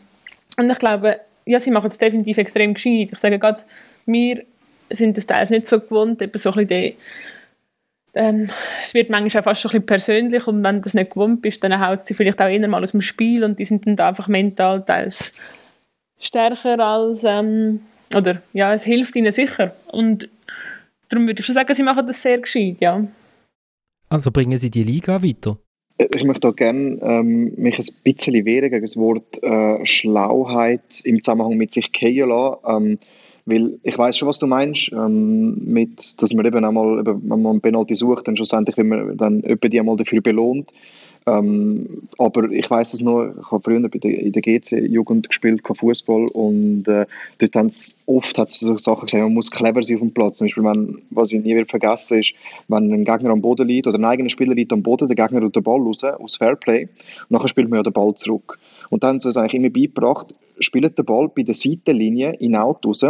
und 0.58 0.72
ich 0.72 0.80
glaube, 0.80 1.20
ja, 1.48 1.60
sie 1.60 1.72
machen 1.72 1.88
es 1.88 1.98
definitiv 1.98 2.38
extrem 2.38 2.74
gescheit. 2.74 3.10
Ich 3.12 3.20
sage 3.20 3.40
gerade, 3.40 3.62
wir 4.06 4.44
sind 4.90 5.18
das 5.18 5.26
teils 5.26 5.50
nicht 5.50 5.68
so 5.68 5.80
gewohnt, 5.80 6.22
eben 6.22 6.38
so 6.38 6.52
ein 6.52 6.68
bisschen 6.68 6.94
ähm, 8.18 8.50
es 8.82 8.94
wird 8.94 9.10
manchmal 9.10 9.42
auch 9.42 9.44
fast 9.46 9.62
schon 9.62 9.72
ein 9.72 9.86
bisschen 9.86 9.86
persönlich 9.86 10.48
und 10.48 10.64
wenn 10.64 10.78
du 10.78 10.82
das 10.82 10.94
nicht 10.94 11.12
gewohnt 11.12 11.42
bist, 11.42 11.64
dann 11.64 11.80
haut 11.80 12.00
es 12.00 12.06
sie 12.06 12.14
vielleicht 12.14 12.42
auch 12.42 12.48
eher 12.48 12.68
mal 12.68 12.84
aus 12.84 12.92
dem 12.92 13.02
Spiel 13.02 13.44
und 13.44 13.60
die 13.60 13.66
sind 13.66 13.86
dann 13.86 13.96
da 13.96 14.10
einfach 14.10 14.28
mental 14.28 14.84
teils 14.84 15.46
stärker 16.20 16.80
als, 16.80 17.24
ähm, 17.24 17.82
oder 18.16 18.42
ja, 18.54 18.74
es 18.74 18.84
hilft 18.84 19.16
ihnen 19.16 19.32
sicher 19.32 19.76
und 19.92 20.30
darum 21.10 21.28
würde 21.28 21.42
ich 21.42 21.46
schon 21.46 21.54
sagen, 21.54 21.74
sie 21.74 21.84
machen 21.84 22.08
das 22.08 22.22
sehr 22.22 22.40
gescheit, 22.40 22.78
ja. 22.80 23.06
Also 24.10 24.32
bringen 24.32 24.58
sie 24.58 24.72
die 24.72 24.84
Liga 24.84 25.22
weiter? 25.22 25.60
Ich 25.98 26.24
möchte 26.24 26.48
auch 26.48 26.56
gerne 26.56 27.00
ähm, 27.02 27.54
mich 27.58 27.80
ein 27.80 27.86
bisschen 28.04 28.46
wehren 28.46 28.70
gegen 28.70 28.84
das 28.84 28.98
Wort 28.98 29.42
äh, 29.42 29.84
Schlauheit 29.86 31.02
im 31.04 31.24
Zusammenhang 31.24 31.58
mit 31.58 31.74
sich 31.74 31.92
gehen 31.92 32.30
lassen. 32.30 32.58
Ähm, 32.68 33.00
weil 33.48 33.80
ich 33.82 33.98
weiß 33.98 34.18
schon, 34.18 34.28
was 34.28 34.40
du 34.40 34.48
meinst, 34.48 34.92
ähm, 34.92 35.56
mit, 35.66 36.22
dass 36.22 36.34
man 36.34 36.46
eben 36.46 36.66
einmal, 36.66 37.06
wenn 37.06 37.28
man 37.28 37.46
einen 37.48 37.62
Penalty 37.62 37.96
sucht, 37.96 38.28
dann 38.28 38.36
schlussendlich 38.36 38.76
wird 38.76 38.88
man 38.88 39.16
dann 39.18 39.42
etwa 39.44 39.70
die 39.70 39.80
einmal 39.80 39.96
dafür 39.96 40.22
belohnt. 40.22 40.70
Ähm, 41.28 42.08
aber 42.18 42.50
ich 42.52 42.70
weiß 42.70 42.94
es 42.94 43.02
noch, 43.02 43.26
ich 43.26 43.52
habe 43.52 43.62
früher 43.62 43.82
bei 43.90 44.00
der, 44.00 44.18
in 44.18 44.32
der 44.32 44.42
GC-Jugend 44.42 45.28
gespielt, 45.28 45.62
Fußball 45.62 46.28
und 46.28 46.88
äh, 46.88 47.06
dort 47.40 47.56
haben 47.56 47.70
oft 48.06 48.38
hat's 48.38 48.62
so 48.62 48.78
Sachen 48.78 49.08
gesagt, 49.08 49.22
man 49.22 49.34
muss 49.34 49.52
clever 49.52 49.84
sein 49.84 49.98
auf 49.98 50.02
dem 50.02 50.14
Platz. 50.14 50.38
Zum 50.38 50.48
Beispiel, 50.48 50.64
wenn, 50.64 51.02
was 51.10 51.34
ich 51.34 51.44
nie 51.44 51.54
wieder 51.54 51.66
vergessen 51.66 52.20
ist, 52.20 52.34
wenn 52.70 52.94
ein 52.94 53.04
Gegner 53.04 53.32
am 53.32 53.42
Boden 53.42 53.68
liegt 53.68 53.88
oder 53.88 53.98
ein 53.98 54.06
eigener 54.06 54.30
Spieler 54.30 54.56
liegt 54.56 54.72
am 54.72 54.84
Boden, 54.84 55.10
der 55.10 55.18
Gegner 55.18 55.42
tut 55.42 55.58
den 55.58 55.64
Ball 55.64 55.82
raus, 55.82 56.02
aus 56.06 56.38
Fairplay, 56.38 56.84
und 56.84 57.32
nachher 57.32 57.50
spielt 57.50 57.70
man 57.70 57.80
ja 57.80 57.84
den 57.84 57.94
Ball 57.94 58.16
zurück. 58.16 58.58
Und 58.90 59.04
dann 59.04 59.20
sie 59.20 59.28
es 59.28 59.36
eigentlich 59.36 59.56
immer 59.56 59.70
beigebracht, 59.70 60.34
spielt 60.60 60.98
den 60.98 61.06
Ball 61.06 61.28
bei 61.28 61.44
der 61.44 61.54
Seitenlinie 61.54 62.36
in 62.40 62.56
Out 62.56 62.86
raus, 62.86 63.04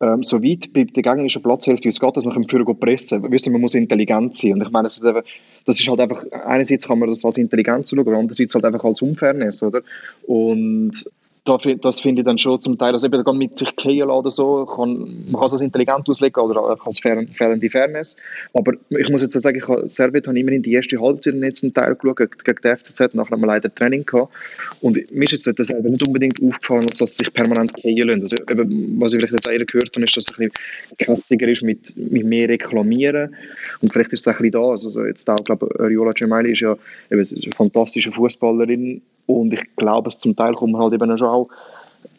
ähm, 0.00 0.22
so 0.22 0.42
weit 0.42 0.72
bei 0.72 0.84
der 0.84 1.02
gegnerischen 1.02 1.42
Platzhälfte 1.42 1.84
wie 1.84 1.88
es 1.88 2.00
geht, 2.00 2.16
dass 2.16 2.24
man 2.24 2.32
für 2.48 2.74
pressen 2.74 3.22
kann. 3.22 3.52
Man 3.52 3.60
muss 3.60 3.74
intelligent 3.74 4.36
sein. 4.36 4.54
Und 4.54 4.62
ich 4.62 4.70
meine, 4.70 4.84
das 4.84 4.98
ist, 4.98 5.88
halt 5.88 6.00
einfach, 6.00 6.24
einerseits 6.44 6.88
kann 6.88 6.98
man 6.98 7.08
das 7.08 7.24
als 7.24 7.38
Intelligenz 7.38 7.90
schauen, 7.90 8.08
andererseits 8.08 8.54
halt 8.54 8.64
einfach 8.64 8.84
als 8.84 9.02
Unfairness, 9.02 9.62
oder? 9.62 9.82
Und 10.26 11.04
das 11.44 12.00
finde 12.00 12.20
ich 12.20 12.26
dann 12.26 12.38
schon 12.38 12.60
zum 12.60 12.76
Teil, 12.76 12.92
also 12.92 13.06
eben 13.06 13.38
mit 13.38 13.58
sich 13.58 13.74
gehen 13.76 14.10
oder 14.10 14.30
so, 14.30 14.66
kann, 14.66 15.24
man 15.30 15.40
kann 15.40 15.46
es 15.46 15.52
als 15.52 15.60
intelligent 15.62 16.08
auslegen 16.08 16.42
oder 16.42 16.78
als 16.84 17.00
fehlende 17.00 17.68
Fairness. 17.68 18.16
Aber 18.52 18.74
ich 18.90 19.08
muss 19.08 19.22
jetzt 19.22 19.40
sagen, 19.40 19.56
ich 19.56 19.66
habe 19.66 19.88
Servet 19.88 20.26
habe 20.26 20.38
immerhin 20.38 20.62
die 20.62 20.72
erste 20.72 21.00
Halbzeit 21.00 21.34
in 21.34 21.40
letzten 21.40 21.72
Teil 21.72 21.94
geschaut, 21.94 22.16
gegen 22.16 22.58
die 22.62 22.76
FCZ, 22.76 23.14
nachher 23.14 23.32
haben 23.32 23.40
wir 23.40 23.46
leider 23.46 23.74
Training 23.74 24.04
gehabt. 24.04 24.32
Und 24.80 24.96
mir 25.10 25.24
ist 25.24 25.32
jetzt 25.32 25.46
das 25.58 25.70
nicht 25.70 26.06
unbedingt 26.06 26.42
aufgefallen, 26.42 26.86
dass 26.86 26.98
sie 26.98 27.24
sich 27.24 27.32
permanent 27.32 27.72
gehen 27.74 28.08
lassen. 28.08 28.20
Also 28.20 28.36
eben, 28.50 29.00
was 29.00 29.14
ich 29.14 29.18
vielleicht 29.18 29.34
jetzt 29.34 29.48
eher 29.48 29.64
gehört 29.64 29.96
habe, 29.96 30.04
ist, 30.04 30.16
dass 30.16 30.28
es 30.28 30.38
ein 30.38 30.50
bisschen 30.50 30.96
krassiger 30.98 31.48
ist 31.48 31.62
mit, 31.62 31.96
mit 31.96 32.24
mehr 32.24 32.48
Reklamieren. 32.48 33.34
Und 33.80 33.92
vielleicht 33.92 34.12
ist 34.12 34.20
es 34.20 34.28
ein 34.28 34.34
bisschen 34.34 34.52
da. 34.52 34.70
Also 34.70 35.04
jetzt 35.06 35.28
auch, 35.30 35.42
glaube 35.44 35.68
ich, 35.72 35.80
Riola 35.80 36.12
Gemelli 36.12 36.52
ist 36.52 36.60
ja 36.60 36.76
eben, 37.10 37.20
eine 37.20 37.52
fantastische 37.56 38.12
Fußballerin 38.12 39.00
und 39.26 39.52
ich 39.52 39.76
glaube, 39.76 40.10
zum 40.10 40.36
Teil 40.36 40.54
kommt 40.54 40.72
man 40.72 40.82
halt 40.82 40.94
eben 40.94 41.16
schon 41.16 41.28
auch, 41.28 41.48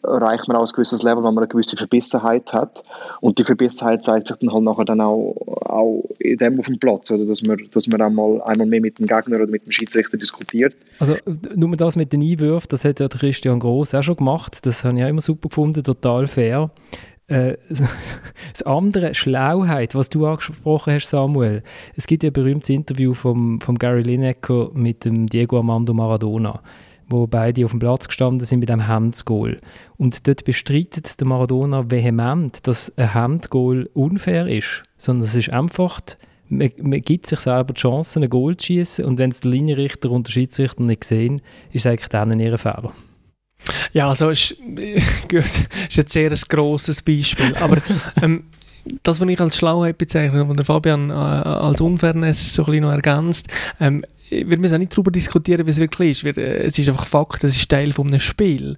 erreicht 0.02 0.48
man 0.48 0.56
auch 0.56 0.66
ein 0.66 0.72
gewisses 0.72 1.02
Level, 1.02 1.18
wenn 1.18 1.34
man 1.34 1.38
eine 1.38 1.48
gewisse 1.48 1.76
Verbissenheit 1.76 2.52
hat. 2.52 2.82
Und 3.20 3.38
die 3.38 3.44
Verbissenheit 3.44 4.04
zeigt 4.04 4.28
sich 4.28 4.36
dann 4.36 4.52
halt 4.52 4.64
nachher 4.64 4.84
dann 4.84 5.00
auch, 5.00 5.34
auch 5.64 6.04
in 6.18 6.36
dem 6.36 6.58
auf 6.58 6.66
dem 6.66 6.78
Platz, 6.78 7.10
oder 7.10 7.24
dass 7.24 7.42
man, 7.42 7.58
dass 7.72 7.86
man 7.86 8.00
einmal, 8.00 8.42
einmal 8.42 8.66
mehr 8.66 8.80
mit 8.80 8.98
dem 8.98 9.06
Gegner 9.06 9.36
oder 9.36 9.46
mit 9.46 9.64
dem 9.64 9.72
Schiedsrichter 9.72 10.16
diskutiert. 10.16 10.74
Also 10.98 11.16
nur 11.54 11.76
das 11.76 11.96
mit 11.96 12.12
den 12.12 12.22
Einwürfen, 12.22 12.68
das 12.70 12.84
hat 12.84 13.00
ja 13.00 13.08
Christian 13.08 13.60
Gross 13.60 13.94
auch 13.94 14.02
schon 14.02 14.16
gemacht, 14.16 14.58
das 14.62 14.84
habe 14.84 14.98
ich 14.98 15.04
auch 15.04 15.08
immer 15.08 15.20
super 15.20 15.48
gefunden, 15.48 15.84
total 15.84 16.26
fair. 16.26 16.70
Äh, 17.28 17.56
das 18.52 18.62
andere, 18.62 19.14
Schlauheit, 19.14 19.94
was 19.94 20.10
du 20.10 20.26
angesprochen 20.26 20.94
hast, 20.94 21.08
Samuel. 21.08 21.62
Es 21.96 22.06
gibt 22.06 22.24
ja 22.24 22.30
ein 22.30 22.32
berühmtes 22.32 22.70
Interview 22.70 23.14
vom, 23.14 23.60
vom 23.60 23.78
Gary 23.78 24.02
Lineker 24.02 24.70
mit 24.74 25.04
dem 25.04 25.28
Diego 25.28 25.58
Armando 25.58 25.94
Maradona 25.94 26.60
wo 27.12 27.26
beide 27.26 27.64
auf 27.64 27.70
dem 27.70 27.80
Platz 27.80 28.08
gestanden 28.08 28.44
sind 28.46 28.60
mit 28.60 28.70
einem 28.70 28.88
Handgoal. 28.88 29.60
Und 29.96 30.26
dort 30.26 30.44
bestreitet 30.44 31.20
der 31.20 31.26
Maradona 31.26 31.90
vehement, 31.90 32.66
dass 32.66 32.92
ein 32.96 33.14
Handgoal 33.14 33.88
unfair 33.94 34.48
ist, 34.48 34.82
sondern 34.98 35.26
es 35.26 35.34
ist 35.34 35.50
einfach 35.50 36.00
man, 36.52 36.70
man, 36.82 37.00
gibt 37.00 37.26
sich 37.26 37.40
selber 37.40 37.72
die 37.72 37.80
Chance, 37.80 38.20
ein 38.20 38.28
Goal 38.28 38.56
zu 38.56 38.66
schießen 38.66 39.04
und 39.04 39.18
wenn 39.18 39.30
es 39.30 39.40
der 39.40 39.50
Linienrichter 39.50 40.10
und 40.10 40.26
der 40.26 40.32
Schiedsrichter 40.32 40.82
nicht 40.82 41.04
sehen, 41.04 41.40
ist 41.72 41.86
es 41.86 41.86
eigentlich 41.86 42.08
dann 42.08 42.38
ihr 42.38 42.58
Fehler. 42.58 42.92
Ja, 43.92 44.08
also 44.08 44.30
ist, 44.30 44.56
gut, 45.30 45.44
ist 45.44 45.96
jetzt 45.96 46.12
sehr 46.12 46.30
ein 46.30 46.40
grosses 46.48 47.02
Beispiel, 47.02 47.54
aber 47.56 47.78
ähm, 48.22 48.44
das, 49.02 49.20
was 49.20 49.28
ich 49.28 49.40
als 49.40 49.56
Schlauheit 49.56 49.98
bezeichne, 49.98 50.48
was 50.48 50.56
der 50.56 50.66
Fabian 50.66 51.10
äh, 51.10 51.14
als 51.14 51.80
Unfairness 51.80 52.54
so 52.54 52.62
ein 52.62 52.66
bisschen 52.66 52.82
noch 52.82 52.90
ergänzt, 52.90 53.48
ähm, 53.80 54.04
wir 54.32 54.58
müssen 54.58 54.74
auch 54.74 54.78
nicht 54.78 54.92
darüber 54.92 55.10
diskutieren, 55.10 55.66
wie 55.66 55.70
es 55.70 55.76
wirklich 55.78 56.10
ist. 56.12 56.24
Wir, 56.24 56.36
äh, 56.36 56.64
es 56.66 56.78
ist 56.78 56.88
einfach 56.88 57.06
Fakt, 57.06 57.44
es 57.44 57.56
ist 57.56 57.68
Teil 57.68 57.92
von 57.92 58.08
einem 58.08 58.20
Spiel. 58.20 58.76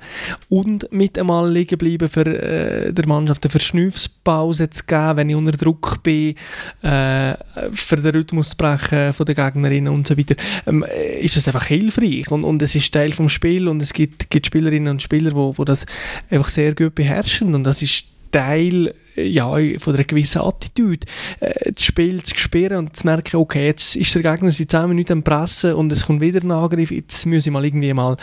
Und 0.48 0.90
mit 0.92 1.18
einmal 1.18 1.50
liegen 1.50 1.78
bleiben 1.78 2.08
für 2.08 2.26
äh, 2.26 2.92
der 2.92 3.06
Mannschaft 3.06 3.44
eine 3.44 3.50
Verschnüffspause 3.50 4.70
zu 4.70 4.84
geben, 4.84 5.16
wenn 5.16 5.30
ich 5.30 5.36
unter 5.36 5.52
Druck 5.52 6.02
bin, 6.02 6.34
äh, 6.82 7.34
für 7.72 7.96
den 7.96 8.14
Rhythmus 8.14 8.50
zu 8.50 8.56
brechen 8.56 9.12
von 9.12 9.26
den 9.26 9.34
Gegnerinnen 9.34 9.92
und 9.92 10.06
so 10.06 10.18
weiter, 10.18 10.34
ähm, 10.66 10.84
ist 11.20 11.36
das 11.36 11.46
einfach 11.46 11.66
hilfreich. 11.66 12.30
Und, 12.30 12.44
und 12.44 12.60
es 12.62 12.74
ist 12.74 12.92
Teil 12.92 13.12
vom 13.12 13.28
Spiel 13.28 13.68
und 13.68 13.80
es 13.80 13.92
gibt, 13.92 14.30
gibt 14.30 14.46
Spielerinnen 14.46 14.88
und 14.88 15.02
Spieler, 15.02 15.30
die 15.30 15.64
das 15.64 15.86
einfach 16.30 16.48
sehr 16.48 16.74
gut 16.74 16.94
beherrschen 16.94 17.54
und 17.54 17.64
das 17.64 17.82
ist 17.82 18.06
Teil 18.32 18.92
ja, 19.16 19.56
von 19.78 19.94
einer 19.94 20.04
gewissen 20.04 20.40
Attitüde, 20.40 21.06
äh, 21.40 21.72
das 21.72 21.84
Spiel 21.84 22.22
zu 22.22 22.36
spüren 22.36 22.78
und 22.78 22.96
zu 22.96 23.06
merken, 23.06 23.36
okay, 23.36 23.66
jetzt 23.66 23.96
ist 23.96 24.14
der 24.14 24.22
Gegner 24.22 24.50
seit 24.50 24.70
10 24.70 24.88
Minuten 24.88 25.12
am 25.12 25.22
Pressen 25.22 25.74
und 25.74 25.92
es 25.92 26.06
kommt 26.06 26.20
wieder 26.20 26.42
ein 26.42 26.50
Angriff, 26.50 26.90
jetzt 26.90 27.24
muss 27.26 27.46
ich 27.46 27.52
mal 27.52 27.64
irgendwie 27.64 27.92
mal 27.92 28.16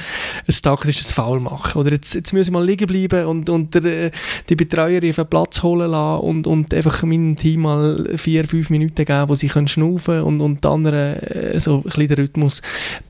ein 0.48 0.56
taktisches 0.62 1.12
Foul 1.12 1.39
machen 1.39 1.80
oder 1.80 1.92
jetzt, 1.92 2.14
jetzt 2.14 2.34
muss 2.34 2.48
ich 2.48 2.52
mal 2.52 2.66
liegen 2.66 2.88
bleiben 2.88 3.26
und, 3.26 3.50
und 3.50 3.74
der, 3.74 3.86
äh, 3.86 4.12
die 4.50 4.56
Betreuerin 4.56 5.10
auf 5.10 5.16
den 5.16 5.28
Platz 5.28 5.64
holen 5.64 5.92
lassen 5.92 6.22
und, 6.22 6.48
und 6.48 6.74
einfach 6.74 7.04
meinem 7.04 7.36
Team 7.36 7.62
mal 7.62 8.10
4, 8.16 8.46
5 8.46 8.70
Minuten 8.70 9.06
geben, 9.06 9.30
wo 9.30 9.36
sie 9.36 9.48
können 9.48 9.68
schnaufen 9.68 10.22
und, 10.22 10.42
und 10.42 10.64
die 10.64 10.68
anderen 10.68 11.18
äh, 11.18 11.60
so 11.60 11.78
ein 11.78 11.84
bisschen 11.84 12.08
den 12.08 12.18
Rhythmus 12.18 12.62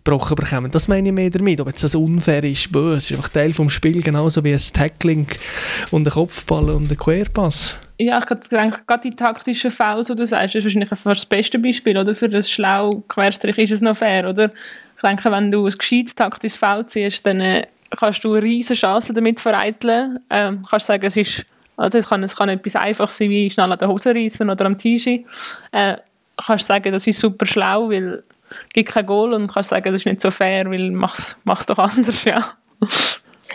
gebrochen 0.04 0.36
bekommen. 0.36 0.72
Das 0.72 0.88
meine 0.88 1.10
ich 1.10 1.14
mehr 1.14 1.30
damit, 1.30 1.62
ob 1.62 1.68
jetzt 1.68 1.84
das 1.84 1.96
unfair 1.96 2.44
ist, 2.44 2.72
böse, 2.72 2.98
ist 2.98 3.12
einfach 3.14 3.30
Teil 3.30 3.54
vom 3.54 3.70
Spiel, 3.70 4.02
genauso 4.02 4.44
wie 4.44 4.54
ein 4.54 4.62
Tackling 4.74 5.28
und 5.92 6.08
ein 6.08 6.12
Kopfball 6.12 6.70
und 6.70 6.92
ein 6.92 6.98
Querpass. 6.98 7.71
Ja, 8.04 8.18
ich 8.18 8.50
denke, 8.50 8.80
gerade 8.88 9.02
die 9.10 9.16
taktischen 9.16 9.70
Fouls, 9.70 10.08
die 10.08 10.16
du 10.16 10.26
sagst, 10.26 10.56
ist 10.56 10.64
wahrscheinlich 10.64 10.90
das 10.90 11.26
beste 11.28 11.60
Beispiel, 11.60 11.96
oder? 11.96 12.16
Für 12.16 12.28
das 12.28 12.50
schlau 12.50 13.04
Querstrich 13.08 13.60
ist 13.60 13.70
es 13.70 13.82
noch 13.82 13.96
fair, 13.96 14.28
oder? 14.28 14.46
Ich 14.96 15.02
denke, 15.04 15.32
wenn 15.32 15.52
du 15.52 15.68
ein 15.68 15.72
gescheites 15.78 16.16
taktisches 16.16 16.58
Foul 16.58 16.88
ziehst, 16.88 17.24
dann 17.28 17.40
äh, 17.42 17.62
kannst 17.96 18.24
du 18.24 18.34
eine 18.34 18.42
riesige 18.42 18.80
Chance 18.80 19.14
damit 19.14 19.40
vereiteln. 19.40 20.18
Ähm, 20.32 20.64
kannst 20.68 20.88
sagen, 20.88 21.06
es 21.06 21.16
ist, 21.16 21.46
also 21.78 22.00
es 22.00 22.10
kann, 22.10 22.24
es 22.24 22.36
kann 22.36 22.50
etwas 22.50 22.76
einfach 22.76 23.12
sein, 23.12 23.30
wie 23.30 23.52
schnell 23.52 23.72
an 23.72 23.78
der 23.78 23.88
Hose 23.88 24.16
reißen 24.16 24.50
oder 24.50 24.66
am 24.66 24.80
T-Shirt. 24.80 25.24
Äh, 25.72 25.98
kannst 26.44 26.66
sagen, 26.66 26.92
das 26.92 27.06
ist 27.06 27.20
super 27.20 27.46
schlau, 27.46 27.92
weil 27.92 28.24
es 28.50 28.70
gibt 28.74 28.90
kein 28.90 29.06
Goal 29.06 29.36
und 29.36 29.46
kannst 29.46 29.70
sagen, 29.70 29.92
das 29.92 30.02
ist 30.02 30.06
nicht 30.08 30.22
so 30.22 30.32
fair, 30.32 30.72
weil 30.72 30.90
mach's, 30.90 31.38
mach's 31.44 31.68
doch 31.68 31.78
anders, 31.78 32.24
ja. 32.24 32.56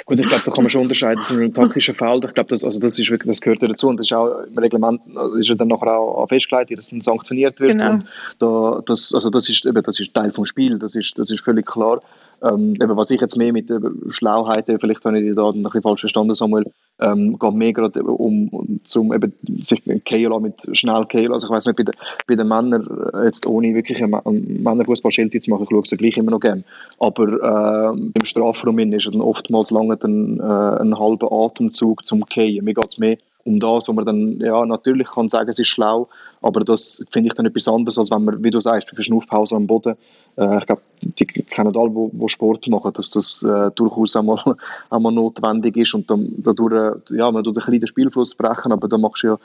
Gut, 0.07 0.21
ich 0.21 0.29
glaube, 0.29 0.45
da 0.45 0.53
kann 0.53 0.63
man 0.63 0.71
schon 0.71 0.83
unterscheiden 0.83 1.25
zwischen 1.25 1.43
einem 1.43 1.53
taktischen 1.53 1.93
Foul. 1.93 2.25
Ich 2.25 2.33
glaube, 2.33 2.49
das, 2.49 2.63
also 2.63 2.79
das, 2.79 2.97
ist 2.97 3.11
wirklich, 3.11 3.29
das 3.29 3.41
gehört 3.41 3.61
ja 3.61 3.67
dazu 3.67 3.89
und 3.89 3.99
das 3.99 4.07
ist 4.07 4.13
auch 4.13 4.45
im 4.45 4.57
Reglement 4.57 5.01
ist 5.37 5.49
ja 5.49 5.57
dann 5.57 5.67
nachher 5.67 5.99
auch 5.99 6.29
festgelegt, 6.29 6.71
wie 6.71 6.77
das 6.77 6.91
dann 6.91 7.01
sanktioniert 7.01 7.59
wird. 7.59 7.73
Genau. 7.73 7.95
Und 7.95 8.05
da, 8.39 8.83
das, 8.87 9.13
also 9.13 9.31
das 9.31 9.49
ist 9.49 9.67
eben, 9.67 9.83
das 9.83 9.99
ist 9.99 10.15
Teil 10.15 10.31
vom 10.31 10.47
Spiel, 10.47 10.79
das 10.79 10.95
ist, 10.95 11.19
das 11.19 11.29
ist 11.31 11.41
völlig 11.41 11.67
klar. 11.67 12.01
Ähm, 12.43 12.75
was 12.79 13.11
ich 13.11 13.21
jetzt 13.21 13.37
mehr 13.37 13.53
mit 13.53 13.71
der 13.71 13.81
Schlauheit, 14.09 14.67
vielleicht 14.67 15.05
habe 15.05 15.19
ich 15.19 15.25
dich 15.25 15.37
da 15.37 15.49
ein 15.49 15.63
bisschen 15.63 15.83
falsch 15.83 16.01
verstanden, 16.01 16.35
Samuel, 16.35 16.67
ähm, 16.99 17.39
geht 17.39 17.53
mehr 17.55 17.73
gerade 17.73 18.03
um, 18.03 18.49
um 18.49 18.81
zum 18.85 19.13
eben 19.13 19.33
sich 19.63 19.83
KLA 20.05 20.39
mit 20.39 20.55
schnell 20.73 21.07
KLA, 21.07 21.33
also 21.33 21.47
ich 21.47 21.53
weiß 21.53 21.67
nicht, 21.67 21.77
bei, 21.77 21.83
de, 21.83 21.95
bei 22.27 22.35
den 22.35 22.49
Männern 22.49 22.87
äh, 23.15 23.25
jetzt 23.25 23.47
ohne 23.47 23.75
wirklich 23.75 24.03
einen, 24.03 24.15
einen 24.15 24.63
Männerfußball-Schild 24.63 25.43
zu 25.43 25.51
machen, 25.51 25.65
ich 25.65 25.71
schaue 25.71 25.83
es 25.83 25.91
gleich 25.91 26.17
immer 26.17 26.31
noch 26.31 26.41
gerne, 26.41 26.65
aber 26.99 27.93
äh, 27.95 27.99
im 27.99 28.25
Strafraum 28.25 28.79
ist 28.79 29.07
dann 29.07 29.21
oftmals 29.21 29.71
lange 29.71 29.97
dann, 29.97 30.39
äh, 30.39 30.83
ein 30.83 30.99
halber 30.99 31.33
Atemzug 31.33 32.07
zum 32.07 32.25
Kehen. 32.27 32.65
Mir 32.65 32.75
geht 32.75 32.89
es 32.89 32.99
mehr 32.99 33.17
um 33.47 33.61
das, 33.61 33.89
wo 33.89 33.93
man 33.93 34.05
dann, 34.05 34.41
ja, 34.41 34.67
natürlich 34.67 35.07
kann 35.07 35.29
sagen, 35.29 35.49
es 35.49 35.59
ist 35.59 35.69
schlau, 35.69 36.09
aber 36.43 36.61
das 36.61 37.05
finde 37.11 37.29
ich 37.29 37.35
dann 37.35 37.47
etwas 37.47 37.69
anderes, 37.69 37.99
als 37.99 38.11
wenn 38.11 38.25
man, 38.25 38.43
wie 38.43 38.51
du 38.51 38.61
sagst, 38.61 38.91
für 38.91 39.03
Schnuffpause 39.03 39.55
am 39.55 39.67
Boden, 39.67 39.97
äh, 40.37 40.59
ich 40.59 40.67
glaube, 40.67 40.83
die 41.01 41.25
kennen 41.25 41.77
alle, 41.77 41.91
wo 41.95 42.29
Sport 42.29 42.67
machen, 42.69 42.93
dass 42.93 43.11
das 43.11 43.43
äh, 43.43 43.71
durchaus 43.75 44.17
einmal, 44.17 44.43
einmal 44.91 45.13
notwendig 45.13 45.77
ist 45.77 45.95
und 45.95 46.11
dann, 46.11 46.35
dadurch, 46.39 46.99
ja, 47.11 47.31
man 47.31 47.45
tut 47.45 47.57
ein 47.57 47.65
bisschen 47.65 47.81
den 47.81 47.87
Spielfluss 47.87 48.35
brechen, 48.35 48.73
aber 48.73 48.89
da 48.89 48.99
machst 48.99 49.23
du 49.23 49.29
ja, 49.29 49.39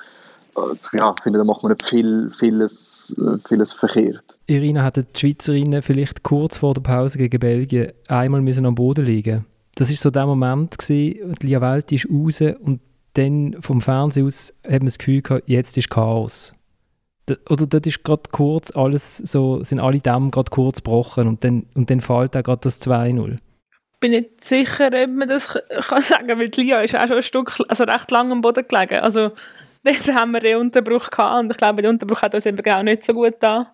äh, 0.58 0.98
ja, 0.98 1.14
ich 1.18 1.24
finde, 1.24 1.40
da 1.40 1.46
macht 1.46 1.64
man 1.64 1.72
nicht 1.72 1.88
viel, 1.88 2.32
vieles, 2.38 3.16
äh, 3.20 3.38
vieles 3.48 3.74
verkehrt. 3.74 4.24
Irina, 4.48 4.84
hätten 4.84 5.06
die 5.14 5.20
Schweizerinnen 5.20 5.82
vielleicht 5.82 6.24
kurz 6.24 6.58
vor 6.58 6.74
der 6.74 6.82
Pause 6.82 7.18
gegen 7.18 7.40
Belgien 7.40 7.92
einmal 8.08 8.42
müssen 8.42 8.66
am 8.66 8.76
Boden 8.76 9.06
liegen 9.06 9.46
Das 9.76 9.90
war 9.90 9.96
so 9.96 10.10
der 10.10 10.26
Moment, 10.26 10.78
gewesen, 10.78 11.36
Lia 11.42 11.62
Welt 11.62 11.92
ist 11.92 12.08
raus 12.10 12.42
und 12.42 12.80
dann 13.14 13.58
vom 13.62 13.82
Fernsehen 13.82 14.28
aus 14.28 14.54
hat 14.64 14.80
man 14.80 14.86
das 14.86 14.98
Gefühl 14.98 15.22
gehabt, 15.22 15.44
jetzt 15.48 15.78
ist 15.78 15.90
Chaos. 15.90 16.54
Oder 17.50 17.68
dort 17.68 17.88
ist 17.88 18.04
gerade 18.04 18.24
kurz 18.32 18.72
alles 18.72 19.18
so, 19.18 19.64
sind 19.64 19.80
alle 19.80 20.00
Dämme 20.00 20.32
gerade 20.32 20.50
kurz 20.50 20.78
gebrochen 20.78 21.28
und 21.28 21.44
dann, 21.44 21.66
und 21.76 21.90
dann 21.90 22.02
fällt 22.02 22.36
auch 22.36 22.44
gerade 22.44 22.62
das 22.62 22.82
2-0. 22.82 23.34
Ich 23.34 24.00
bin 24.00 24.12
nicht 24.12 24.44
sicher, 24.44 24.88
ob 24.88 25.10
man 25.12 25.28
das 25.28 25.48
kann 25.48 26.02
sagen 26.02 26.28
kann, 26.28 26.40
weil 26.40 26.50
die 26.50 26.64
Lia 26.64 26.82
ist 26.82 26.96
auch 26.96 27.08
schon 27.08 27.18
ein 27.18 27.22
Stück, 27.22 27.56
also 27.68 27.84
recht 27.84 28.10
lang 28.10 28.32
am 28.32 28.42
Boden 28.42 28.66
gelegen. 28.68 29.00
Also 29.00 29.32
dort 29.84 30.14
haben 30.14 30.32
wir 30.32 30.40
den 30.40 30.58
Unterbruch 30.58 31.10
gehabt 31.10 31.44
und 31.44 31.52
ich 31.52 31.58
glaube, 31.58 31.82
der 31.82 31.92
Unterbruch 31.92 32.22
hat 32.22 32.34
uns 32.36 32.46
eben 32.46 32.72
auch 32.72 32.84
nicht 32.84 33.04
so 33.04 33.14
gut 33.14 33.36
da 33.40 33.72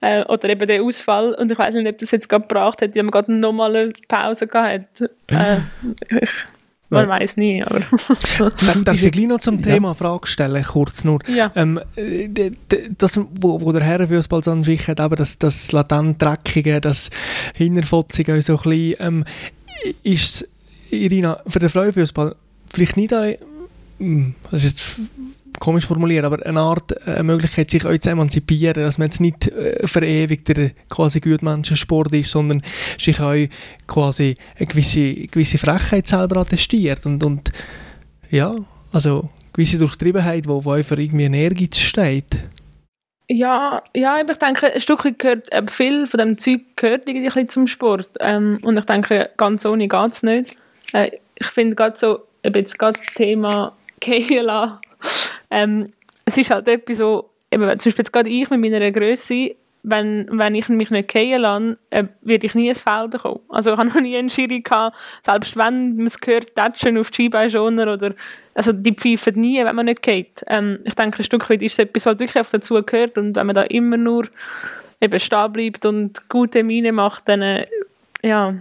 äh, 0.00 0.24
Oder 0.24 0.48
eben 0.50 0.66
der 0.66 0.82
Ausfall 0.82 1.34
und 1.34 1.50
ich 1.50 1.58
weiß 1.58 1.74
nicht, 1.74 1.88
ob 1.88 1.98
das 1.98 2.10
jetzt 2.10 2.28
gerade 2.28 2.46
gebracht 2.46 2.82
hat, 2.82 2.94
die 2.94 2.98
haben 2.98 3.10
gerade 3.10 3.32
nochmal 3.32 3.76
eine 3.76 3.88
Pause 4.08 4.46
gehabt. 4.46 5.04
Äh, 5.28 5.58
ich, 6.20 6.30
man 6.88 7.04
ja. 7.04 7.08
weiß 7.08 7.36
nie, 7.36 7.62
aber... 7.62 7.80
Darf 8.84 9.02
ich 9.02 9.12
gleich 9.12 9.26
noch 9.26 9.40
zum 9.40 9.60
Thema 9.60 9.88
ja. 9.88 9.94
Frage 9.94 10.26
stellen, 10.26 10.64
kurz 10.64 11.04
nur? 11.04 11.18
Ja. 11.26 11.50
Ähm, 11.54 11.80
das, 12.98 13.18
wo, 13.18 13.60
wo 13.60 13.72
der 13.72 13.82
Herrenfußball 13.82 14.44
so 14.44 14.52
an 14.52 14.64
sich 14.64 14.86
hat, 14.88 15.00
aber 15.00 15.16
das, 15.16 15.38
das 15.38 15.72
latent 15.72 16.22
Dreckige, 16.22 16.80
das 16.80 17.10
Hinterfotzige 17.54 18.40
so 18.40 18.56
ein 18.56 18.62
bisschen, 18.62 18.94
ähm, 19.00 19.24
ist 20.02 20.48
Irina, 20.90 21.40
für 21.46 21.58
den 21.58 21.68
Frauenfußball 21.68 22.36
vielleicht 22.72 22.96
nicht 22.96 23.12
ein, 23.12 23.36
hm, 23.98 24.34
das 24.50 24.64
ist 24.64 24.70
jetzt 24.70 25.00
komisch 25.58 25.86
formuliert, 25.86 26.24
aber 26.24 26.44
eine 26.44 26.60
Art 26.60 27.06
eine 27.06 27.22
Möglichkeit, 27.22 27.70
sich 27.70 27.84
auch 27.84 27.96
zu 27.98 28.10
emanzipieren, 28.10 28.82
dass 28.82 28.98
man 28.98 29.08
jetzt 29.08 29.20
nicht 29.20 29.48
äh, 29.48 29.86
verewigter 29.86 30.70
quasi 30.88 31.20
Gutmenschensport 31.20 32.12
ist, 32.12 32.30
sondern 32.30 32.62
sich 32.98 33.20
auch 33.20 33.34
quasi 33.86 34.36
eine 34.58 34.66
gewisse, 34.66 35.14
gewisse 35.14 35.58
Frechheit 35.58 36.06
selber 36.06 36.40
attestiert 36.40 37.06
und, 37.06 37.22
und 37.24 37.50
ja, 38.30 38.54
also 38.92 39.28
gewisse 39.52 39.78
Durchtriebenheit, 39.78 40.46
wo, 40.46 40.64
wo 40.64 40.72
einfach 40.72 40.98
irgendwie 40.98 41.26
ein 41.26 41.34
Ehrgeiz 41.34 41.78
steht. 41.78 42.36
Ja, 43.28 43.82
ja, 43.94 44.20
ich 44.20 44.38
denke, 44.38 44.72
ein 44.72 44.80
Stück 44.80 45.18
gehört, 45.18 45.50
äh, 45.50 45.62
viel 45.68 46.06
von 46.06 46.18
dem 46.18 46.38
Zeug 46.38 46.60
gehört 46.76 47.08
irgendwie 47.08 47.46
zum 47.48 47.66
Sport. 47.66 48.08
Ähm, 48.20 48.58
und 48.62 48.78
ich 48.78 48.84
denke, 48.84 49.24
ganz 49.36 49.66
ohne 49.66 49.88
geht 49.88 50.12
es 50.12 50.22
nicht. 50.22 50.58
Äh, 50.92 51.10
ich 51.34 51.46
finde 51.48 51.74
gerade 51.74 51.98
so, 51.98 52.20
jetzt 52.44 52.78
gerade 52.78 52.98
das 52.98 53.14
Thema 53.14 53.72
Kehla 54.00 54.80
ähm, 55.56 55.92
es 56.26 56.36
ist 56.36 56.50
halt 56.50 56.68
etwas 56.68 56.98
so, 56.98 57.30
eben, 57.50 57.62
zum 57.62 57.90
Beispiel 57.90 58.02
jetzt 58.02 58.12
gerade 58.12 58.28
ich 58.28 58.50
mit 58.50 58.60
meiner 58.60 58.92
Größe, 58.92 59.56
wenn, 59.82 60.26
wenn 60.30 60.54
ich 60.54 60.68
mich 60.68 60.90
nicht 60.90 61.08
gehen 61.08 61.40
lasse, 61.40 61.78
äh, 61.90 62.04
werde 62.20 62.46
ich 62.46 62.54
nie 62.54 62.68
ein 62.68 62.74
Foul 62.74 63.08
bekommen. 63.08 63.40
Also 63.48 63.72
ich 63.72 63.78
habe 63.78 63.88
noch 63.88 64.00
nie 64.00 64.16
einen 64.16 64.28
Schiri 64.28 64.60
gehabt, 64.60 64.96
selbst 65.22 65.56
wenn 65.56 65.96
man 65.96 66.06
es 66.06 66.20
gehört, 66.20 66.54
Tatschen 66.54 66.98
auf 66.98 67.10
die 67.10 67.22
Skibeinschoner 67.22 67.90
oder, 67.94 68.14
also 68.54 68.72
die 68.72 68.92
pfeifen 68.92 69.40
nie, 69.40 69.64
wenn 69.64 69.76
man 69.76 69.86
nicht 69.86 70.02
geht. 70.02 70.42
Ähm, 70.48 70.80
ich 70.84 70.94
denke, 70.94 71.20
ein 71.20 71.24
Stück 71.24 71.48
weit 71.48 71.62
ist 71.62 71.74
es 71.74 71.78
etwas, 71.78 72.04
was 72.04 72.18
wirklich 72.18 72.46
dazu 72.46 72.82
gehört 72.82 73.16
und 73.16 73.36
wenn 73.36 73.46
man 73.46 73.54
da 73.54 73.62
immer 73.62 73.96
nur 73.96 74.26
eben 75.00 75.20
stehen 75.20 75.52
bleibt 75.52 75.86
und 75.86 76.28
gute 76.28 76.64
Miene 76.64 76.92
macht, 76.92 77.28
dann, 77.28 77.40
äh, 77.40 77.66
ja, 78.22 78.54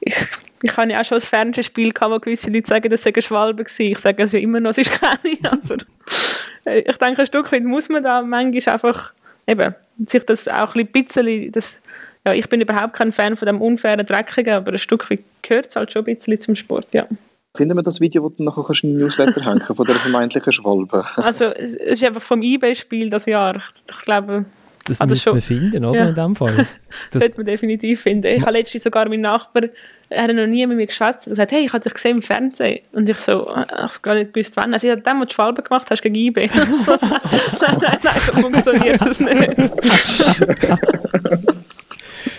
ich 0.00 0.16
ich 0.62 0.76
habe 0.76 0.90
ja 0.90 1.00
auch 1.00 1.04
schon 1.04 1.18
ein 1.18 1.22
Fernsehspiel 1.22 1.92
gehabt, 1.92 2.12
wo 2.12 2.18
gewisse 2.18 2.50
Leute 2.50 2.68
sagen, 2.68 2.88
das 2.90 3.02
sei 3.02 3.12
ein 3.14 3.22
Schwalbe 3.22 3.64
gewesen. 3.64 3.82
Ich 3.92 3.98
sage 3.98 4.22
es 4.22 4.32
ja 4.32 4.38
immer 4.40 4.60
noch, 4.60 4.70
es 4.70 4.78
ist 4.78 4.90
keine, 4.90 5.36
aber 5.50 5.76
äh, 6.64 6.80
ich 6.80 6.96
denke, 6.96 7.20
ein 7.22 7.26
Stück 7.26 7.50
weit 7.52 7.64
muss 7.64 7.88
man 7.88 8.02
da 8.02 8.22
manchmal 8.22 8.74
einfach 8.74 9.12
eben, 9.46 9.74
sich 10.06 10.24
das 10.24 10.48
auch 10.48 10.74
ein 10.74 10.86
bisschen, 10.86 11.50
das, 11.52 11.80
ja, 12.26 12.34
ich 12.34 12.48
bin 12.48 12.60
überhaupt 12.60 12.94
kein 12.94 13.12
Fan 13.12 13.36
von 13.36 13.46
dem 13.46 13.60
unfairen 13.60 14.04
Dreckigen, 14.06 14.54
aber 14.54 14.72
ein 14.72 14.78
Stück 14.78 15.10
weit 15.10 15.20
gehört 15.42 15.66
es 15.68 15.76
halt 15.76 15.92
schon 15.92 16.02
ein 16.06 16.14
bisschen 16.14 16.40
zum 16.40 16.54
Sport, 16.54 16.88
ja. 16.92 17.06
Finden 17.56 17.76
wir 17.76 17.82
das 17.82 18.00
Video, 18.00 18.28
das 18.28 18.36
du 18.36 18.44
nachher 18.44 18.64
in 18.84 18.90
den 18.90 18.98
Newsletter 18.98 19.44
hängen 19.44 19.62
von 19.74 19.84
der 19.84 19.96
vermeintlichen 19.96 20.52
Schwalbe? 20.52 21.04
Also, 21.16 21.46
es 21.46 21.74
ist 21.74 22.04
einfach 22.04 22.22
vom 22.22 22.42
eBay-Spiel 22.42 23.10
das 23.10 23.26
Jahr. 23.26 23.56
Ich, 23.56 23.64
ich 23.96 24.04
glaube, 24.04 24.44
Das 24.86 25.00
Also 25.00 25.10
müsste 25.12 25.24
schon- 25.24 25.32
man 25.34 25.42
finden, 25.42 25.84
oder? 25.84 25.98
Ja. 25.98 26.08
In 26.10 26.14
dem 26.14 26.36
Fall. 26.36 26.54
Das 26.56 26.66
Das- 27.10 27.20
sollte 27.22 27.36
man 27.38 27.46
definitiv 27.46 28.02
finden. 28.02 28.28
Ich 28.28 28.42
habe 28.42 28.52
letztens 28.52 28.84
sogar 28.84 29.08
meinen 29.08 29.22
Nachbar, 29.22 29.62
er 30.10 30.24
hat 30.24 30.34
noch 30.34 30.46
nie 30.46 30.66
mit 30.66 30.76
mir 30.76 30.86
geschwätzt, 30.86 31.26
er 31.26 31.30
hat 31.30 31.36
gesagt, 31.36 31.52
hey, 31.52 31.64
ich 31.64 31.72
habe 31.72 31.82
dich 31.82 31.94
gesehen 31.94 32.16
im 32.16 32.22
Fernsehen. 32.22 32.80
Und 32.92 33.08
ich 33.08 33.18
so, 33.18 33.32
äh, 33.32 33.62
ich 33.62 33.72
habe 33.72 33.92
gar 34.02 34.14
nicht 34.14 34.34
gewusst, 34.34 34.56
wann. 34.56 34.72
Also 34.74 34.86
ich 34.86 34.92
habe 34.92 35.02
du 35.02 35.24
die 35.24 35.34
Schwalbe 35.34 35.62
gemacht 35.62 35.90
hast, 35.90 36.02
gegen 36.02 36.16
IB. 36.16 36.50
nein, 36.54 36.98
nein, 37.80 37.98
nein, 38.02 38.20
so 38.26 38.32
funktioniert 38.32 39.00
das 39.00 39.20
nicht. 39.20 39.70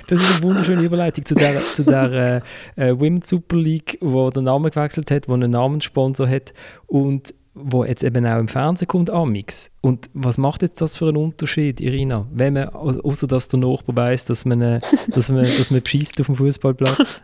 Das 0.08 0.20
ist 0.20 0.32
eine 0.34 0.44
wunderschöne 0.44 0.82
Überleitung 0.82 1.26
zu 1.26 1.36
der, 1.36 1.62
zu 1.62 1.84
der 1.84 2.44
äh, 2.76 2.90
äh, 2.90 2.92
Women's 2.92 3.30
Super 3.30 3.56
League, 3.56 3.98
wo 4.02 4.30
der 4.30 4.44
Name 4.44 4.70
gewechselt 4.70 5.10
hat, 5.10 5.30
wo 5.30 5.34
einen 5.34 5.52
Namenssponsor 5.52 6.28
hat 6.28 6.54
und 6.88 7.34
wo 7.54 7.84
jetzt 7.84 8.04
eben 8.04 8.26
auch 8.26 8.40
im 8.40 8.48
Fernsehen 8.48 8.88
kommt, 8.88 9.10
Amix. 9.10 9.70
Und 9.82 10.10
was 10.14 10.38
macht 10.38 10.62
jetzt 10.62 10.80
das 10.82 10.96
für 10.98 11.10
einen 11.10 11.18
Unterschied, 11.18 11.82
Irina? 11.82 12.26
Wenn 12.32 12.54
man, 12.54 12.70
au- 12.70 13.00
außer 13.04 13.28
dass 13.28 13.50
der 13.50 13.60
Nachbar 13.60 13.96
weiss, 13.96 14.26
dass 14.26 14.46
man, 14.46 14.62
äh, 14.62 14.80
dass 15.10 15.30
man, 15.30 15.44
dass 15.44 15.70
man 15.72 15.82
beschießt 15.82 16.20
auf 16.22 16.28
dem 16.28 16.36
Fußballplatz. 16.36 17.22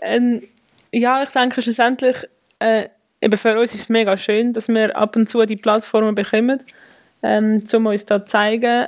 Ähm, 0.00 0.42
ja, 0.92 1.22
ich 1.22 1.30
denke 1.30 1.62
schlussendlich, 1.62 2.16
äh, 2.58 2.88
eben 3.20 3.36
für 3.36 3.58
uns 3.58 3.74
ist 3.74 3.80
es 3.82 3.88
mega 3.88 4.16
schön, 4.16 4.52
dass 4.52 4.68
wir 4.68 4.96
ab 4.96 5.16
und 5.16 5.28
zu 5.28 5.44
die 5.44 5.56
Plattformen 5.56 6.14
bekommen, 6.14 6.60
ähm, 7.22 7.62
um 7.72 7.86
uns 7.86 8.06
da 8.06 8.24
zu 8.24 8.30
zeigen. 8.30 8.86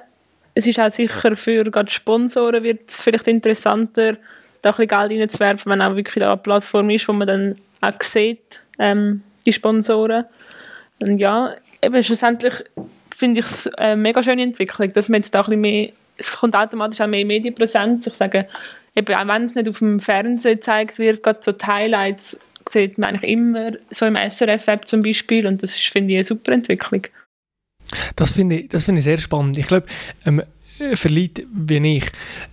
Es 0.55 0.67
ist 0.67 0.81
auch 0.81 0.91
sicher 0.91 1.37
für 1.37 1.65
gerade 1.65 1.91
Sponsoren 1.91 2.63
wird 2.63 2.83
es 2.89 3.03
vielleicht 3.03 3.29
interessanter, 3.29 4.17
da 4.63 4.71
ein 4.71 4.77
bisschen 4.77 4.89
Geld 5.09 5.21
reinzuwerfen, 5.21 5.73
wenn 5.73 5.81
auch 5.83 5.97
wirklich 5.97 6.21
da 6.21 6.33
eine 6.33 6.41
Plattform 6.41 6.91
ist, 6.91 7.09
wo 7.09 7.13
man 7.13 7.27
dann 7.29 7.55
auch 7.81 8.03
sieht, 8.03 8.61
ähm, 8.79 9.23
die 9.47 9.53
Sponsoren. 9.53 10.25
Und 11.01 11.19
ja, 11.19 11.55
eben 11.83 12.03
schlussendlich 12.03 12.55
finde 13.17 13.41
ich 13.41 13.47
es 13.47 13.67
eine 13.75 13.97
mega 13.97 14.23
schöne 14.23 14.43
Entwicklung, 14.43 14.93
dass 14.93 15.09
man 15.09 15.21
jetzt 15.21 15.35
da 15.35 15.41
ein 15.41 15.47
bisschen 15.47 15.61
mehr, 15.61 15.93
es 16.17 16.37
kommt 16.37 16.57
automatisch 16.57 17.01
auch 17.01 17.07
mehr 17.07 17.25
Medienpräsenz. 17.25 18.07
Ich 18.07 18.15
sage, 18.15 18.49
eben, 18.95 19.15
auch 19.15 19.27
wenn 19.27 19.45
es 19.45 19.55
nicht 19.55 19.69
auf 19.69 19.79
dem 19.79 20.01
Fernsehen 20.01 20.57
gezeigt 20.57 20.99
wird, 20.99 21.23
gerade 21.23 21.41
so 21.43 21.53
die 21.53 21.67
Highlights 21.67 22.39
sieht 22.69 22.99
man 22.99 23.11
eigentlich 23.11 23.31
immer 23.31 23.73
so 23.91 24.07
im 24.07 24.17
SRF-App 24.17 24.87
zum 24.87 25.03
Beispiel 25.03 25.47
und 25.47 25.63
das 25.63 25.77
finde 25.77 26.13
ich, 26.13 26.19
eine 26.19 26.25
super 26.25 26.53
Entwicklung. 26.53 27.07
Das 28.17 28.33
finde 28.33 28.57
ich, 28.57 28.69
das 28.69 28.87
ich 28.87 29.05
sehr 29.05 29.19
spannend. 29.19 29.59
Ich 29.59 29.67
glaube, 29.67 29.87
ähm, 30.25 30.43
für 30.95 31.09
Leute 31.09 31.45
wie 31.53 31.97
ich, 31.97 32.05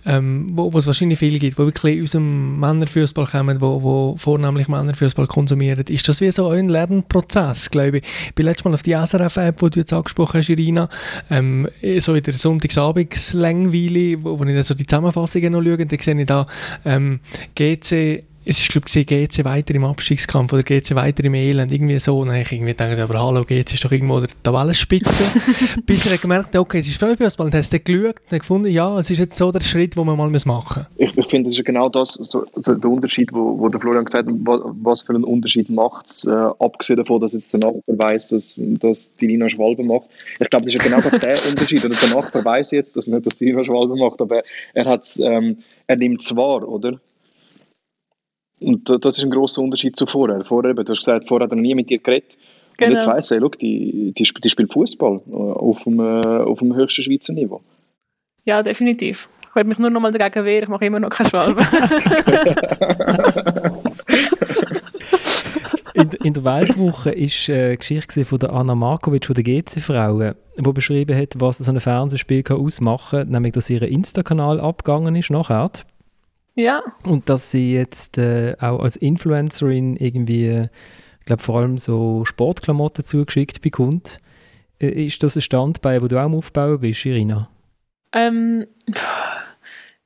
ähm, 0.06 0.48
wo, 0.52 0.70
es 0.76 0.86
wahrscheinlich 0.86 1.18
viele 1.18 1.38
gibt, 1.38 1.58
die 1.58 1.62
wirklich 1.62 2.02
aus 2.02 2.12
dem 2.12 2.60
Männerfußball 2.60 3.26
kommen, 3.26 3.60
wo, 3.60 3.82
wo 3.82 4.16
vornehmlich 4.16 4.68
Männerfußball 4.68 5.26
konsumieren, 5.26 5.84
ist 5.88 6.08
das 6.08 6.20
wie 6.20 6.30
so 6.30 6.48
ein 6.48 6.68
Lernprozess, 6.68 7.70
glaube 7.70 7.98
ich. 7.98 8.04
Ich 8.26 8.34
bin 8.34 8.46
letztes 8.46 8.64
Mal 8.64 8.74
auf 8.74 8.82
die 8.82 8.92
SRF-App, 8.92 9.58
die 9.58 9.70
du 9.70 9.80
jetzt 9.80 9.92
angesprochen 9.92 10.38
hast, 10.38 10.48
Irina, 10.48 10.88
ähm, 11.30 11.68
so 12.00 12.14
in 12.14 12.22
der 12.22 12.34
Sonntagsabendslängweile, 12.34 14.22
wo, 14.22 14.38
wo 14.38 14.44
ich 14.44 14.54
dann 14.54 14.62
so 14.62 14.74
die 14.74 14.86
Zusammenfassungen 14.86 15.52
noch 15.52 15.62
schaue, 15.62 15.78
und 15.78 15.92
dann 15.92 15.98
sehe 15.98 16.20
ich 16.20 16.26
da 16.26 16.46
ähm, 16.84 17.20
GC 17.54 18.24
es 18.48 18.60
ist, 18.60 18.70
glaube 18.70 18.86
ich, 18.88 19.06
GC 19.06 19.44
weiter 19.44 19.74
im 19.74 19.84
Abstiegskampf 19.84 20.54
oder 20.54 20.62
GC 20.62 20.94
weiter 20.94 21.22
im 21.24 21.34
Elend, 21.34 21.70
irgendwie 21.70 21.98
so. 21.98 22.18
Und 22.18 22.28
dann 22.28 22.36
habe 22.36 22.44
ich 22.44 22.52
irgendwie 22.52 22.72
gedacht, 22.72 22.98
aber 22.98 23.20
hallo, 23.20 23.44
GC 23.44 23.74
ist 23.74 23.84
doch 23.84 23.92
irgendwo 23.92 24.14
an 24.14 24.22
der 24.22 24.30
Tabellenspitze. 24.42 25.22
Bis 25.86 26.06
ich 26.06 26.20
gemerkt 26.20 26.54
habe, 26.54 26.60
okay, 26.60 26.78
es 26.78 26.88
ist 26.88 26.98
Frauenfußball. 26.98 27.44
Und 27.44 27.52
dann 27.52 27.60
hast 27.60 27.70
du 27.74 27.78
dann 27.78 27.84
geschaut 27.84 28.20
und 28.20 28.32
dann 28.32 28.38
gefunden, 28.38 28.68
ja, 28.68 28.98
es 28.98 29.10
ist 29.10 29.18
jetzt 29.18 29.36
so 29.36 29.52
der 29.52 29.60
Schritt, 29.60 29.96
den 29.96 30.06
man 30.06 30.16
mal 30.16 30.30
machen 30.30 30.46
muss. 30.46 30.86
Ich, 30.96 31.18
ich 31.18 31.26
finde, 31.26 31.48
das 31.48 31.54
ist 31.54 31.58
ja 31.58 31.64
genau 31.64 31.90
das, 31.90 32.14
so, 32.14 32.46
so 32.54 32.74
der 32.74 32.90
Unterschied, 32.90 33.34
wo, 33.34 33.58
wo 33.58 33.68
der 33.68 33.80
Florian 33.80 34.06
gesagt 34.06 34.26
hat, 34.26 34.34
was, 34.34 35.02
für 35.02 35.14
einen 35.14 35.24
Unterschied 35.24 35.68
macht 35.68 36.08
es, 36.08 36.24
äh, 36.24 36.30
abgesehen 36.30 36.96
davon, 36.96 37.20
dass 37.20 37.34
jetzt 37.34 37.52
der 37.52 37.60
Nachbar 37.60 37.98
weiss, 37.98 38.28
dass, 38.28 38.58
dass 38.80 39.14
die 39.16 39.26
Lina 39.26 39.50
Schwalbe 39.50 39.82
macht. 39.82 40.06
Ich 40.40 40.48
glaube, 40.48 40.64
das 40.64 40.74
ist 40.74 40.82
ja 40.82 40.88
genau 40.88 41.06
der 41.06 41.38
Unterschied. 41.50 41.84
Oder 41.84 41.94
der 41.94 42.16
Nachbar 42.16 42.44
weiss 42.46 42.70
jetzt, 42.70 42.96
dass 42.96 43.08
nicht, 43.08 43.26
dass 43.26 43.36
die 43.36 43.44
Lina 43.44 43.62
Schwalbe 43.62 43.94
macht, 43.94 44.22
aber 44.22 44.42
er, 44.72 44.86
hat, 44.86 45.06
ähm, 45.20 45.58
er 45.86 45.96
nimmt 45.96 46.22
es 46.22 46.34
wahr, 46.34 46.66
oder? 46.66 46.98
Und 48.60 48.88
da- 48.88 48.98
das 48.98 49.18
ist 49.18 49.24
ein 49.24 49.30
großer 49.30 49.62
Unterschied 49.62 49.96
zu 49.96 50.06
vorher. 50.06 50.44
Vorher, 50.44 50.74
du 50.74 50.80
hast 50.90 50.98
gesagt, 50.98 51.28
vorher 51.28 51.44
hat 51.44 51.52
er 51.52 51.56
noch 51.56 51.62
nie 51.62 51.74
mit 51.74 51.90
dir 51.90 51.98
geredet. 51.98 52.36
Und 52.72 52.78
Genau. 52.78 52.92
jetzt 52.94 53.06
weiss 53.06 53.30
er, 53.30 53.40
schau, 53.40 53.48
die, 53.48 54.12
die, 54.16 54.22
die 54.40 54.50
spielt 54.50 54.72
Fußball 54.72 55.20
äh, 55.28 55.32
auf 55.34 55.82
dem, 55.84 56.00
äh, 56.00 56.20
auf 56.26 56.58
dem 56.60 56.74
höchsten 56.74 57.02
Schweizer 57.02 57.32
Niveau. 57.32 57.60
Ja, 58.44 58.62
definitiv. 58.62 59.28
Ich 59.50 59.56
werde 59.56 59.68
mich 59.68 59.78
nur 59.78 59.90
noch 59.90 60.00
mal 60.00 60.12
dagegen 60.12 60.44
wehren, 60.44 60.62
ich 60.64 60.68
mache 60.68 60.86
immer 60.86 61.00
noch 61.00 61.08
keine 61.10 61.28
Schwalbe. 61.30 61.62
In, 65.94 66.10
in 66.22 66.32
der 66.34 66.44
Weltwoche 66.44 67.10
ist 67.10 67.48
äh, 67.48 67.64
eine 67.66 67.76
Geschichte 67.76 68.06
gewesen 68.06 68.24
von 68.28 68.38
der 68.38 68.52
Anna 68.52 68.76
Markovic 68.76 69.26
von 69.26 69.34
der 69.34 69.42
GC-Frauen, 69.42 70.34
die 70.56 70.72
beschrieben 70.72 71.16
hat, 71.16 71.34
was 71.38 71.58
so 71.58 71.72
ein 71.72 71.80
Fernsehspiel 71.80 72.44
kann 72.44 72.58
ausmachen 72.60 73.20
kann, 73.20 73.28
nämlich 73.30 73.52
dass 73.54 73.68
ihr 73.68 73.82
Insta-Kanal 73.82 74.60
abgegangen 74.60 75.16
ist 75.16 75.30
nachher 75.30 75.70
ja, 76.58 76.82
und 77.04 77.28
dass 77.28 77.52
sie 77.52 77.72
jetzt 77.72 78.18
äh, 78.18 78.56
auch 78.58 78.80
als 78.80 78.96
Influencerin 78.96 79.96
irgendwie, 79.96 80.46
äh, 80.46 80.68
ich 81.20 81.26
glaube 81.26 81.40
vor 81.40 81.60
allem 81.60 81.78
so 81.78 82.24
Sportklamotten 82.24 83.04
zugeschickt 83.04 83.62
bekommt. 83.62 84.18
Äh, 84.80 85.06
ist 85.06 85.22
das 85.22 85.36
ein 85.36 85.42
Standbein, 85.42 86.02
wo 86.02 86.08
du 86.08 86.18
auch 86.18 86.24
am 86.24 86.34
Aufbauen 86.34 86.80
bist, 86.80 87.06
Irina? 87.06 87.48
Ähm, 88.12 88.66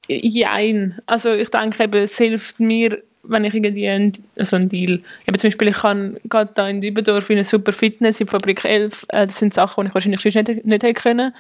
jein. 0.09 1.01
Also 1.07 1.33
ich 1.33 1.49
denke 1.49 1.85
eben, 1.85 2.03
es 2.03 2.19
hilft 2.19 2.61
mir, 2.61 3.03
wenn 3.25 3.45
ich 3.45 3.55
irgendwie 3.55 3.89
einen, 3.89 4.13
also 4.37 4.57
einen 4.57 4.69
Deal, 4.69 5.01
eben 5.27 5.39
zum 5.39 5.49
Beispiel 5.49 5.69
ich 5.69 5.77
kann 5.77 6.17
gerade 6.29 6.53
da 6.55 6.69
in 6.69 6.81
Dübendorf 6.81 7.31
in 7.31 7.37
eine 7.37 7.45
super 7.45 7.73
Fitness 7.73 8.21
in 8.21 8.27
Fabrik 8.27 8.65
11, 8.65 9.07
äh, 9.09 9.27
das 9.27 9.39
sind 9.39 9.55
Sachen, 9.55 9.85
die 9.85 9.89
ich 9.89 9.95
wahrscheinlich 9.95 10.21
sonst 10.21 10.35
nicht, 10.49 10.65
nicht 10.65 10.83
hätte 10.83 10.95
können, 10.95 11.35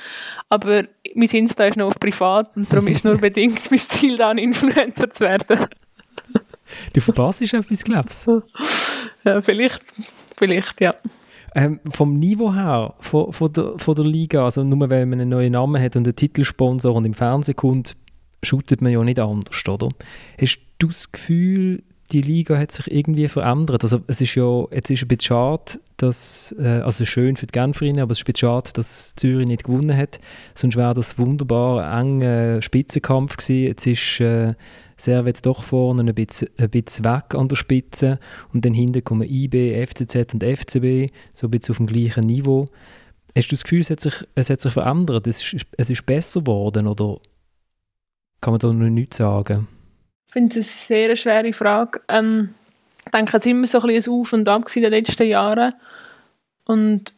aber 0.49 0.85
mein 1.15 1.29
Insta 1.29 1.67
ist 1.67 1.77
noch 1.77 1.89
auf 1.89 2.01
privat 2.01 2.57
und 2.57 2.73
darum 2.73 2.89
ist 2.89 3.05
nur 3.05 3.17
bedingt 3.19 3.71
mein 3.71 3.81
Ziel 3.81 4.17
da 4.17 4.31
ein 4.31 4.39
Influencer 4.39 5.11
zu 5.11 5.25
werden. 5.25 5.67
Du 6.95 7.01
verpasst 7.01 7.43
etwas, 7.43 7.85
glaubst 7.85 8.27
du? 8.27 8.43
Ja, 9.25 9.41
vielleicht, 9.41 9.83
vielleicht, 10.37 10.81
ja. 10.81 10.97
Ähm, 11.55 11.79
vom 11.91 12.19
Niveau 12.19 12.53
her, 12.53 12.95
von, 12.99 13.33
von, 13.33 13.53
der, 13.53 13.75
von 13.77 13.95
der 13.95 14.05
Liga, 14.05 14.45
also 14.45 14.65
nur 14.65 14.91
weil 14.91 15.07
man 15.07 15.21
einen 15.21 15.31
neuen 15.31 15.53
Namen 15.53 15.81
hat 15.81 15.95
und 15.95 16.09
einen 16.09 16.17
Titelsponsor 16.17 16.93
und 16.93 17.05
im 17.05 17.15
Fernsehen 17.15 17.55
kommt, 17.55 17.95
shootet 18.43 18.81
man 18.81 18.93
ja 18.93 19.03
nicht 19.03 19.19
anders, 19.19 19.69
oder? 19.69 19.89
Hast 20.41 20.59
du 20.79 20.89
das 20.89 21.13
Gefühl, 21.13 21.83
die 22.13 22.21
Liga 22.21 22.59
hat 22.59 22.73
sich 22.73 22.91
irgendwie 22.91 23.29
verändert? 23.29 23.83
Also 23.83 24.01
es 24.07 24.21
ist 24.21 24.35
ja, 24.35 24.65
jetzt 24.71 24.91
ist 24.91 25.03
ein 25.03 25.09
bisschen 25.09 25.29
schade, 25.29 25.81
dass, 25.97 26.55
äh, 26.59 26.81
also 26.85 27.05
schön 27.05 27.37
für 27.37 27.47
die 27.47 27.53
Genferinnen, 27.53 28.03
aber 28.03 28.13
es 28.13 28.19
ist 28.19 28.23
ein 28.23 28.33
bisschen 28.33 28.49
schade, 28.49 28.71
dass 28.75 29.15
Zürich 29.17 29.47
nicht 29.47 29.65
gewonnen 29.65 29.97
hat, 29.97 30.21
sonst 30.55 30.77
wäre 30.77 30.95
das 30.95 31.19
wunderbar 31.19 31.91
ein 31.91 32.21
enger 32.21 32.63
Spitzenkampf 32.63 33.37
gewesen. 33.37 33.67
Jetzt 33.67 33.87
ist 33.87 34.21
äh, 34.21 34.55
Servet 34.97 35.45
doch 35.47 35.63
vorne 35.63 36.03
ein 36.03 36.15
bisschen, 36.15 36.49
ein 36.59 36.71
bisschen 36.71 37.05
weg 37.05 37.35
an 37.35 37.49
der 37.49 37.57
Spitze 37.57 38.19
und 38.53 38.65
dann 38.65 38.75
hinten 38.75 39.03
kommen 39.03 39.29
IB, 39.29 39.85
FCZ 39.87 40.35
und 40.35 40.45
FCB, 40.45 41.13
so 41.35 41.47
ein 41.47 41.51
bisschen 41.51 41.73
auf 41.73 41.77
dem 41.79 41.87
gleichen 41.87 42.27
Niveau. 42.27 42.69
Hast 43.35 43.51
du 43.51 43.55
das 43.55 43.65
Gefühl, 43.65 43.81
es 43.81 43.91
hat 43.91 44.01
sich, 44.01 44.15
es 44.35 44.51
hat 44.51 44.61
sich 44.61 44.73
verändert, 44.73 45.27
es 45.27 45.55
ist, 45.55 45.67
es 45.77 45.91
ist 45.91 46.05
besser 46.05 46.41
geworden 46.41 46.87
oder 46.87 47.19
kann 48.43 48.53
man 48.53 48.59
da 48.59 48.67
noch 48.67 48.91
nichts 48.91 49.17
sagen? 49.17 49.69
Ich 50.27 50.33
finde 50.33 50.59
es 50.59 50.91
eine 50.91 51.07
sehr 51.07 51.17
schwere 51.17 51.53
Frage. 51.53 52.01
Ähm, 52.09 52.55
ich 53.05 53.11
denke, 53.11 53.37
es 53.37 53.45
war 53.45 53.51
immer 53.51 53.67
so 53.67 53.81
ein 53.81 53.91
ein 53.91 54.09
Auf 54.09 54.33
und 54.33 54.49
Ab 54.49 54.77
in 54.77 54.83
den 54.83 54.91
letzten 54.91 55.27
Jahren. 55.27 55.75
Und 56.65 57.13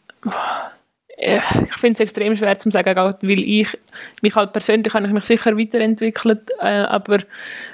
äh, 1.16 1.40
ich 1.64 1.76
finde 1.76 1.94
es 1.94 2.00
extrem 2.00 2.36
schwer 2.36 2.58
zu 2.58 2.70
sagen, 2.70 2.96
weil 2.96 3.40
ich 3.40 3.68
mich 4.22 4.34
halt 4.34 4.52
persönlich 4.52 4.92
habe 4.94 5.06
ich 5.06 5.12
mich 5.12 5.24
sicher 5.24 5.56
weiterentwickelt, 5.56 6.50
äh, 6.60 6.82
aber 6.82 7.18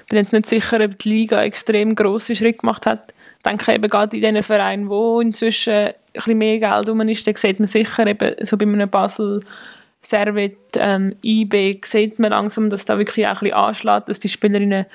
bin 0.08 0.18
jetzt 0.18 0.32
nicht 0.32 0.46
sicher, 0.46 0.80
ob 0.84 0.98
die 0.98 1.08
Liga 1.08 1.42
extrem 1.42 1.94
grosse 1.94 2.34
Schritte 2.34 2.58
gemacht 2.58 2.86
hat. 2.86 3.14
Ich 3.38 3.42
denke 3.42 3.72
eben 3.72 3.88
gerade 3.88 4.16
in 4.16 4.22
diesen 4.22 4.42
Vereinen, 4.42 4.88
wo 4.90 5.20
inzwischen 5.20 5.72
ein 5.72 5.94
bisschen 6.12 6.38
mehr 6.38 6.58
Geld 6.58 6.88
rum 6.88 7.00
ist, 7.00 7.26
da 7.26 7.32
sieht 7.34 7.58
man 7.58 7.66
sicher 7.66 8.06
eben 8.06 8.34
so 8.44 8.56
bei 8.56 8.66
einem 8.66 8.90
Basel 8.90 9.40
Servet, 10.02 10.56
ähm, 10.76 11.14
IB, 11.22 11.80
sieht 11.84 12.18
man 12.18 12.30
langsam, 12.30 12.70
dass 12.70 12.84
da 12.84 12.98
wirklich 12.98 13.26
auch 13.26 13.32
ein 13.32 13.38
bisschen 13.40 13.56
anschlägt, 13.56 14.08
dass 14.08 14.18
die 14.18 14.28
Spielerinnen 14.28 14.84
ein 14.84 14.86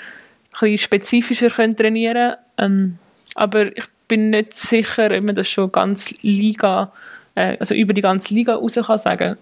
bisschen 0.52 0.78
spezifischer 0.78 1.50
können 1.50 1.76
trainieren 1.76 2.36
können. 2.58 2.98
Ähm, 2.98 2.98
aber 3.36 3.76
ich 3.78 3.86
bin 4.08 4.30
nicht 4.32 4.54
sicher, 4.54 5.12
ob 5.12 5.24
man 5.24 5.36
das 5.36 5.48
schon 5.48 5.72
ganz 5.72 6.14
Liga, 6.22 6.92
äh, 7.36 7.58
also 7.60 7.76
über 7.76 7.94
die 7.94 8.02
ganze 8.02 8.34
Liga 8.34 8.56
raus 8.56 8.76
kann 8.76 9.00
sagen. 9.00 9.38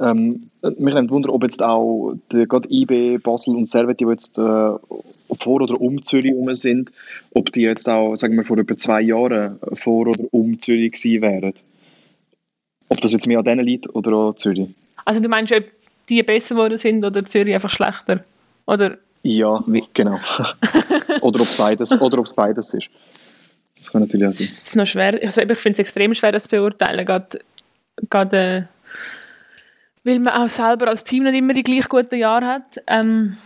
Ähm, 0.00 0.50
mich 0.78 0.94
nimmt 0.94 1.10
Wunder, 1.10 1.32
ob 1.32 1.42
jetzt 1.42 1.62
auch 1.62 2.14
die, 2.32 2.46
gerade 2.46 2.68
IB, 2.70 3.18
Basel 3.18 3.54
und 3.54 3.68
Servet, 3.68 4.00
die 4.00 4.06
jetzt 4.06 4.38
äh, 4.38 4.42
vor 4.42 5.60
oder 5.60 5.80
um 5.80 6.02
Zürich 6.02 6.32
herum 6.32 6.54
sind, 6.54 6.92
ob 7.34 7.52
die 7.52 7.62
jetzt 7.62 7.88
auch, 7.88 8.16
sagen 8.16 8.36
wir, 8.36 8.44
vor 8.44 8.56
über 8.56 8.76
zwei 8.76 9.02
Jahren 9.02 9.58
vor 9.74 10.06
oder 10.06 10.24
um 10.30 10.60
Zürich 10.60 10.92
gewesen 10.92 11.22
wären. 11.22 11.52
Ob 12.88 13.00
das 13.00 13.12
jetzt 13.12 13.26
mehr 13.26 13.40
an 13.40 13.44
denen 13.44 13.66
liegt 13.66 13.94
oder 13.94 14.12
an 14.12 14.36
Zürich. 14.36 14.68
Also 15.06 15.20
du 15.20 15.28
meinst, 15.30 15.52
ob 15.52 15.64
die 16.10 16.22
besser 16.22 16.54
geworden 16.54 16.76
sind 16.76 17.02
oder 17.02 17.24
Zürich 17.24 17.54
einfach 17.54 17.70
schlechter? 17.70 18.22
Oder 18.66 18.98
Ja, 19.22 19.64
genau. 19.94 20.20
oder 21.22 21.40
ob 21.40 21.46
es 21.46 21.56
beides, 21.56 21.98
oder 22.00 22.18
ob's 22.18 22.34
beides 22.34 22.74
ist. 22.74 22.88
Das 23.78 23.90
kann 23.90 24.02
natürlich 24.02 24.26
auch 24.26 24.32
sein. 24.32 24.46
ist 24.46 24.76
noch 24.76 24.86
schwer? 24.86 25.18
Also 25.22 25.40
ich 25.40 25.58
finde 25.58 25.72
es 25.74 25.78
extrem 25.78 26.12
schwer, 26.12 26.32
das 26.32 26.44
zu 26.44 26.50
beurteilen. 26.50 27.06
Gerade, 27.06 27.38
gerade 28.10 28.36
äh, 28.36 28.62
weil 30.04 30.18
man 30.20 30.34
auch 30.34 30.48
selber 30.48 30.88
als 30.88 31.04
Team 31.04 31.24
nicht 31.24 31.36
immer 31.36 31.52
die 31.52 31.62
gleich 31.62 31.88
guten 31.88 32.16
Jahre 32.16 32.46
hat. 32.46 32.82
Ähm, 32.86 33.36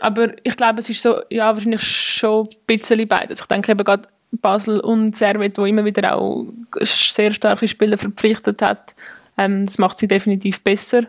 aber 0.00 0.32
ich 0.42 0.56
glaube, 0.56 0.80
es 0.80 0.90
ist 0.90 1.02
so, 1.02 1.20
ja, 1.30 1.54
wahrscheinlich 1.54 1.82
schon 1.82 2.46
ein 2.46 2.56
bisschen 2.66 3.06
beides. 3.06 3.40
Ich 3.40 3.46
denke 3.46 3.72
eben 3.72 3.84
gerade 3.84 4.08
Basel 4.32 4.80
und 4.80 5.14
Servet, 5.14 5.58
wo 5.58 5.64
immer 5.64 5.84
wieder 5.84 6.16
auch 6.16 6.46
sehr 6.80 7.32
starke 7.32 7.68
Spieler 7.68 7.98
verpflichtet 7.98 8.62
hat, 8.62 8.94
ähm, 9.38 9.66
das 9.66 9.78
macht 9.78 9.98
sie 9.98 10.08
definitiv 10.08 10.62
besser. 10.62 11.02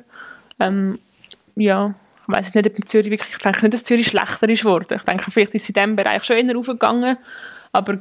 Ähm, 0.60 0.98
ja, 1.56 1.96
ich 2.28 2.36
weiß 2.36 2.56
nicht, 2.56 2.68
ob 2.68 2.88
Zürich 2.88 3.12
wirklich, 3.12 3.32
ich 3.32 3.42
denke 3.42 3.62
nicht, 3.62 3.74
dass 3.74 3.84
Zürich 3.84 4.08
schlechter 4.08 4.50
ist 4.50 4.64
geworden. 4.64 4.96
Ich 4.96 5.04
denke, 5.04 5.32
vielleicht 5.32 5.54
ist 5.54 5.66
sie 5.66 5.74
in 5.74 5.82
diesem 5.82 5.96
Bereich 5.96 6.24
schon 6.24 6.38
eher 6.38 6.58
aufgegangen, 6.58 7.18
aber 7.72 8.00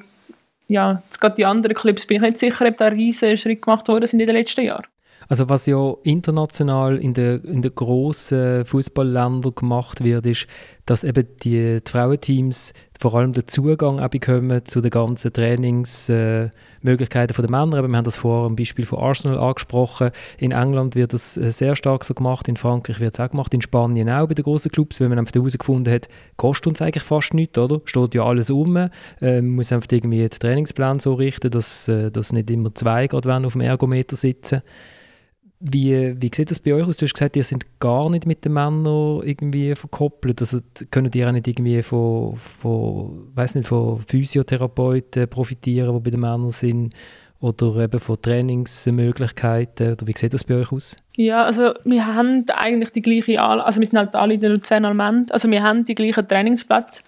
ja, 0.69 1.03
jetzt 1.05 1.21
gerade 1.21 1.37
die 1.37 1.45
anderen 1.45 1.75
Clubs 1.75 2.07
bin 2.07 2.17
ich 2.17 2.23
nicht 2.23 2.39
sicher, 2.39 2.67
ob 2.67 2.79
da 2.79 2.87
riesige 2.87 3.37
Schritte 3.37 3.61
gemacht 3.61 3.87
worden 3.89 4.07
sind 4.07 4.21
in 4.21 4.27
den 4.27 4.37
letzten 4.37 4.65
Jahren. 4.65 4.87
Also 5.29 5.49
was 5.49 5.67
ja 5.67 5.95
international 6.03 6.99
in 6.99 7.15
den 7.15 7.41
in 7.45 7.63
der 7.63 7.71
grossen 7.71 8.65
Fußballländern 8.65 9.55
gemacht 9.55 10.05
wird, 10.05 10.27
ist, 10.27 10.47
dass 10.87 11.05
eben 11.05 11.27
die, 11.43 11.81
die 11.81 11.91
Frauenteams 11.91 12.75
vor 12.99 13.15
allem 13.15 13.33
den 13.33 13.49
Zugang 13.49 14.07
bekommen 14.11 14.65
zu 14.67 14.81
den 14.81 14.91
ganzen 14.91 15.33
Trainingsmöglichkeiten 15.33 16.51
äh, 16.51 16.74
der 16.85 17.51
Männer. 17.51 17.89
wir 17.89 17.97
haben 17.97 18.05
das 18.05 18.17
vorher 18.17 18.47
am 18.47 18.57
Beispiel 18.57 18.85
von 18.85 18.99
Arsenal 18.99 19.39
angesprochen. 19.39 20.11
In 20.39 20.53
England 20.53 20.95
wird 20.95 21.13
das 21.13 21.37
äh, 21.37 21.51
sehr 21.51 21.77
stark 21.77 22.05
so 22.05 22.15
gemacht, 22.15 22.49
in 22.49 22.57
Frankreich 22.57 23.01
wird 23.01 23.15
es 23.15 23.21
auch 23.21 23.31
gemacht, 23.31 23.55
in 23.55 23.63
Spanien 23.63 24.11
auch 24.11 24.27
bei 24.27 24.35
den 24.35 24.45
großen 24.45 24.71
Clubs, 24.71 25.01
weil 25.01 25.09
man 25.09 25.19
einfach 25.19 25.35
herausgefunden 25.35 25.93
hat, 25.93 26.09
kostet 26.37 26.67
uns 26.69 26.83
eigentlich 26.83 27.05
fast 27.05 27.35
nichts, 27.35 27.59
oder? 27.59 27.81
Steht 27.85 28.15
ja 28.15 28.25
alles 28.25 28.51
um. 28.51 28.73
Man 29.21 29.49
muss 29.49 29.73
einfach 29.73 29.89
irgendwie 29.91 30.19
den 30.19 30.31
Trainingsplan 30.31 31.01
so 31.01 31.15
richten, 31.15 31.51
dass, 31.51 31.89
äh, 31.89 32.11
dass 32.11 32.33
nicht 32.33 32.51
immer 32.51 32.75
zwei 32.75 33.07
gerade 33.07 33.47
auf 33.47 33.53
dem 33.53 33.63
Ergometer 33.63 34.17
sitzen 34.17 34.63
wie, 35.67 36.15
wie 36.21 36.31
sieht 36.33 36.51
das 36.51 36.59
bei 36.59 36.75
euch 36.75 36.87
aus? 36.87 36.99
Du 36.99 37.07
hast 37.07 37.15
gesagt, 37.15 37.37
ihr 37.37 37.43
seid 37.43 37.65
gar 37.81 38.11
nicht 38.11 38.27
mit 38.27 38.45
den 38.45 38.53
Männern 38.53 39.23
irgendwie 39.25 39.75
verkoppelt. 39.75 40.41
Also 40.43 40.61
können 40.91 41.11
die 41.11 41.25
auch 41.25 41.33
nicht 41.33 41.49
irgendwie 41.49 41.83
von, 41.83 42.37
von, 42.37 43.33
nicht, 43.35 43.67
von 43.67 44.03
Physiotherapeuten 44.03 45.27
profitieren, 45.27 45.95
die 45.95 46.01
bei 46.01 46.11
den 46.11 46.21
Männern 46.21 46.51
sind? 46.51 46.93
Oder 47.41 47.77
eben 47.85 47.99
von 47.99 48.21
Trainingsmöglichkeiten? 48.21 49.93
Oder 49.93 50.07
wie 50.07 50.13
sieht 50.15 50.35
das 50.35 50.45
bei 50.45 50.57
euch 50.57 50.71
aus? 50.71 50.97
Ja, 51.17 51.45
also 51.45 51.73
wir 51.85 52.07
haben 52.07 52.45
eigentlich 52.55 52.91
die 52.91 53.03
gleiche, 53.03 53.41
also 53.41 53.81
wir 53.81 53.87
sind 53.87 53.99
halt 53.99 54.15
alle 54.17 54.35
in 54.35 54.41
der 54.41 54.51
Luzern 54.51 54.85
Alment, 54.85 55.33
also 55.33 55.51
wir 55.51 55.63
haben 55.63 55.87
die 55.87 55.95
gleichen 55.95 56.29
Trainingsplätze. 56.29 57.03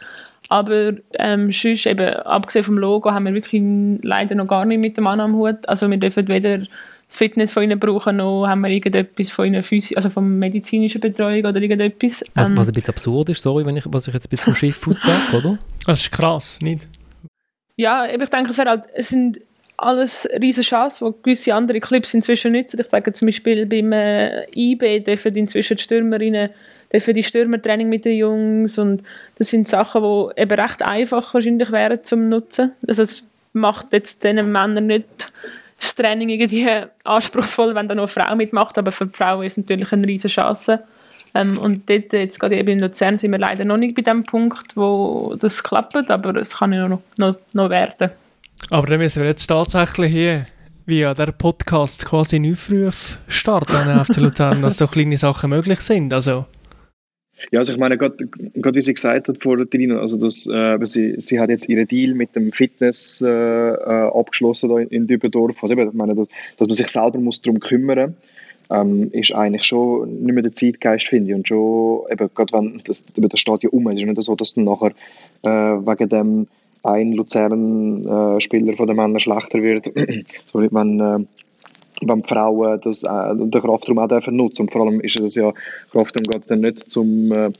Aber 0.48 0.92
ähm, 1.14 1.50
sonst 1.50 1.86
eben, 1.86 2.08
abgesehen 2.08 2.64
vom 2.64 2.78
Logo, 2.78 3.10
haben 3.10 3.26
wir 3.26 3.34
wirklich 3.34 3.62
leider 4.02 4.34
noch 4.34 4.46
gar 4.46 4.64
nicht 4.64 4.80
mit 4.80 4.96
dem 4.96 5.04
Mann 5.04 5.20
am 5.20 5.34
Hut. 5.34 5.68
Also 5.68 5.90
wir 5.90 5.98
dürfen 5.98 6.28
weder 6.28 6.60
das 7.08 7.16
Fitness 7.16 7.52
von 7.52 7.62
ihnen 7.62 7.78
brauchen, 7.78 8.16
noch 8.16 8.46
haben 8.46 8.62
wir 8.62 8.70
irgendetwas 8.70 9.30
von 9.30 9.46
ihnen 9.46 9.62
Physi 9.62 9.94
also 9.94 10.10
von 10.10 10.38
medizinischer 10.38 10.98
Betreuung 10.98 11.44
oder 11.44 11.60
irgendetwas. 11.60 12.24
Was, 12.34 12.48
ähm, 12.48 12.56
was 12.56 12.68
ein 12.68 12.74
bisschen 12.74 12.90
absurd 12.90 13.28
ist, 13.28 13.42
sorry, 13.42 13.64
wenn 13.64 13.76
ich, 13.76 13.84
was 13.86 14.08
ich 14.08 14.14
jetzt 14.14 14.26
ein 14.26 14.30
bisschen 14.30 14.44
vom 14.46 14.54
Schiff 14.54 14.88
aus 14.88 15.02
sage, 15.02 15.36
oder? 15.36 15.58
Das 15.86 16.00
ist 16.00 16.10
krass, 16.10 16.58
nicht? 16.60 16.86
Ja, 17.76 18.06
ich 18.06 18.28
denke, 18.30 18.50
es, 18.50 18.58
halt, 18.58 18.84
es 18.94 19.10
sind 19.10 19.40
alles 19.76 20.26
riesige 20.40 20.66
Chancen, 20.66 21.12
die 21.12 21.22
gewisse 21.22 21.54
andere 21.54 21.80
Clubs 21.80 22.14
inzwischen 22.14 22.52
nutzen. 22.52 22.80
Ich 22.80 22.86
sage 22.86 23.12
zum 23.12 23.26
Beispiel 23.26 23.66
beim 23.66 23.92
äh, 23.92 24.46
IB 24.56 25.00
dürfen 25.00 25.34
inzwischen 25.34 25.76
die 25.76 25.82
Stürmerinnen 25.82 26.50
dürfen 26.92 27.14
die 27.14 27.22
Stürmertraining 27.22 27.88
mit 27.88 28.04
den 28.04 28.16
Jungs 28.16 28.78
und 28.78 29.02
das 29.38 29.50
sind 29.50 29.68
Sachen, 29.68 30.02
die 30.02 30.40
eben 30.40 30.60
recht 30.60 30.82
einfach 30.82 31.34
wahrscheinlich 31.34 31.72
wären 31.72 32.02
zum 32.04 32.28
Nutzen. 32.28 32.72
Also 32.86 33.02
es 33.02 33.24
macht 33.52 33.92
jetzt 33.92 34.24
den 34.24 34.36
Männern 34.52 34.86
nicht 34.86 35.32
das 35.78 35.94
Training 35.94 36.30
irgendwie 36.30 36.66
anspruchsvoll, 37.04 37.74
wenn 37.74 37.88
da 37.88 37.94
noch 37.94 38.04
eine 38.04 38.08
Frau 38.24 38.36
mitmacht, 38.36 38.78
aber 38.78 38.92
für 38.92 39.06
die 39.06 39.16
Frau 39.16 39.42
ist 39.42 39.52
es 39.52 39.58
natürlich 39.58 39.92
eine 39.92 40.06
riesige 40.06 40.32
Chance. 40.32 40.80
Ähm, 41.34 41.56
und 41.58 41.88
dort, 41.88 42.12
jetzt 42.12 42.40
gerade 42.40 42.58
eben 42.58 42.68
in 42.68 42.80
Luzern, 42.80 43.18
sind 43.18 43.32
wir 43.32 43.38
leider 43.38 43.64
noch 43.64 43.76
nicht 43.76 43.94
bei 43.94 44.02
dem 44.02 44.24
Punkt, 44.24 44.76
wo 44.76 45.34
das 45.38 45.62
klappt, 45.62 46.10
aber 46.10 46.36
es 46.36 46.56
kann 46.56 46.72
ja 46.72 46.88
noch, 46.88 47.02
noch, 47.16 47.36
noch 47.52 47.70
werden. 47.70 48.10
Aber 48.70 48.86
dann 48.86 48.98
müssen 48.98 49.22
wir 49.22 49.28
jetzt 49.28 49.46
tatsächlich 49.46 50.12
hier 50.12 50.46
via 50.86 51.14
der 51.14 51.32
Podcast 51.32 52.06
quasi 52.06 52.36
einen 52.36 52.54
Aufruf 52.54 53.18
starten 53.28 53.76
an 53.76 54.04
FC 54.04 54.16
Luzern, 54.18 54.62
dass 54.62 54.78
so 54.78 54.86
kleine 54.86 55.16
Sachen 55.16 55.50
möglich 55.50 55.80
sind. 55.80 56.12
Also 56.12 56.46
ja, 57.50 57.58
also 57.58 57.72
ich 57.72 57.78
meine, 57.78 57.96
gerade 57.98 58.16
wie 58.18 58.80
sie 58.80 58.94
gesagt 58.94 59.28
hat 59.28 59.42
vor 59.42 59.58
Trina, 59.68 60.00
also 60.00 60.16
dass, 60.16 60.46
äh, 60.46 60.78
sie, 60.84 61.16
sie 61.18 61.38
hat 61.38 61.50
jetzt 61.50 61.68
ihren 61.68 61.86
Deal 61.86 62.14
mit 62.14 62.34
dem 62.34 62.52
Fitness 62.52 63.22
äh, 63.22 63.28
äh 63.28 64.10
abgeschlossen 64.10 64.70
da 64.70 64.78
in, 64.78 64.88
in 64.88 65.06
Dübendorf. 65.06 65.62
Also 65.62 65.76
ich 65.76 65.92
meine, 65.92 66.14
dass, 66.14 66.28
dass 66.56 66.68
man 66.68 66.76
sich 66.76 66.88
selber 66.88 67.18
muss 67.18 67.42
darum 67.42 67.60
kümmern 67.60 68.16
ähm, 68.70 69.10
ist 69.12 69.34
eigentlich 69.34 69.64
schon 69.64 70.24
nicht 70.24 70.34
mehr 70.34 70.42
der 70.42 70.54
Zeitgeist, 70.54 71.06
finde 71.06 71.30
ich. 71.30 71.36
Und 71.36 71.48
schon, 71.48 72.02
eben, 72.10 72.30
gerade 72.34 72.52
wenn 72.52 72.80
das, 72.84 73.04
das 73.14 73.40
Stadion 73.40 73.72
um 73.72 73.88
ist, 73.90 74.00
ist 74.00 74.06
nicht 74.06 74.22
so, 74.22 74.34
dass 74.34 74.54
dann 74.54 74.64
nachher 74.64 74.92
äh, 75.42 75.48
wegen 75.48 76.08
dem 76.08 76.46
ein 76.82 77.12
Luzern-Spieler 77.12 78.72
äh, 78.72 78.76
von 78.76 78.86
den 78.86 78.96
Männern 78.96 79.20
schlechter 79.20 79.62
wird, 79.62 79.86
sondern 80.52 80.72
wenn 80.72 81.00
äh, 81.00 81.26
wenn 82.02 82.24
Frauen 82.24 82.80
das, 82.82 83.02
äh, 83.02 83.34
den 83.34 83.50
Kraftraum 83.50 83.98
auch 83.98 84.08
dürfen 84.08 84.36
nutzen 84.36 84.62
Und 84.62 84.72
vor 84.72 84.82
allem 84.82 85.00
ist 85.00 85.18
es 85.18 85.34
ja, 85.34 85.52
Kraftraum 85.90 86.24
geht 86.24 86.50
dann 86.50 86.60
nicht 86.60 86.90
zum, 86.90 87.32
äh, 87.32 87.50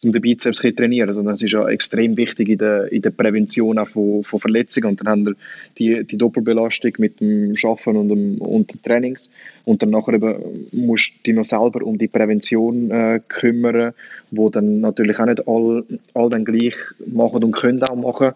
zum 0.00 0.12
den 0.12 0.20
Bizeps 0.20 0.58
trainieren, 0.58 1.12
sondern 1.12 1.34
es 1.34 1.42
ist 1.42 1.52
ja 1.52 1.66
extrem 1.68 2.16
wichtig 2.16 2.48
in 2.48 2.58
der, 2.58 2.92
in 2.92 3.02
der 3.02 3.10
Prävention 3.10 3.78
auch 3.78 3.88
von, 3.88 4.24
von 4.24 4.38
Verletzungen. 4.40 4.88
Und 4.88 5.00
dann 5.00 5.08
haben 5.08 5.26
wir 5.26 5.34
die, 5.78 6.04
die 6.04 6.18
Doppelbelastung 6.18 6.92
mit 6.98 7.20
dem 7.20 7.56
Schaffen 7.56 7.96
und 7.96 8.08
dem, 8.08 8.38
und 8.38 8.72
den 8.72 8.82
Trainings. 8.82 9.30
Und 9.64 9.82
dann 9.82 9.90
nachher 9.90 10.14
eben 10.14 10.68
musst 10.72 11.12
du 11.18 11.22
dich 11.24 11.34
noch 11.34 11.44
selber 11.44 11.84
um 11.84 11.96
die 11.96 12.08
Prävention 12.08 12.90
äh, 12.90 13.20
kümmern, 13.28 13.94
wo 14.30 14.50
dann 14.50 14.80
natürlich 14.80 15.18
auch 15.18 15.26
nicht 15.26 15.46
all, 15.48 15.84
all 16.12 16.28
dann 16.28 16.44
gleich 16.44 16.76
machen 17.06 17.42
und 17.42 17.52
können 17.52 17.82
auch 17.82 17.96
machen. 17.96 18.32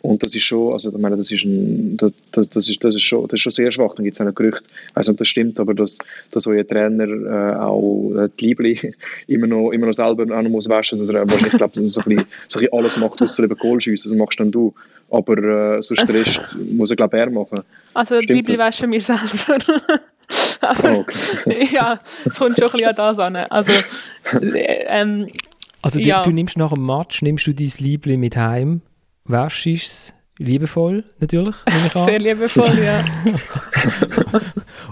Und 0.00 0.22
das 0.22 0.34
ist 0.34 0.44
schon, 0.44 0.72
also 0.72 0.90
ich 0.90 0.98
meine, 0.98 1.16
das 1.16 1.30
ist, 1.32 1.44
ein, 1.44 1.96
das, 1.96 2.12
das, 2.50 2.68
ist, 2.68 2.84
das, 2.84 2.94
ist, 2.94 3.02
schon, 3.02 3.26
das 3.26 3.34
ist 3.34 3.42
schon 3.42 3.52
sehr 3.52 3.72
schwach. 3.72 3.94
Dann 3.96 4.04
gibt 4.04 4.16
es 4.16 4.20
auch 4.20 4.26
ein 4.26 4.34
Gerücht, 4.34 4.62
also 4.94 5.12
das 5.12 5.26
stimmt, 5.26 5.58
aber 5.58 5.74
dass, 5.74 5.98
dass 6.30 6.46
euer 6.46 6.66
Trainer 6.66 7.08
äh, 7.08 7.56
auch 7.56 8.12
äh, 8.14 8.28
die 8.38 8.46
Liebli 8.46 8.94
immer 9.26 9.46
noch, 9.46 9.70
immer 9.72 9.86
noch 9.86 9.94
selber 9.94 10.22
auch 10.36 10.42
noch 10.42 10.50
muss 10.50 10.68
waschen 10.68 10.98
muss. 10.98 11.10
Also, 11.10 11.36
ich 11.46 11.50
glaube, 11.50 11.74
dass 11.74 11.82
er 11.82 11.88
so 11.88 12.00
ein, 12.02 12.16
bisschen, 12.16 12.30
so 12.46 12.58
ein 12.58 12.64
bisschen 12.64 12.78
alles 12.78 12.96
macht, 12.96 13.20
außer 13.20 13.44
eben 13.44 13.58
Kohl 13.58 13.80
schiessen, 13.80 14.10
das 14.10 14.18
machst 14.18 14.38
dann 14.38 14.52
du. 14.52 14.72
Aber 15.10 15.76
äh, 15.76 15.82
sonst 15.82 16.08
Rest 16.12 16.40
muss 16.74 16.90
er, 16.90 16.96
glaube 16.96 17.16
ich, 17.16 17.20
er 17.20 17.30
machen. 17.30 17.60
Also 17.94 18.20
die 18.20 18.32
Liebli 18.32 18.56
waschen 18.56 18.92
wir 18.92 19.00
selber. 19.00 19.58
aber, 20.60 20.92
oh, 20.98 21.00
okay. 21.00 21.68
ja, 21.72 21.98
es 22.24 22.38
kommt 22.38 22.54
schon 22.56 22.66
ein 22.66 22.72
bisschen 22.72 22.88
an 22.88 22.94
das 22.94 23.18
an. 23.18 23.36
Also, 23.36 23.72
äh, 23.72 24.84
ähm, 24.86 25.26
also 25.82 25.98
ja. 25.98 26.22
du, 26.22 26.30
du 26.30 26.34
nimmst 26.36 26.56
nach 26.56 26.72
dem 26.72 26.86
Match, 26.86 27.22
nimmst 27.22 27.46
du 27.46 27.54
dein 27.54 27.72
Liebli 27.78 28.16
mit 28.16 28.36
heim 28.36 28.82
wäschst 29.28 29.66
es 29.66 30.14
liebevoll 30.38 31.04
natürlich, 31.18 31.56
Sehr 31.94 32.18
liebevoll, 32.18 32.78
ja. 32.78 33.04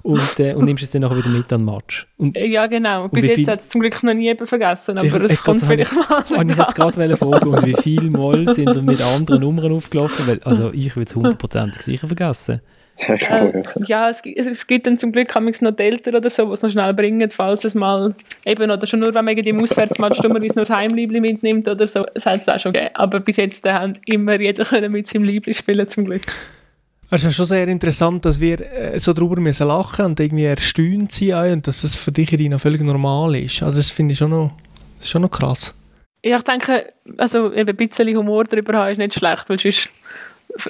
und, 0.03 0.41
äh, 0.41 0.55
und 0.55 0.65
nimmst 0.65 0.83
es 0.83 0.91
dann 0.91 1.03
nachher 1.03 1.19
wieder 1.19 1.29
mit 1.29 1.53
an 1.53 1.61
den 1.61 1.75
Match. 1.75 2.07
Und, 2.17 2.37
ja, 2.37 2.67
genau. 2.67 3.09
Bis 3.09 3.27
jetzt 3.27 3.49
hat 3.49 3.61
es 3.61 3.69
zum 3.69 3.81
Glück 3.81 4.03
noch 4.03 4.15
nie 4.15 4.25
jemand 4.25 4.49
vergessen, 4.49 4.99
aber 4.99 5.23
es 5.23 5.43
kommt 5.43 5.63
vielleicht 5.63 5.93
mal 5.93 6.25
Ich 6.25 6.37
wollte 6.37 6.55
jetzt 6.55 6.75
gerade 6.75 7.17
fragen, 7.17 7.49
und 7.49 7.67
wie 7.67 7.77
viele 7.81 8.11
Mal 8.11 8.53
sind 8.55 8.75
wir 8.75 8.83
mit 8.83 9.01
anderen 9.01 9.41
Nummern 9.41 9.73
aufgelaufen? 9.73 10.27
Weil, 10.27 10.43
also 10.43 10.71
ich 10.73 10.95
würde 10.97 11.09
es 11.09 11.15
hundertprozentig 11.15 11.83
sicher 11.83 12.07
vergessen. 12.09 12.61
Äh, 12.99 13.63
ja, 13.87 14.09
es, 14.09 14.23
es, 14.25 14.67
gibt 14.67 14.87
dann 14.87 14.99
zum 14.99 15.13
Glück 15.13 15.35
noch 15.61 15.71
die 15.73 15.83
Eltern 15.83 16.17
oder 16.17 16.31
so, 16.31 16.47
die 16.47 16.53
es 16.53 16.63
noch 16.63 16.71
schnell 16.71 16.95
bringen, 16.95 17.31
falls 17.31 17.65
es 17.65 17.75
mal 17.75 18.15
eben, 18.45 18.71
oder 18.71 18.87
schon 18.87 19.01
nur, 19.01 19.13
wenn 19.13 19.25
man 19.25 19.37
im 19.37 19.61
Auswärtsmatch 19.61 20.21
dummerweise 20.21 20.55
nur 20.55 20.65
das 20.65 20.75
Heimliebli 20.75 21.21
mitnimmt 21.21 21.69
oder 21.69 21.87
so, 21.87 22.07
es 22.15 22.25
hat 22.25 22.41
es 22.41 22.49
auch 22.49 22.59
schon 22.59 22.73
gegeben. 22.73 22.95
Aber 22.95 23.21
bis 23.21 23.37
jetzt 23.37 23.67
haben 23.71 23.93
immer 24.07 24.41
jeder 24.41 24.65
können 24.65 24.93
mit 24.93 25.07
seinem 25.07 25.25
Liebli 25.25 25.53
spielen, 25.53 25.87
zum 25.89 26.07
Glück. 26.07 26.23
Es 27.11 27.25
ist 27.25 27.37
schon 27.37 27.45
sehr 27.45 27.69
interessant, 27.69 28.25
dass 28.25 28.41
wir 28.41 28.61
äh, 28.61 28.99
so 28.99 29.13
darüber 29.13 29.39
müssen 29.41 29.69
lachen 29.69 30.07
und 30.07 30.19
irgendwie 30.19 30.45
erstaunt 30.45 31.13
sein 31.13 31.53
und 31.53 31.67
dass 31.67 31.83
das 31.83 31.97
für 31.97 32.11
dich 32.11 32.33
noch 32.33 32.61
völlig 32.61 32.81
normal 32.81 33.37
ist. 33.37 33.63
Also 33.63 33.79
das 33.79 33.91
finde 33.91 34.13
ich 34.13 34.19
schon 34.19 34.31
noch, 34.31 34.53
schon 35.01 35.23
noch 35.23 35.31
krass. 35.31 35.73
Ja, 36.25 36.37
ich 36.39 36.45
denke, 36.45 36.89
also 37.19 37.53
eben 37.53 37.69
ein 37.69 37.77
bisschen 37.77 38.17
Humor 38.17 38.45
darüber 38.45 38.79
haben 38.79 38.91
ist 38.91 38.99
nicht 38.99 39.15
schlecht, 39.15 39.49
weil 39.49 39.59
sonst 39.59 40.03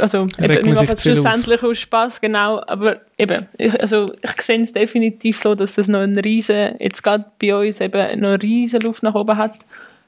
also 0.01 0.27
eben, 0.41 0.67
wir 0.67 0.75
machen 0.75 0.89
es 0.93 1.03
schlussendlich 1.03 1.63
aus 1.63 1.79
Spaß, 1.79 2.21
genau, 2.21 2.61
aber 2.67 3.01
eben, 3.19 3.47
ich, 3.59 3.81
also 3.81 4.13
ich 4.23 4.43
sehe 4.43 4.61
es 4.61 4.73
definitiv 4.73 5.41
so, 5.41 5.55
dass 5.55 5.79
es 5.79 5.89
noch 5.89 6.01
ein 6.01 6.19
riesen, 6.19 6.77
jetzt 6.79 7.03
gerade 7.03 7.25
bei 7.41 7.55
uns 7.55 7.81
eben 7.81 8.21
noch 8.21 8.29
eine 8.29 8.43
riesen 8.43 8.81
Luft 8.81 9.03
nach 9.03 9.15
oben 9.15 9.37
hat. 9.37 9.59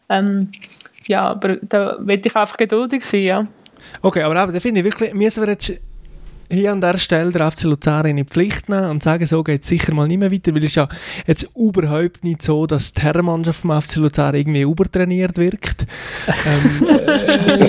Ähm, 0.08 0.50
ja, 1.06 1.22
aber 1.22 1.56
da 1.62 1.96
will 2.00 2.20
ich 2.24 2.36
einfach 2.36 2.56
geduldig 2.56 3.04
sein, 3.04 3.22
ja. 3.22 3.42
Okay, 4.02 4.22
aber 4.22 4.34
da 4.34 4.60
finde 4.60 4.80
ich 4.80 4.84
wirklich, 4.84 5.14
müssen 5.14 5.42
wir 5.42 5.50
jetzt 5.52 5.72
hier 6.50 6.72
an 6.72 6.80
der 6.80 6.98
Stelle 6.98 7.30
der 7.30 7.50
FC 7.50 7.64
Luzern 7.64 8.06
in 8.06 8.16
die 8.16 8.24
Pflicht 8.24 8.68
nehmen 8.68 8.90
und 8.90 9.02
sagen, 9.02 9.26
so 9.26 9.42
geht 9.42 9.62
es 9.62 9.68
sicher 9.68 9.94
mal 9.94 10.08
nicht 10.08 10.18
mehr 10.18 10.32
weiter, 10.32 10.54
weil 10.54 10.64
es 10.64 10.74
ja 10.74 10.88
jetzt 11.26 11.48
überhaupt 11.56 12.24
nicht 12.24 12.42
so, 12.42 12.66
dass 12.66 12.92
die 12.92 13.02
Herrenmannschaft 13.02 13.60
vom 13.60 13.80
FC 13.80 13.96
Luzern 13.96 14.34
irgendwie 14.34 14.62
übertrainiert 14.62 15.36
wirkt. 15.36 15.86
ähm, 16.46 16.86
äh, 16.88 17.68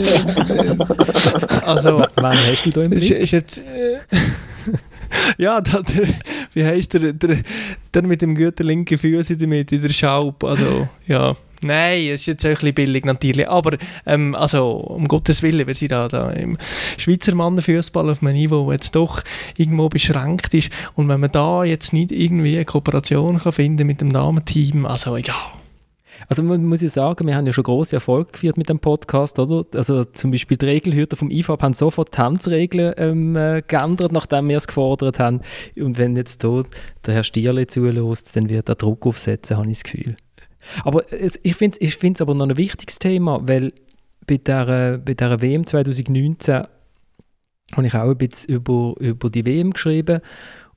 also, 1.64 2.06
wann 2.16 2.38
hast 2.38 2.66
du 2.66 2.70
da 2.70 2.82
im? 2.82 2.92
Ist, 2.94 3.12
ist 3.12 3.32
jetzt, 3.32 3.58
äh, 3.58 4.00
ja, 5.38 5.62
da, 5.62 5.82
wie 6.54 6.64
heisst 6.64 6.94
der, 6.94 7.14
der, 7.14 7.40
der 7.94 8.04
mit 8.04 8.22
dem 8.22 8.36
guten 8.36 8.64
linken 8.64 8.98
Fuß 8.98 9.32
in 9.32 9.40
der 9.40 9.48
Mitte, 9.48 9.78
der 9.78 9.90
Schaub, 9.90 10.44
also, 10.44 10.88
ja. 11.08 11.36
Nein, 11.62 12.08
es 12.08 12.22
ist 12.22 12.26
jetzt 12.28 12.46
ein 12.46 12.54
bisschen 12.54 12.74
billig 12.74 13.06
natürlich, 13.06 13.48
aber 13.48 13.78
ähm, 14.06 14.36
also 14.36 14.72
um 14.72 15.08
Gottes 15.08 15.44
Willen, 15.44 15.68
wir 15.68 15.76
sind 15.76 15.92
da, 15.92 16.08
da 16.08 16.32
im 16.32 16.58
Schweizer 16.98 17.36
Mannenfußball 17.36 18.10
auf 18.10 18.22
einem 18.22 18.34
Niveau, 18.34 18.72
das 18.72 18.76
jetzt 18.76 18.96
doch 18.96 19.22
irgendwo 19.58 19.90
beschränkt 19.90 20.54
ist 20.54 20.72
und 20.96 21.08
wenn 21.10 21.20
man 21.20 21.32
da 21.32 21.64
jetzt 21.64 21.94
nicht 21.94 22.12
irgendwie 22.12 22.56
eine 22.56 22.66
Kooperation 22.66 23.40
kann 23.40 23.52
finden 23.52 23.88
mit 23.88 24.02
dem 24.02 24.14
Damenteam, 24.14 24.86
also 24.86 25.16
egal. 25.16 25.36
Also 26.28 26.44
man 26.44 26.66
muss 26.66 26.82
ja 26.82 26.90
sagen, 26.90 27.26
wir 27.28 27.36
haben 27.36 27.46
ja 27.46 27.54
schon 27.54 27.64
große 27.64 27.96
Erfolge 27.96 28.32
geführt 28.32 28.58
mit 28.58 28.70
dem 28.70 28.80
Podcast, 28.80 29.40
oder? 29.40 29.66
Also 29.78 30.04
zum 30.06 30.32
Beispiel 30.32 30.58
die 30.58 30.66
Regelhüter 30.66 31.16
vom 31.16 31.32
IFAB 31.32 31.64
haben 31.64 31.74
sofort 31.74 32.14
Tanzregeln 32.14 32.94
ähm, 32.98 33.36
äh, 33.36 33.62
geändert, 33.66 34.12
nachdem 34.12 34.50
wir 34.50 34.58
es 34.58 34.68
gefordert 34.68 35.20
haben. 35.20 35.42
Und 35.78 35.98
wenn 35.98 36.16
jetzt 36.16 36.42
hier 36.42 36.64
der 37.06 37.14
Herr 37.14 37.24
Stierle 37.24 37.68
zulässt, 37.68 38.36
dann 38.36 38.50
wird 38.50 38.70
er 38.70 38.76
Druck 38.76 39.06
aufsetzen, 39.06 39.58
habe 39.58 39.70
ich 39.70 39.78
das 39.78 39.84
Gefühl. 39.84 40.18
Aber 40.84 41.04
ich 41.12 41.56
finde 41.56 41.78
es 41.82 42.04
ich 42.04 42.22
aber 42.22 42.36
noch 42.36 42.48
ein 42.48 42.58
wichtiges 42.58 43.00
Thema, 43.00 43.40
weil 43.44 43.74
bei 44.28 44.38
dieser, 44.38 44.98
bei 44.98 45.14
dieser 45.14 45.42
WM 45.42 45.66
2019 45.66 46.64
habe 47.74 47.88
ich 47.88 47.94
auch 47.94 48.10
ein 48.10 48.18
bisschen 48.18 48.56
über, 48.56 48.96
über 49.00 49.30
die 49.30 49.46
WM 49.46 49.72
geschrieben 49.72 50.22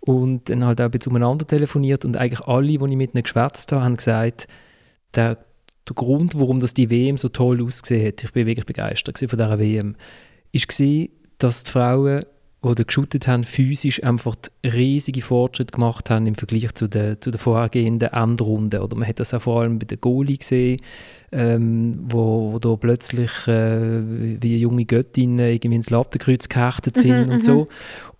und 0.00 0.48
dann 0.48 0.64
halt 0.64 0.80
auch 0.80 0.86
ein 0.86 0.90
bisschen 0.90 1.12
umeinander 1.12 1.46
telefoniert 1.46 2.04
und 2.04 2.16
eigentlich 2.16 2.46
alle, 2.46 2.66
die 2.66 2.74
ich 2.74 2.80
mit 2.80 3.14
ihnen 3.14 3.22
geschwätzt 3.22 3.72
habe, 3.72 3.84
haben 3.84 3.96
gesagt, 3.96 4.46
der, 5.14 5.38
der 5.88 5.94
Grund, 5.94 6.38
warum 6.38 6.60
das 6.60 6.74
die 6.74 6.90
WM 6.90 7.16
so 7.16 7.28
toll 7.28 7.62
ausgesehen 7.62 8.08
hat, 8.08 8.24
ich 8.24 8.32
bin 8.32 8.46
wirklich 8.46 8.66
begeistert 8.66 9.18
von 9.18 9.28
dieser 9.28 9.58
WM, 9.58 9.96
war, 10.52 11.08
dass 11.38 11.64
die 11.64 11.70
Frauen 11.70 12.24
oder 12.62 12.84
geschootet 12.84 13.26
haben, 13.26 13.42
physisch 13.42 14.02
einfach 14.04 14.36
riesige 14.64 15.20
Fortschritte 15.20 15.72
gemacht 15.72 16.10
haben 16.10 16.26
im 16.26 16.36
Vergleich 16.36 16.72
zu 16.74 16.86
den, 16.86 17.20
zu 17.20 17.32
den 17.32 17.38
vorhergehenden 17.38 18.10
Endrunden. 18.12 18.80
Oder 18.80 18.96
man 18.96 19.08
hat 19.08 19.18
das 19.18 19.34
auch 19.34 19.42
vor 19.42 19.60
allem 19.60 19.80
bei 19.80 19.86
den 19.86 20.00
Goalie 20.00 20.38
gesehen, 20.38 20.80
ähm, 21.32 21.98
wo, 22.04 22.52
wo 22.52 22.58
da 22.60 22.76
plötzlich 22.76 23.30
äh, 23.48 24.40
wie 24.40 24.58
junge 24.58 24.84
Göttinnen 24.84 25.40
irgendwie 25.40 25.76
ins 25.76 25.90
Lattenkreuz 25.90 26.48
gehechtet 26.48 26.96
sind 26.98 27.26
mhm, 27.26 27.32
und 27.32 27.42
so. 27.42 27.62
Mhm. 27.62 27.66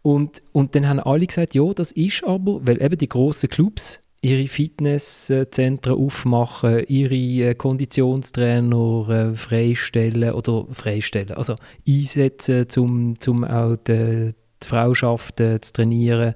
Und, 0.03 0.43
und 0.51 0.75
dann 0.75 0.89
haben 0.89 0.99
alle 0.99 1.27
gesagt, 1.27 1.55
ja, 1.55 1.73
das 1.73 1.93
ist 1.93 2.25
aber, 2.25 2.67
weil 2.67 2.83
eben 2.83 2.99
die 2.99 3.09
grossen 3.09 3.49
Clubs 3.49 4.01
ihre 4.23 4.47
Fitnesszentren 4.47 5.97
aufmachen, 5.97 6.85
ihre 6.87 7.51
äh, 7.51 7.55
Konditionstrainer 7.55 9.09
äh, 9.09 9.35
freistellen 9.35 10.33
oder 10.33 10.67
freistellen, 10.71 11.33
also 11.33 11.57
einsetzen, 11.87 12.67
um 12.77 13.19
zum 13.19 13.45
auch 13.45 13.77
die, 13.77 14.33
die 14.63 14.67
Frauschaften 14.67 15.61
zu 15.61 15.73
trainieren. 15.73 16.35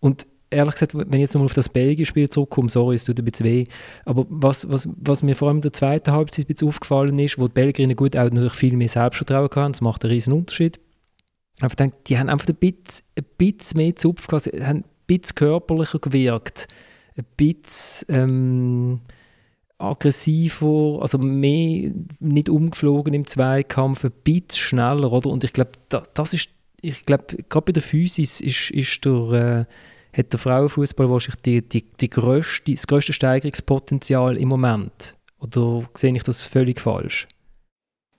Und 0.00 0.26
ehrlich 0.48 0.72
gesagt, 0.72 0.94
wenn 0.94 1.12
ich 1.12 1.20
jetzt 1.20 1.34
nochmal 1.34 1.46
auf 1.46 1.54
das 1.54 1.68
Belgien-Spiel 1.68 2.30
zurückkomme, 2.30 2.70
sorry, 2.70 2.94
es 2.94 3.04
tut 3.04 3.18
ein 3.18 3.24
bisschen 3.26 3.44
weh, 3.44 3.64
aber 4.06 4.24
was, 4.30 4.66
was, 4.70 4.88
was 4.96 5.22
mir 5.22 5.36
vor 5.36 5.48
allem 5.48 5.58
in 5.58 5.62
der 5.62 5.74
zweiten 5.74 6.12
Halbzeit 6.12 6.46
ein 6.46 6.54
bisschen 6.54 6.68
aufgefallen 6.68 7.18
ist, 7.18 7.38
wo 7.38 7.46
die 7.46 7.52
Belgierinnen 7.52 7.96
gut 7.96 8.16
auch 8.16 8.30
natürlich 8.30 8.54
viel 8.54 8.74
mehr 8.74 8.88
Selbstvertrauen 8.88 9.50
hatten, 9.54 9.72
das 9.72 9.82
macht 9.82 10.02
einen 10.02 10.14
riesen 10.14 10.32
Unterschied. 10.32 10.80
Ich 11.62 11.74
denke, 11.74 11.98
die 12.06 12.18
haben 12.18 12.30
einfach 12.30 12.48
ein 12.48 12.54
bisschen, 12.54 13.04
ein 13.18 13.24
bisschen 13.36 13.76
mehr 13.76 13.96
Zupf 13.96 14.28
gehabt, 14.28 14.46
haben 14.46 14.78
ein 14.78 14.84
bisschen 15.06 15.34
körperlicher 15.34 15.98
gewirkt 15.98 16.68
ein 17.18 17.26
bisschen 17.36 18.06
ähm, 18.08 19.00
aggressiver, 19.78 20.98
also 21.00 21.18
mehr 21.18 21.92
nicht 22.20 22.48
umgeflogen 22.48 23.14
im 23.14 23.26
Zweikampf, 23.26 24.04
ein 24.04 24.12
bisschen 24.24 24.50
schneller, 24.52 25.12
oder? 25.12 25.30
Und 25.30 25.44
ich 25.44 25.52
glaube, 25.52 25.72
da, 25.88 26.02
das 26.14 26.34
ist, 26.34 26.50
ich 26.80 27.06
glaube, 27.06 27.24
gerade 27.48 27.64
bei 27.66 27.72
der 27.72 27.82
Physis 27.82 28.40
ist, 28.40 28.70
ist 28.70 29.04
der, 29.04 29.66
äh, 30.12 30.18
hat 30.18 30.32
der 30.32 30.38
Frauenfußball 30.38 31.08
wahrscheinlich 31.10 31.42
die, 31.42 31.62
die, 31.62 31.84
die 32.00 32.10
grösste, 32.10 32.72
das 32.72 32.86
grösste 32.86 33.12
Steigerungspotenzial 33.12 34.36
im 34.36 34.48
Moment. 34.48 35.14
Oder 35.40 35.88
sehe 35.94 36.14
ich 36.14 36.24
das 36.24 36.42
völlig 36.44 36.80
falsch? 36.80 37.28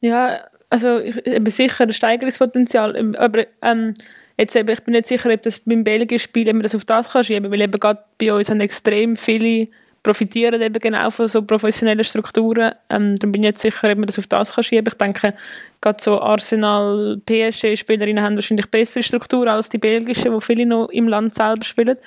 Ja, 0.01 0.45
also 0.69 0.99
ich, 0.99 1.15
bin 1.23 1.45
sicher 1.47 1.83
ein 1.83 1.91
Steigerungspotenzial, 1.91 3.15
aber 3.17 3.45
ähm, 3.61 3.95
Jetzt 4.39 4.55
eben, 4.55 4.69
ich 4.69 4.81
bin 4.83 4.93
nicht 4.93 5.05
sicher, 5.05 5.29
ob 5.33 5.41
das 5.41 5.59
beim 5.59 5.83
Belgien-Spiel, 5.83 6.47
ob 6.47 6.53
man 6.53 6.63
das 6.63 6.73
auf 6.73 6.85
das 6.85 7.09
kann 7.09 7.25
schieben 7.25 7.51
weil 7.51 7.59
eben 7.59 7.77
gerade 7.77 7.99
bei 8.17 8.33
uns 8.33 8.49
haben 8.49 8.61
extrem 8.61 9.17
viele 9.17 9.67
profitieren 10.01 10.61
eben 10.61 10.79
genau 10.79 11.09
von 11.09 11.27
so 11.27 11.41
professionellen 11.41 12.05
Strukturen. 12.05 12.71
Ähm, 12.89 13.17
dann 13.17 13.33
bin 13.33 13.43
ich 13.43 13.49
nicht 13.49 13.57
sicher, 13.59 13.91
ob 13.91 13.97
man 13.97 14.07
das 14.07 14.17
auf 14.17 14.27
das 14.27 14.53
kann 14.53 14.63
schieben 14.63 14.87
Ich 14.87 14.97
denke, 14.97 15.33
gerade 15.81 16.01
so 16.01 16.21
Arsenal, 16.21 17.19
PSG-Spielerinnen 17.25 18.23
haben 18.23 18.35
wahrscheinlich 18.35 18.67
bessere 18.67 19.03
Strukturen 19.03 19.49
als 19.49 19.67
die 19.67 19.77
belgischen, 19.77 20.31
wo 20.31 20.39
viele 20.39 20.65
noch 20.65 20.87
im 20.87 21.09
Land 21.09 21.35
selber 21.35 21.65
spielen. 21.65 21.97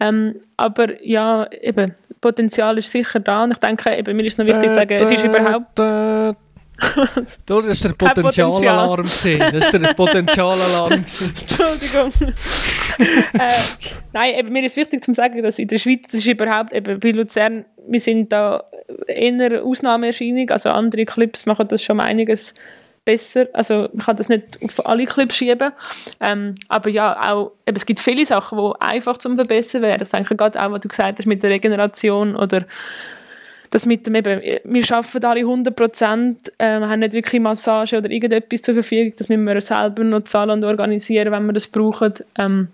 Ähm, 0.00 0.40
aber 0.56 1.00
ja, 1.06 1.46
eben, 1.52 1.94
Potenzial 2.20 2.78
ist 2.78 2.90
sicher 2.90 3.20
da 3.20 3.44
und 3.44 3.52
ich 3.52 3.58
denke, 3.58 3.96
eben, 3.96 4.16
mir 4.16 4.24
ist 4.24 4.38
noch 4.38 4.46
wichtig 4.46 4.70
zu 4.70 4.74
sagen, 4.74 4.98
es 5.00 5.10
ist 5.12 5.24
überhaupt... 5.24 5.78
das 7.46 7.66
ist 7.66 7.84
der 7.84 7.90
Potenzialalarm 7.90 9.02
gesehen. 9.02 9.40
Das 9.52 9.66
ist 9.66 9.72
der 9.72 9.94
Potenzialalarm 9.94 10.92
Entschuldigung. 10.92 12.12
äh, 13.32 13.52
nein, 14.12 14.34
eben, 14.34 14.52
mir 14.52 14.64
ist 14.64 14.76
wichtig 14.76 15.02
zu 15.04 15.14
sagen, 15.14 15.42
dass 15.42 15.58
in 15.58 15.68
der 15.68 15.78
Schweiz 15.78 16.02
das 16.04 16.14
ist 16.14 16.26
überhaupt, 16.26 16.72
eben 16.72 17.00
bei 17.00 17.10
Luzern, 17.10 17.64
wir 17.86 18.00
sind 18.00 18.32
da 18.32 18.64
eher 19.06 19.64
Ausnahmeerscheinung, 19.64 20.50
also 20.50 20.70
andere 20.70 21.04
Clips 21.04 21.46
machen 21.46 21.68
das 21.68 21.82
schon 21.82 22.00
einiges 22.00 22.54
besser. 23.04 23.46
Also 23.52 23.88
man 23.92 24.04
kann 24.04 24.16
das 24.16 24.28
nicht 24.28 24.58
auf 24.64 24.86
alle 24.86 25.06
Clips 25.06 25.36
schieben. 25.36 25.72
Ähm, 26.20 26.54
aber 26.68 26.90
ja, 26.90 27.32
auch, 27.32 27.52
eben, 27.66 27.76
es 27.76 27.86
gibt 27.86 28.00
viele 28.00 28.26
Sachen, 28.26 28.58
die 28.58 28.80
einfach 28.80 29.16
zum 29.18 29.36
Verbessern 29.36 29.82
wären. 29.82 29.98
Das 29.98 30.10
denke 30.10 30.34
ich 30.34 30.38
gerade 30.38 30.62
auch, 30.62 30.70
was 30.70 30.80
du 30.80 30.88
gesagt 30.88 31.18
hast 31.18 31.26
mit 31.26 31.42
der 31.42 31.50
Regeneration 31.50 32.36
oder 32.36 32.64
das 33.70 33.86
mit 33.86 34.06
dem 34.06 34.16
eben, 34.16 34.40
wir 34.64 34.92
arbeiten 34.92 35.24
alle 35.24 35.40
100 35.40 35.74
Prozent, 35.74 36.52
äh, 36.58 36.80
haben 36.80 37.00
nicht 37.00 37.12
wirklich 37.12 37.40
Massage 37.40 37.98
oder 37.98 38.10
irgendetwas 38.10 38.62
zur 38.62 38.74
Verfügung, 38.74 39.12
das 39.16 39.28
müssen 39.28 39.44
wir 39.44 39.60
selber 39.60 40.02
noch 40.02 40.24
zahlen 40.24 40.50
und 40.50 40.64
organisieren, 40.64 41.32
wenn 41.32 41.46
wir 41.46 41.52
das 41.52 41.68
brauchen. 41.68 42.14
Ähm, 42.38 42.68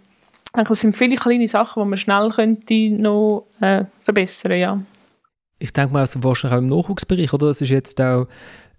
das 0.52 0.80
sind 0.80 0.96
viele 0.96 1.16
kleine 1.16 1.48
Sachen, 1.48 1.82
die 1.82 1.88
man 1.88 1.98
schnell 1.98 2.30
könnte 2.30 2.90
noch 2.90 3.46
äh, 3.60 3.84
verbessern 4.00 4.58
ja. 4.58 4.80
Ich 5.58 5.72
denke 5.72 5.92
mal, 5.92 6.00
also 6.00 6.22
wahrscheinlich 6.22 6.56
auch 6.56 6.62
im 6.62 6.68
Nachwuchsbereich, 6.68 7.32
oder? 7.32 7.48
Es 7.48 7.60
ist 7.60 7.70
jetzt 7.70 8.00
auch 8.00 8.26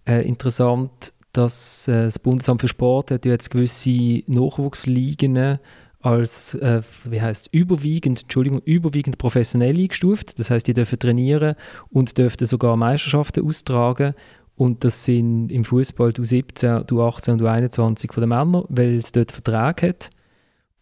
äh, 0.07 0.28
interessant, 0.28 1.13
dass 1.34 1.88
äh, 1.88 2.05
das 2.05 2.20
Bundesamt 2.20 2.61
für 2.61 2.68
Sport 2.68 3.11
hat 3.11 3.26
jetzt 3.26 3.51
gewisse 3.51 4.24
Nachwuchsligen 4.28 5.59
als 6.00 6.54
äh, 6.56 6.82
wie 7.06 7.22
heißt 7.22 7.50
überwiegend 7.52 8.22
Entschuldigung 8.24 8.62
überwiegend 8.64 9.18
professionell 9.18 9.76
eingestuft. 9.78 10.38
Das 10.39 10.50
heißt, 10.50 10.68
die 10.68 10.74
dürfen 10.74 11.00
trainieren 11.00 11.56
und 11.89 12.18
dürfen 12.18 12.45
sogar 12.45 12.76
Meisterschaften 12.78 13.48
austragen. 13.48 14.14
Und 14.56 14.84
das 14.84 15.06
sind 15.06 15.50
im 15.50 15.66
Fußball 15.66 16.14
du 16.14 16.26
17, 16.26 16.86
du 16.88 17.04
18 17.04 17.34
und 17.34 17.38
du 17.39 17.48
21 17.48 18.12
von 18.12 18.22
den 18.22 18.30
Männern, 18.30 18.66
weil 18.70 18.95
es 18.95 19.12
dort 19.12 19.32
Vertrag 19.32 19.84
hat. 19.84 20.10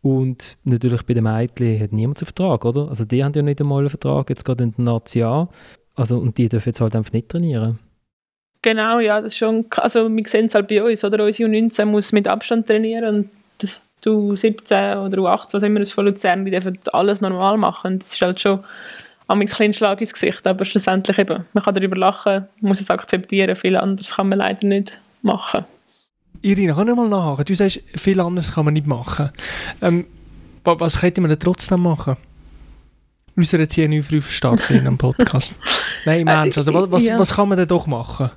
Und 0.02 0.58
natürlich 0.64 1.04
bei 1.04 1.14
den 1.14 1.24
Mädchen 1.24 1.80
hat 1.80 1.92
niemand 1.92 2.20
einen 2.20 2.28
Vertrag, 2.28 2.64
oder? 2.64 2.90
Also 2.90 3.06
die 3.06 3.24
haben 3.24 3.34
ja 3.36 3.42
nicht 3.42 3.60
einmal 3.60 3.80
einen 3.80 3.90
Vertrag, 3.90 4.30
jetzt 4.30 4.46
gerade 4.46 4.64
in 4.64 4.74
der 4.78 4.86
Nazi 4.86 5.24
Also, 5.24 6.18
und 6.20 6.38
die 6.38 6.48
dürfen 6.48 6.70
jetzt 6.70 6.80
halt 6.80 6.96
einfach 6.96 7.12
nicht 7.12 7.28
trainieren. 7.28 7.80
Genau, 8.62 9.00
ja, 9.00 9.20
das 9.20 9.34
ist 9.34 9.38
schon, 9.38 9.66
also 9.78 10.10
wir 10.10 10.28
sehen 10.28 10.46
es 10.46 10.56
halt 10.56 10.68
bei 10.68 10.84
uns, 10.84 11.04
oder? 11.04 11.26
Unsere 11.26 11.50
U19 11.50 11.86
muss 11.86 12.12
mit 12.12 12.28
Abstand 12.28 12.68
trainieren 12.68 13.16
und 13.16 13.30
das, 13.58 13.80
du 14.06 14.36
17 14.36 14.98
oder 14.98 15.18
du 15.18 15.28
18, 15.28 15.54
was 15.54 15.64
immer 15.64 15.80
es 15.82 15.92
von 15.92 16.06
Luzern, 16.06 16.46
die 16.46 16.52
dürfen 16.52 16.78
alles 16.94 17.22
normal 17.22 17.58
machen. 17.58 18.00
Das 18.00 18.14
ist 18.14 18.22
halt 18.22 18.40
schon 18.40 18.64
ein 19.28 19.46
kleiner 19.48 19.74
Schlag 19.74 20.02
ins 20.02 20.14
Gesicht, 20.14 20.46
aber 20.46 20.66
schlussendlich 20.66 21.18
eben, 21.18 21.46
man 21.54 21.64
kann 21.64 21.74
darüber 21.74 21.98
lachen, 21.98 22.48
muss 22.62 22.82
es 22.82 22.90
akzeptieren, 22.90 23.56
viel 23.56 23.76
anderes 23.76 24.16
kann 24.16 24.30
man 24.30 24.40
leider 24.40 24.68
nicht 24.68 25.00
machen. 25.22 25.66
Irina, 26.42 26.76
kann 26.76 26.88
ich 26.88 26.96
mal 26.96 27.10
nachhaken? 27.10 27.46
Du 27.46 27.56
sagst, 27.56 27.82
viel 27.88 28.20
anderes 28.20 28.54
kann 28.54 28.66
man 28.66 28.76
nicht 28.76 28.86
machen. 28.86 29.32
Ähm, 29.82 30.06
was 30.64 31.00
könnte 31.00 31.22
man 31.22 31.30
denn 31.30 31.40
trotzdem 31.40 31.82
machen? 31.82 32.18
Unser 33.36 33.60
jetzt 33.60 33.74
hier 33.74 33.90
nicht 33.90 34.08
früh 34.08 34.22
starten 34.22 34.74
in 34.74 34.80
einem 34.82 34.98
Podcast. 34.98 35.54
Nein, 36.06 36.24
Mensch, 36.26 36.58
also 36.58 36.74
was, 36.74 36.92
was, 36.92 37.20
was 37.20 37.34
kann 37.34 37.50
man 37.50 37.58
denn 37.58 37.68
doch 37.68 37.88
machen? 37.88 38.30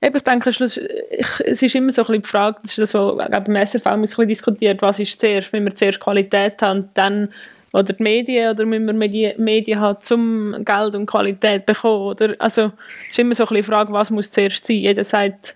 Ich 0.00 0.22
denke, 0.22 0.50
es 0.50 0.60
ist 0.60 1.74
immer 1.74 1.90
so 1.90 2.02
ein 2.02 2.06
bisschen 2.06 2.22
die 2.22 2.28
Frage, 2.28 2.60
das 2.62 2.78
ist 2.78 2.78
das, 2.78 2.94
was 2.94 3.18
ein 3.18 4.00
bisschen 4.00 4.28
diskutiert, 4.28 4.80
was 4.80 5.00
ist 5.00 5.18
zuerst, 5.18 5.52
wenn 5.52 5.64
wir 5.64 5.74
zuerst 5.74 5.98
Qualität 5.98 6.62
haben, 6.62 6.88
dann 6.94 7.30
oder 7.72 7.92
die 7.92 8.02
Medien, 8.02 8.50
oder 8.50 8.64
müssen 8.64 8.86
wir 8.86 8.94
Medien, 8.94 9.42
Medien 9.42 9.80
haben, 9.80 9.98
um 10.10 10.64
Geld 10.64 10.94
und 10.94 11.06
Qualität 11.06 11.66
bekommen, 11.66 12.06
oder? 12.06 12.34
Also, 12.38 12.72
es 12.86 13.10
ist 13.10 13.18
immer 13.18 13.34
so 13.34 13.44
ein 13.44 13.48
bisschen 13.48 13.56
die 13.56 13.62
Frage, 13.64 13.92
was 13.92 14.10
muss 14.10 14.30
zuerst 14.30 14.66
sein. 14.66 14.76
Jeder 14.76 15.04
sagt, 15.04 15.54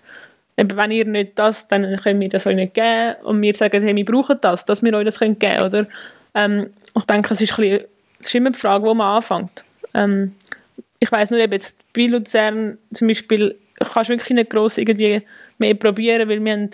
eben, 0.57 0.77
wenn 0.77 0.91
ihr 0.91 1.05
nicht 1.05 1.39
das, 1.39 1.67
dann 1.67 1.97
können 1.97 2.19
wir 2.19 2.29
das 2.29 2.45
euch 2.45 2.55
nicht 2.55 2.75
geben, 2.75 3.15
und 3.23 3.41
wir 3.41 3.55
sagen, 3.55 3.81
hey, 3.81 3.95
wir 3.95 4.05
brauchen 4.05 4.37
das, 4.41 4.65
dass 4.65 4.83
wir 4.83 4.93
euch 4.93 5.05
das 5.05 5.19
geben 5.19 5.39
können, 5.39 5.61
oder? 5.61 5.87
Ähm, 6.35 6.69
ich 6.95 7.03
denke, 7.05 7.33
es 7.33 7.41
ist, 7.41 7.57
ein 7.57 7.61
bisschen, 7.61 7.87
es 8.19 8.27
ist 8.27 8.35
immer 8.35 8.51
die 8.51 8.59
Frage, 8.59 8.83
wo 8.83 8.93
man 8.93 9.15
anfängt. 9.15 9.63
Ähm, 9.95 10.35
ich 10.99 11.11
weiß 11.11 11.31
nur, 11.31 11.39
eben 11.39 11.53
jetzt 11.53 11.77
bei 11.93 12.05
Luzern 12.05 12.77
zum 12.93 13.07
Beispiel 13.07 13.55
kannst 13.79 14.09
wirklich 14.09 14.29
nicht 14.29 14.49
gross 14.49 14.77
irgendwie 14.77 15.21
mehr 15.57 15.73
probieren, 15.75 16.29
weil 16.29 16.43
wir 16.43 16.53
haben 16.53 16.69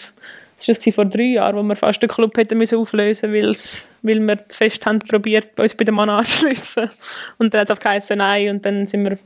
das 0.68 0.86
war 0.86 0.94
vor 0.94 1.06
drei 1.06 1.24
Jahren, 1.24 1.56
wo 1.56 1.64
wir 1.64 1.76
fast 1.76 2.02
den 2.02 2.10
Club 2.10 2.36
hätten 2.38 2.58
müssen 2.58 2.78
auflösen 2.78 3.32
mussten, 3.32 3.88
weil 4.02 4.20
wir 4.20 4.50
zu 4.50 4.58
fest 4.58 4.86
haben 4.86 5.00
probiert, 5.00 5.58
uns 5.60 5.74
bei 5.74 5.86
dem 5.86 5.96
Mann 5.96 6.10
anzuschliessen. 6.10 6.90
Und 7.38 7.54
dann 7.54 7.62
hat 7.62 7.70
es 7.70 7.78
auch 7.78 7.80
geheißen, 7.80 8.18
nein, 8.18 8.50
und 8.50 8.66
dann 8.66 8.86
sind 8.86 9.06
wir 9.06 9.18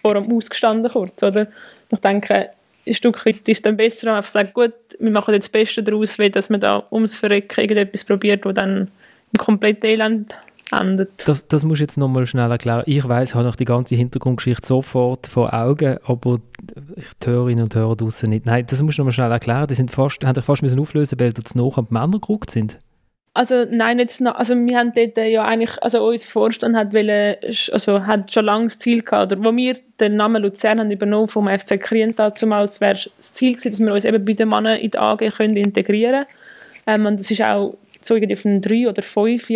vor 0.00 0.14
dem 0.14 0.30
ausgestanden 0.30 0.90
kurz, 0.90 1.22
oder? 1.22 1.46
Ich 1.90 1.98
denke, 2.00 2.50
ein 2.86 2.94
Stück 2.94 3.24
weit 3.24 3.48
ist 3.48 3.64
dann 3.64 3.76
besser, 3.76 4.02
wenn 4.02 4.10
man 4.10 4.16
einfach 4.18 4.30
sagt, 4.30 4.54
gut, 4.54 4.74
wir 4.98 5.10
machen 5.10 5.34
jetzt 5.34 5.44
das 5.44 5.52
Beste 5.52 5.82
daraus, 5.82 6.16
dass 6.16 6.50
man 6.50 6.60
da 6.60 6.86
ums 6.90 7.16
Verrecken 7.16 7.60
irgendetwas 7.60 8.04
probiert, 8.04 8.44
das 8.44 8.54
dann 8.54 8.90
im 9.32 9.38
kompletten 9.38 9.88
Elend 9.88 10.36
endet. 10.72 11.28
Das, 11.28 11.46
das 11.46 11.64
musst 11.64 11.80
du 11.80 11.84
jetzt 11.84 11.98
nochmal 11.98 12.26
schnell 12.26 12.50
erklären. 12.50 12.82
Ich 12.86 13.06
weiß, 13.06 13.30
ich 13.30 13.34
habe 13.34 13.44
noch 13.44 13.56
die 13.56 13.64
ganze 13.64 13.94
Hintergrundgeschichte 13.94 14.66
sofort 14.66 15.26
vor 15.26 15.52
Augen, 15.52 15.98
aber 16.04 16.40
die 17.22 17.26
Hörerinnen 17.26 17.64
und 17.64 17.74
Hörer 17.74 17.96
draußen 17.96 18.28
nicht. 18.28 18.46
Nein, 18.46 18.66
das 18.66 18.82
musst 18.82 18.98
du 18.98 19.02
nochmal 19.02 19.12
schnell 19.12 19.30
erklären. 19.30 19.66
Die 19.66 19.74
sind 19.74 19.90
fast, 19.90 20.24
haben 20.24 20.34
dich 20.34 20.44
fast 20.44 20.62
müssen 20.62 20.80
auflösen, 20.80 21.20
weil 21.20 21.32
sie 21.34 21.58
noch 21.58 21.78
an 21.78 21.86
die 21.88 21.94
Männer 21.94 22.18
gerückt 22.18 22.50
sind. 22.50 22.78
Also 23.34 23.64
nein, 23.70 23.98
jetzt 23.98 24.20
noch, 24.20 24.34
also 24.34 24.54
wir 24.54 24.78
haben 24.78 24.92
dort 24.94 25.16
ja 25.16 25.42
eigentlich, 25.44 25.82
also 25.82 26.06
unser 26.06 26.26
Vorstand 26.26 26.76
hat, 26.76 26.92
wollen, 26.92 27.36
also 27.72 28.06
hat 28.06 28.30
schon 28.30 28.44
lange 28.44 28.64
das 28.64 28.78
Ziel 28.78 29.02
gehabt, 29.02 29.32
oder 29.32 29.42
wo 29.42 29.56
wir 29.56 29.74
den 29.98 30.16
Namen 30.16 30.42
Luzern 30.42 30.80
haben 30.80 30.90
übernommen 30.90 31.28
vom 31.28 31.48
FC 31.48 31.80
Kriental 31.80 32.34
zumal, 32.34 32.68
wäre 32.78 32.92
das 32.92 33.32
Ziel 33.32 33.52
gewesen, 33.56 33.70
dass 33.70 33.80
wir 33.80 33.94
uns 33.94 34.04
eben 34.04 34.22
bei 34.22 34.34
den 34.34 34.50
Männern 34.50 34.76
in 34.78 34.90
die 34.90 34.98
AG 34.98 35.30
können 35.34 35.56
integrieren 35.56 36.26
können. 36.26 37.00
Ähm, 37.00 37.06
und 37.06 37.20
das 37.20 37.30
ist 37.30 37.42
auch 37.42 37.74
so 38.02 38.14
irgendwie 38.14 38.34
auf 38.34 38.44
einen 38.44 38.60
drei- 38.60 38.88
oder 38.88 39.02
fünf 39.02 39.48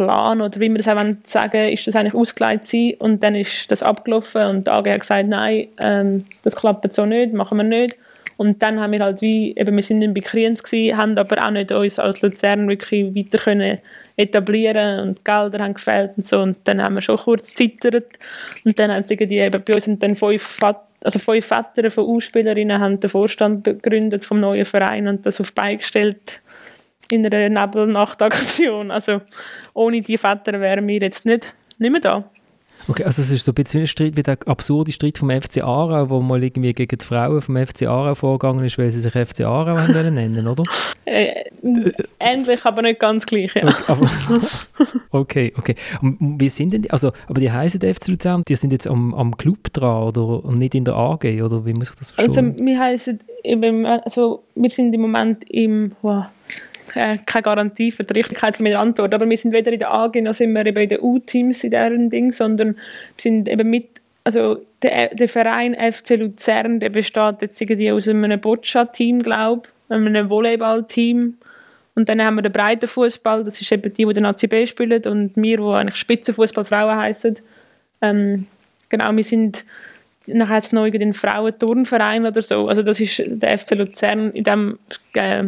Jahresplan 0.00 0.40
oder 0.40 0.60
wie 0.60 0.68
wir 0.68 0.78
das 0.78 0.88
auch 0.88 1.02
sagen 1.24 1.68
ist 1.68 1.86
das 1.86 1.96
eigentlich 1.96 2.14
ausgeleitet 2.14 2.66
sein 2.66 2.94
und 2.98 3.22
dann 3.22 3.34
ist 3.34 3.70
das 3.70 3.82
abgelaufen 3.82 4.46
und 4.46 4.66
die 4.66 4.70
AG 4.70 4.86
hat 4.88 5.00
gesagt, 5.00 5.28
nein, 5.28 5.68
ähm, 5.82 6.24
das 6.42 6.56
klappt 6.56 6.92
so 6.92 7.06
nicht, 7.06 7.32
machen 7.32 7.58
wir 7.58 7.64
nicht. 7.64 7.96
Und 8.36 8.62
dann 8.62 8.80
haben 8.80 8.92
wir 8.92 9.00
halt 9.00 9.20
wie, 9.20 9.54
eben 9.54 9.76
wir 9.76 9.82
sind 9.82 10.00
in 10.00 10.14
Bekriens 10.14 10.62
gewesen, 10.62 10.96
haben 10.96 11.18
aber 11.18 11.44
auch 11.44 11.50
nicht 11.50 11.72
uns 11.72 11.98
als 11.98 12.22
Luzern 12.22 12.70
wirklich 12.70 13.14
weiter 13.14 13.36
können 13.36 13.78
etablieren 14.16 15.00
und 15.00 15.24
Gelder 15.26 15.62
haben 15.62 15.74
gefehlt 15.74 16.12
und 16.16 16.26
so. 16.26 16.40
Und 16.40 16.56
dann 16.64 16.82
haben 16.82 16.94
wir 16.94 17.02
schon 17.02 17.18
kurz 17.18 17.54
zittert 17.54 18.18
und 18.64 18.78
dann 18.78 18.90
haben 18.90 19.02
sie 19.02 19.14
irgendwie 19.14 19.40
eben 19.40 19.62
bei 19.62 19.74
uns 19.74 19.84
sind 19.84 20.02
dann 20.02 20.14
fünf, 20.14 20.58
also 20.62 21.18
fünf 21.18 21.44
Väter 21.44 21.90
von 21.90 22.06
Ausspielerinnen 22.06 22.80
haben 22.80 22.98
den 22.98 23.10
Vorstand 23.10 23.62
gegründet 23.62 24.24
vom 24.24 24.40
neuen 24.40 24.64
Verein 24.64 25.06
und 25.06 25.26
das 25.26 25.38
auf 25.42 25.52
beigestellt 25.52 26.40
in 27.10 27.26
einer 27.26 27.48
Nebelnachtaktion. 27.48 28.90
Also 28.90 29.20
ohne 29.74 30.00
die 30.00 30.18
Väter 30.18 30.60
wären 30.60 30.86
wir 30.86 31.00
jetzt 31.00 31.26
nicht, 31.26 31.54
nicht 31.78 31.90
mehr 31.90 32.00
da. 32.00 32.24
Okay, 32.88 33.04
also 33.04 33.20
es 33.22 33.30
ist 33.30 33.44
so 33.44 33.52
ein 33.52 33.54
bisschen 33.54 33.82
ein 33.82 33.86
Streit 33.86 34.16
wie 34.16 34.22
der 34.22 34.38
absurde 34.46 34.90
Streit 34.92 35.18
vom 35.18 35.30
FC 35.30 35.62
Aarau, 35.62 36.08
wo 36.08 36.20
mal 36.20 36.42
irgendwie 36.42 36.72
gegen 36.72 36.96
die 36.96 37.04
Frauen 37.04 37.40
vom 37.42 37.56
FC 37.56 37.82
Aarau 37.82 38.14
vorgegangen 38.14 38.64
ist, 38.64 38.78
weil 38.78 38.90
sie 38.90 39.00
sich 39.00 39.12
FC 39.12 39.42
Aarau 39.42 39.76
wollen 39.76 40.14
nennen, 40.14 40.46
oder? 40.46 40.62
Äh, 41.06 41.50
ähnlich, 42.20 42.64
aber 42.64 42.82
nicht 42.82 43.00
ganz 43.00 43.26
gleich, 43.26 43.52
ja. 43.56 43.64
Okay, 43.64 43.82
aber, 43.88 44.10
okay, 45.10 45.52
okay. 45.56 45.74
Und 46.00 46.40
wie 46.40 46.48
sind 46.48 46.72
denn 46.72 46.82
die, 46.82 46.90
also, 46.90 47.10
aber 47.26 47.40
die 47.40 47.50
heißen 47.50 47.80
FC 47.80 48.08
Luzern, 48.08 48.44
die 48.46 48.54
sind 48.54 48.70
jetzt 48.70 48.86
am, 48.86 49.12
am 49.14 49.36
Club 49.36 49.72
dran, 49.72 50.04
oder? 50.04 50.44
Und 50.44 50.58
nicht 50.58 50.76
in 50.76 50.84
der 50.84 50.94
AG, 50.94 51.24
oder 51.42 51.66
wie 51.66 51.72
muss 51.72 51.90
ich 51.90 51.96
das 51.96 52.12
verstehen? 52.12 52.54
Also 52.54 52.64
wir 52.64 52.78
heißen, 52.78 53.18
also 54.04 54.44
wir 54.54 54.70
sind 54.70 54.92
im 54.94 55.00
Moment 55.00 55.50
im, 55.50 55.92
wow, 56.02 56.26
äh, 56.94 57.18
keine 57.26 57.42
Garantie 57.42 57.90
für 57.90 58.02
die 58.02 58.14
Richtigkeit 58.14 58.58
meiner 58.60 58.80
Antwort, 58.80 59.14
aber 59.14 59.28
wir 59.28 59.36
sind 59.36 59.52
weder 59.52 59.72
in 59.72 59.78
der 59.78 59.92
AG 59.92 60.20
noch 60.22 60.34
sind 60.34 60.52
wir 60.52 60.64
eben 60.66 60.82
in 60.82 60.88
den 60.88 61.00
U-Teams 61.00 61.64
in 61.64 61.70
deren 61.70 62.10
Ding, 62.10 62.32
sondern 62.32 62.74
wir 62.76 63.18
sind 63.18 63.48
eben 63.48 63.68
mit, 63.68 64.00
also 64.24 64.64
der, 64.82 65.14
der 65.14 65.28
Verein 65.28 65.74
FC 65.74 66.16
Luzern, 66.16 66.80
der 66.80 66.90
besteht 66.90 67.42
jetzt 67.42 67.60
irgendwie 67.60 67.92
aus 67.92 68.08
einem 68.08 68.40
Boccia-Team, 68.40 69.20
glaube 69.20 69.68
ich, 69.88 69.94
einem 69.94 70.28
Volleyball-Team 70.30 71.34
und 71.94 72.08
dann 72.08 72.22
haben 72.22 72.36
wir 72.36 72.42
den 72.42 72.52
breiten 72.52 72.86
Fußball, 72.86 73.44
das 73.44 73.60
ist 73.60 73.70
eben 73.72 73.92
die, 73.92 74.06
die 74.06 74.12
den 74.12 74.24
ACB 74.24 74.66
spielen 74.66 75.02
und 75.04 75.32
wir, 75.36 75.56
die 75.58 75.62
eigentlich 75.62 75.96
Spitzenfußballfrauen 75.96 76.96
heißen. 76.96 77.38
Ähm, 78.00 78.46
genau, 78.88 79.14
wir 79.14 79.24
sind 79.24 79.64
nachher 80.26 80.58
es 80.58 80.72
noch 80.72 80.88
den 80.88 81.12
Frauenturnverein 81.12 82.26
oder 82.26 82.42
so. 82.42 82.68
Also 82.68 82.82
das 82.82 83.00
ist 83.00 83.22
der 83.26 83.58
FC 83.58 83.74
Luzern 83.74 84.30
in 84.32 84.44
dem 84.44 84.78
äh, 85.14 85.44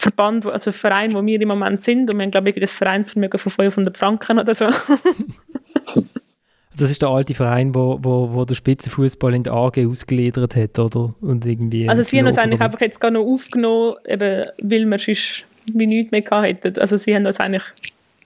Verband, 0.00 0.46
also 0.46 0.72
Verein, 0.72 1.12
wo 1.12 1.24
wir 1.24 1.40
im 1.40 1.48
Moment 1.48 1.82
sind 1.82 2.10
und 2.10 2.18
wir 2.18 2.22
haben, 2.22 2.30
glaube 2.30 2.48
ich, 2.48 2.58
das 2.58 2.72
Vereinsvermögen 2.72 3.38
von 3.38 3.52
500 3.52 3.98
Franken 3.98 4.38
oder 4.38 4.54
so. 4.54 4.64
das 6.76 6.90
ist 6.90 7.02
der 7.02 7.10
alte 7.10 7.34
Verein, 7.34 7.74
wo, 7.74 7.98
wo, 8.00 8.32
wo 8.32 8.46
der 8.46 8.54
Spitzenfußball 8.54 9.34
in 9.34 9.42
der 9.42 9.52
AG 9.52 9.86
ausgeliefert 9.86 10.56
hat, 10.56 10.78
oder? 10.78 11.14
Und 11.20 11.44
irgendwie 11.44 11.86
also 11.86 12.02
sie 12.02 12.18
haben 12.18 12.28
uns 12.28 12.38
eigentlich 12.38 12.62
einfach 12.62 12.80
jetzt 12.80 12.98
gar 12.98 13.10
noch 13.10 13.26
aufgenommen, 13.26 13.96
eben, 14.06 14.42
weil 14.62 14.86
wir 14.86 14.98
sonst 14.98 15.44
wie 15.74 15.86
nichts 15.86 16.12
mehr 16.12 16.42
hätten. 16.42 16.78
Also 16.78 16.96
sie 16.96 17.14
haben 17.14 17.26
uns 17.26 17.38
eigentlich, 17.38 17.64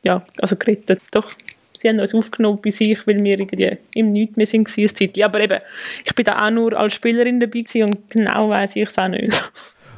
ja, 0.04 0.22
also 0.40 0.54
gerettet, 0.54 1.00
doch. 1.10 1.28
Sie 1.76 1.88
haben 1.88 1.98
uns 1.98 2.14
aufgenommen 2.14 2.60
bei 2.64 2.70
sich, 2.70 3.04
weil 3.04 3.18
wir 3.18 3.40
irgendwie 3.40 3.78
im 3.94 4.12
Nichts 4.12 4.36
mehr 4.36 4.46
sind, 4.46 4.70
eine 4.78 4.94
Zeit. 4.94 5.20
Aber 5.20 5.40
eben, 5.40 5.58
ich 6.04 6.14
bin 6.14 6.24
da 6.24 6.46
auch 6.46 6.52
nur 6.52 6.78
als 6.78 6.94
Spielerin 6.94 7.40
dabei 7.40 7.64
und 7.82 8.08
genau 8.08 8.48
weiß 8.48 8.76
ich 8.76 8.88
es 8.88 8.96
auch 8.96 9.08
nicht. 9.08 9.50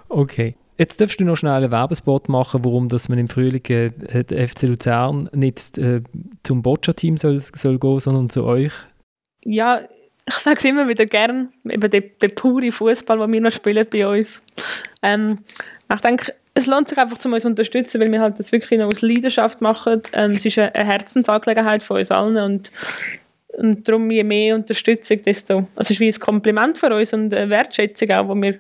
Okay. 0.09 0.55
Jetzt 0.79 1.01
darfst 1.01 1.19
du 1.19 1.25
noch 1.25 1.37
schnell 1.37 1.53
einen 1.53 1.71
Werbespot 1.71 2.29
machen, 2.29 2.65
warum 2.65 2.89
dass 2.89 3.09
man 3.09 3.19
im 3.19 3.29
Frühling 3.29 3.65
äh, 3.69 4.25
der 4.25 4.49
FC 4.49 4.63
Luzern 4.63 5.29
nicht 5.33 5.79
äh, 5.79 6.03
zum 6.43 6.63
Boccia-Team 6.63 7.17
soll, 7.17 7.41
soll 7.41 7.79
gehen, 7.79 8.01
sondern 8.01 8.29
zu 8.29 8.45
euch. 8.45 8.73
Ja, 9.43 9.81
ich 10.29 10.35
sage 10.35 10.59
es 10.59 10.65
immer 10.65 10.89
wieder 10.89 11.07
gern, 11.07 11.51
eben 11.65 11.91
der, 11.91 12.01
der 12.01 12.29
pure 12.29 12.73
Fußball, 12.73 13.19
den 13.19 13.33
wir 13.33 13.41
noch 13.41 13.53
spielen 13.53 13.87
bei 13.91 14.07
uns. 14.07 14.43
Ähm, 15.03 15.39
ich 15.93 16.01
denke, 16.01 16.35
es 16.53 16.67
lohnt 16.67 16.89
sich 16.89 16.99
einfach, 16.99 17.19
um 17.25 17.33
uns 17.33 17.43
zu 17.43 17.49
unterstützen, 17.49 18.01
weil 18.01 18.13
wir 18.13 18.21
halt 18.21 18.39
das 18.39 18.51
wirklich 18.51 18.79
noch 18.79 18.89
aus 18.89 19.03
Leidenschaft 19.03 19.61
machen. 19.61 20.03
Ähm, 20.13 20.31
es 20.31 20.45
ist 20.45 20.59
eine 20.59 20.73
Herzensangelegenheit 20.73 21.83
von 21.83 21.99
uns 21.99 22.11
allen 22.11 22.37
und, 22.39 22.71
und 23.57 23.87
darum 23.87 24.11
je 24.11 24.25
mehr 24.25 24.57
Unterstützung, 24.57 25.23
desto, 25.23 25.55
also 25.55 25.69
es 25.77 25.91
ist 25.91 26.01
wie 26.01 26.09
ein 26.09 26.21
Kompliment 26.21 26.79
für 26.79 26.95
uns 26.95 27.13
und 27.13 27.35
eine 27.35 27.51
Wertschätzung 27.51 28.11
auch, 28.11 28.29
wo 28.29 28.35
wir 28.35 28.59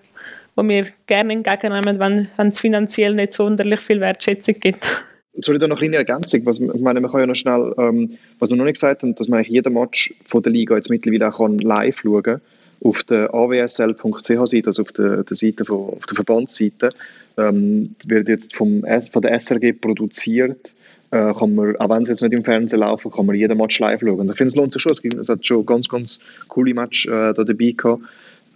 die 0.58 0.68
wir 0.68 0.86
gerne 1.06 1.32
entgegennehmen, 1.32 1.98
wenn, 1.98 2.48
es 2.48 2.60
finanziell 2.60 3.14
nicht 3.14 3.32
sonderlich 3.32 3.80
viel 3.80 4.00
Wertschätzung 4.00 4.54
gibt. 4.60 5.04
Soll 5.38 5.56
ich 5.56 5.60
da 5.60 5.68
noch 5.68 5.76
eine 5.76 5.90
kleine 5.90 5.96
Ergänzung? 5.96 6.46
Was, 6.46 6.58
ich 6.58 6.80
meine, 6.80 7.00
man 7.00 7.10
kann 7.10 7.20
ja 7.20 7.26
noch 7.26 7.34
schnell, 7.34 7.74
ähm, 7.78 8.16
was 8.38 8.48
wir 8.48 8.56
noch 8.56 8.64
nicht 8.64 8.74
gesagt 8.74 9.02
haben, 9.02 9.14
dass 9.14 9.28
man 9.28 9.44
jeden 9.44 9.74
Match 9.74 10.14
von 10.24 10.42
der 10.42 10.52
Liga 10.52 10.76
jetzt 10.76 10.88
mittlerweile 10.88 11.28
auch 11.28 11.48
live 11.48 12.00
schauen 12.00 12.22
kann 12.22 12.40
auf 12.82 13.02
der 13.04 13.32
awsl.ch-Seite, 13.34 14.66
also 14.66 14.82
auf 14.82 14.92
der, 14.92 15.24
der 15.24 15.36
Seite 15.36 15.64
von, 15.64 15.94
auf 15.94 16.06
der 16.06 16.14
Verbandsseite, 16.14 16.90
ähm, 17.36 17.94
wird 18.06 18.28
jetzt 18.28 18.54
vom, 18.54 18.84
von 19.10 19.22
der 19.22 19.40
SRG 19.40 19.72
produziert. 19.72 20.72
Äh, 21.10 21.32
kann 21.34 21.54
man, 21.54 21.76
auch 21.76 21.88
wenn 21.88 22.04
sie 22.04 22.12
jetzt 22.12 22.22
nicht 22.22 22.32
im 22.32 22.44
Fernsehen 22.44 22.80
laufen, 22.80 23.12
kann 23.12 23.26
man 23.26 23.36
jeden 23.36 23.56
Match 23.56 23.78
live 23.78 24.00
schauen. 24.00 24.20
Und 24.20 24.30
ich 24.30 24.36
finde, 24.36 24.48
es 24.48 24.56
lohnt 24.56 24.72
sich 24.72 24.82
schon. 24.82 24.92
Es, 24.92 25.02
gibt, 25.02 25.14
es 25.14 25.28
hat 25.28 25.46
schon 25.46 25.64
ganz, 25.64 25.88
ganz 25.88 26.20
coole 26.48 26.74
Match 26.74 27.06
äh, 27.06 27.32
da 27.32 27.44
dabei 27.44 27.74
gehabt. 27.76 28.02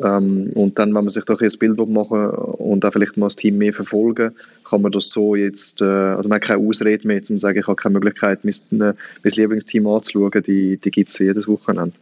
Ähm, 0.02 0.50
und 0.54 0.78
dann, 0.78 0.94
wenn 0.94 1.04
man 1.04 1.10
sich 1.10 1.24
da 1.24 1.34
ein 1.34 1.48
Bild 1.58 1.88
machen 1.88 2.30
und 2.30 2.84
auch 2.84 2.92
vielleicht 2.92 3.16
mal 3.16 3.26
das 3.26 3.36
Team 3.36 3.58
mehr 3.58 3.72
verfolgen, 3.72 4.34
kann 4.64 4.82
man 4.82 4.92
das 4.92 5.10
so 5.10 5.34
jetzt, 5.34 5.82
äh, 5.82 5.84
also 5.84 6.28
man 6.28 6.36
hat 6.36 6.48
keine 6.48 6.66
Ausrede 6.66 7.06
mehr, 7.06 7.18
um 7.18 7.24
zu 7.24 7.36
sagen, 7.38 7.58
ich 7.58 7.66
habe 7.66 7.76
keine 7.76 7.94
Möglichkeit, 7.94 8.44
mein, 8.44 8.54
mein 8.70 8.94
Lieblingsteam 9.22 9.86
anzuschauen, 9.86 10.42
die, 10.42 10.78
die 10.78 10.90
gibt 10.90 11.10
es 11.10 11.18
jedes 11.18 11.46
Wochenende. 11.46 11.96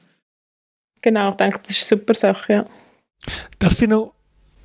Genau, 1.02 1.30
ich 1.30 1.36
denke, 1.36 1.58
das 1.62 1.70
ist 1.70 1.92
eine 1.92 2.00
super 2.00 2.14
Sache, 2.14 2.52
ja. 2.52 2.66
Darf 3.58 3.82
ich 3.82 3.88
noch 3.88 4.14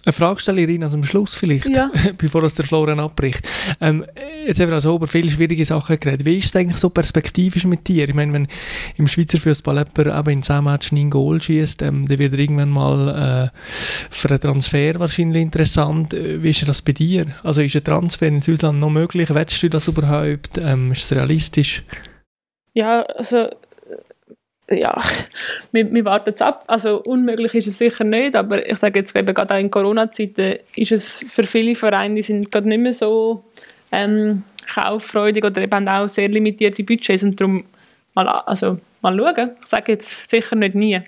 eine 0.05 0.13
Frage 0.13 0.39
stellen, 0.39 0.57
Irina, 0.57 0.91
zum 0.91 1.03
Schluss 1.03 1.35
vielleicht, 1.35 1.69
ja. 1.69 1.89
bevor 2.17 2.43
uns 2.43 2.55
der 2.55 2.65
Florian 2.65 2.99
abbricht. 2.99 3.47
Ähm, 3.79 4.05
jetzt 4.45 4.59
haben 4.59 4.67
wir 4.69 4.75
also 4.75 4.95
über 4.95 5.07
viele 5.07 5.29
schwierige 5.29 5.65
Sachen 5.65 5.97
geredet. 5.99 6.25
Wie 6.25 6.37
ist 6.37 6.47
es 6.47 6.55
eigentlich 6.55 6.77
so 6.77 6.89
perspektivisch 6.89 7.65
mit 7.65 7.87
dir? 7.87 8.09
Ich 8.09 8.13
meine, 8.13 8.33
wenn 8.33 8.47
im 8.97 9.07
Schweizer 9.07 9.37
Fußball 9.37 9.85
jemand 9.97 10.27
in 10.27 10.43
10 10.43 10.63
Matchen 10.63 10.97
ein 10.97 11.09
Goal 11.09 11.41
schießt, 11.41 11.83
ähm, 11.83 12.05
dann 12.07 12.19
wird 12.19 12.33
er 12.33 12.39
irgendwann 12.39 12.69
mal 12.69 13.51
äh, 13.53 13.57
für 14.09 14.29
einen 14.29 14.41
Transfer 14.41 14.99
wahrscheinlich 14.99 15.41
interessant. 15.41 16.13
Äh, 16.13 16.43
wie 16.43 16.49
ist 16.49 16.67
das 16.67 16.81
bei 16.81 16.91
dir? 16.91 17.27
Also 17.43 17.61
ist 17.61 17.75
ein 17.75 17.83
Transfer 17.83 18.27
ins 18.27 18.49
Ausland 18.49 18.79
noch 18.79 18.89
möglich? 18.89 19.33
Wettest 19.33 19.63
du 19.63 19.69
das 19.69 19.87
überhaupt? 19.87 20.57
Ähm, 20.57 20.91
ist 20.91 21.03
es 21.03 21.17
realistisch? 21.17 21.83
Ja, 22.73 23.03
also 23.03 23.49
ja, 24.73 25.01
wir, 25.71 25.89
wir 25.91 26.05
warten 26.05 26.31
es 26.33 26.41
ab. 26.41 26.63
Also 26.67 27.01
unmöglich 27.03 27.53
ist 27.55 27.67
es 27.67 27.77
sicher 27.77 28.03
nicht, 28.03 28.35
aber 28.35 28.67
ich 28.67 28.77
sage 28.77 28.99
jetzt 28.99 29.15
eben 29.15 29.33
gerade 29.33 29.53
auch 29.53 29.59
in 29.59 29.71
Corona-Zeiten 29.71 30.57
ist 30.75 30.91
es 30.91 31.25
für 31.29 31.43
viele 31.43 31.75
Vereine, 31.75 32.15
die 32.15 32.21
sind 32.21 32.51
gerade 32.51 32.67
nicht 32.67 32.81
mehr 32.81 32.93
so 32.93 33.43
ähm, 33.91 34.43
kauffreudig 34.73 35.43
oder 35.43 35.61
eben 35.61 35.87
auch 35.87 36.07
sehr 36.07 36.29
limitierte 36.29 36.83
Budgets 36.83 37.23
und 37.23 37.39
darum 37.39 37.63
mal, 38.13 38.27
also, 38.27 38.79
mal 39.01 39.17
schauen. 39.17 39.51
Ich 39.61 39.69
sage 39.69 39.91
jetzt 39.93 40.29
sicher 40.29 40.55
nicht 40.55 40.75
nie. 40.75 41.01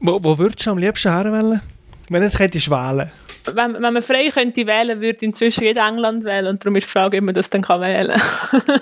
Wo, 0.00 0.22
wo 0.22 0.38
würdest 0.38 0.66
du 0.66 0.70
am 0.70 0.78
liebsten 0.78 1.12
herwählen? 1.12 1.60
Wenn 2.08 2.22
es 2.22 2.38
könntest 2.38 2.70
wählen 2.70 3.10
wenn, 3.54 3.74
wenn 3.74 3.92
man 3.92 4.02
frei 4.02 4.30
könnte 4.30 4.66
wählen, 4.66 5.00
würde 5.00 5.24
inzwischen 5.24 5.64
jeder 5.64 5.86
England 5.86 6.24
wählen 6.24 6.48
und 6.48 6.64
darum 6.64 6.76
ist 6.76 6.86
die 6.86 6.90
Frage, 6.90 7.18
ob 7.18 7.24
man 7.24 7.34
das 7.34 7.50
dann 7.50 7.62
kann 7.62 7.80
wählen 7.80 8.20
kann. 8.50 8.80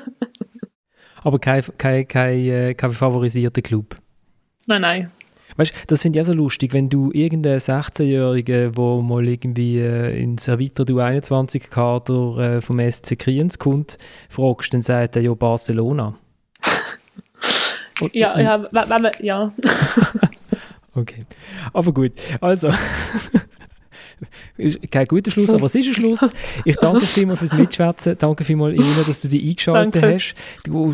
aber 1.22 1.39
kein, 1.39 1.64
kein, 1.78 2.09
kein, 2.09 2.39
äh, 2.47 2.74
kein 2.74 2.93
favorisierter 2.93 3.62
Club? 3.62 3.97
Nein, 4.67 4.83
nein. 4.83 5.09
Weißt 5.57 5.73
du, 5.73 5.77
das 5.87 6.03
finde 6.03 6.19
ich 6.19 6.23
auch 6.23 6.27
so 6.27 6.33
lustig, 6.35 6.75
wenn 6.75 6.91
du 6.91 7.11
irgendeinen 7.12 7.59
16-Jährigen, 7.59 8.75
der 8.75 9.03
mal 9.03 9.27
irgendwie 9.27 9.79
äh, 9.79 10.21
ins 10.21 10.49
erweiterte 10.49 10.93
U21-Kader 10.93 12.57
äh, 12.57 12.61
vom 12.61 12.79
SC 12.79 13.19
Kriens 13.19 13.59
kommt, 13.59 13.97
fragst, 14.29 14.75
dann 14.75 14.83
sagt 14.83 15.17
er 15.17 15.23
ja 15.23 15.33
Barcelona. 15.33 16.14
Und, 18.03 18.14
ja, 18.14 18.39
ja, 18.39 18.69
ja. 19.21 19.53
okay. 20.95 21.21
Aber 21.73 21.93
gut, 21.93 22.12
also. 22.41 22.71
ist 24.57 24.91
kein 24.91 25.07
guter 25.07 25.31
Schluss, 25.31 25.51
aber 25.51 25.67
es 25.67 25.75
ist 25.75 25.89
ein 25.89 25.95
Schluss. 25.95 26.31
Ich 26.65 26.77
danke 26.77 27.05
vielmals 27.05 27.39
fürs 27.41 27.55
Mitschwätzen. 27.55 28.17
Danke 28.19 28.45
vielmals, 28.45 28.75
Irina, 28.75 29.03
dass 29.07 29.21
du 29.21 29.29
dich 29.29 29.47
eingeschaltet 29.49 30.03
danke. 30.03 30.15
hast. 30.15 30.35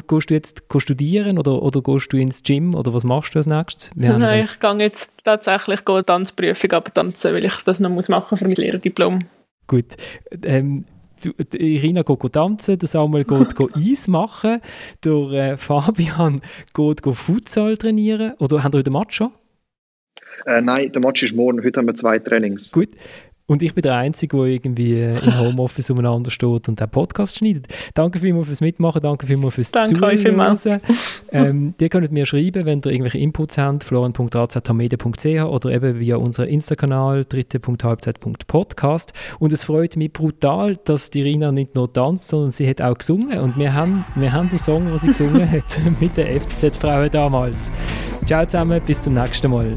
Gehst 0.09 0.31
du 0.31 0.35
jetzt 0.35 0.63
studieren 0.79 1.39
oder, 1.39 1.63
oder 1.63 1.83
gehst 1.83 2.13
du 2.13 2.17
ins 2.17 2.43
Gym 2.43 2.75
oder 2.75 2.93
was 2.93 3.05
machst 3.05 3.35
du 3.35 3.39
als 3.39 3.47
nächstes? 3.47 3.91
Wir 3.95 4.19
Nein, 4.19 4.45
ich 4.45 4.61
gehe 4.61 4.75
jetzt 4.79 5.25
tatsächlich 5.25 5.87
eine 5.87 6.05
Tanzprüfung 6.05 6.73
aber 6.73 6.93
tanzen, 6.93 7.35
weil 7.35 7.45
ich 7.45 7.57
das 7.65 7.81
noch 7.81 7.91
muss 7.91 8.09
machen 8.09 8.37
für 8.37 8.45
mein 8.45 8.57
Lehrerdiplom. 8.57 9.19
Gut. 9.67 9.87
Ähm, 10.45 10.85
Irina 11.55 12.03
geht 12.03 12.33
tanzen, 12.33 12.79
der 12.79 12.89
Samuel 12.89 13.25
geht, 13.25 13.57
geht 13.57 13.77
Eis 13.77 14.09
machen, 14.09 14.61
der 15.05 15.13
äh, 15.33 15.57
Fabian 15.57 16.43
geht, 16.75 17.03
geht 17.03 17.15
Futsal 17.15 17.77
trainieren. 17.77 18.35
Oder 18.39 18.63
haben 18.63 18.75
ihr 18.75 18.79
heute 18.79 18.91
Match 18.91 19.17
schon? 19.17 19.33
Äh, 20.47 20.61
nein, 20.61 20.93
der 20.93 21.01
Match 21.05 21.23
ist 21.23 21.35
morgen. 21.35 21.63
Heute 21.63 21.79
haben 21.79 21.87
wir 21.87 21.95
zwei 21.95 22.19
Trainings. 22.19 22.73
Gut. 22.73 22.91
Und 23.47 23.63
ich 23.63 23.75
bin 23.75 23.83
der 23.83 23.97
Einzige, 23.97 24.37
der 24.37 24.47
irgendwie 24.47 25.03
im 25.03 25.39
Homeoffice 25.39 25.91
umeinander 25.91 26.31
steht 26.31 26.69
und 26.69 26.81
den 26.81 26.89
Podcast 26.89 27.39
schneidet. 27.39 27.67
Danke 27.95 28.19
vielmals 28.19 28.47
fürs 28.47 28.61
Mitmachen, 28.61 29.03
danke 29.03 29.27
vielmals 29.27 29.55
fürs 29.55 29.73
danke 29.73 29.95
Zuhören. 29.95 30.17
Danke 30.17 30.23
vielmals. 30.23 30.67
Ähm, 31.31 31.75
ihr 31.81 31.89
könnt 31.89 32.13
mir 32.13 32.27
schreiben, 32.27 32.65
wenn 32.65 32.81
ihr 32.81 32.93
irgendwelche 32.93 33.19
Inputs 33.19 33.59
habt, 33.59 33.85
florian.razmedia.ch 33.85 35.45
oder 35.45 35.71
eben 35.71 35.99
via 35.99 36.17
unseren 36.17 36.49
Insta-Kanal 36.49 37.25
dritte.halbzeit.podcast. 37.25 39.13
Und 39.39 39.53
es 39.53 39.65
freut 39.65 39.97
mich 39.97 40.13
brutal, 40.13 40.77
dass 40.85 41.11
die 41.11 41.23
Rina 41.23 41.53
nicht 41.53 41.75
nur 41.75 41.93
tanzt, 41.93 42.29
sondern 42.29 42.53
sie 42.53 42.69
hat 42.69 42.81
auch 42.81 42.97
gesungen. 42.97 43.39
Und 43.39 43.57
wir 43.57 43.75
haben, 43.75 44.05
wir 44.15 44.33
haben 44.33 44.49
den 44.51 44.59
Song, 44.59 44.87
den 44.87 44.99
sie 44.99 45.09
gesungen 45.09 45.51
hat, 45.51 45.65
mit 46.01 46.17
den 46.17 46.41
FCZ-Frauen 46.41 47.11
damals. 47.11 47.71
Ciao 48.27 48.45
zusammen, 48.47 48.81
bis 48.87 49.03
zum 49.03 49.15
nächsten 49.15 49.51
Mal. 49.51 49.77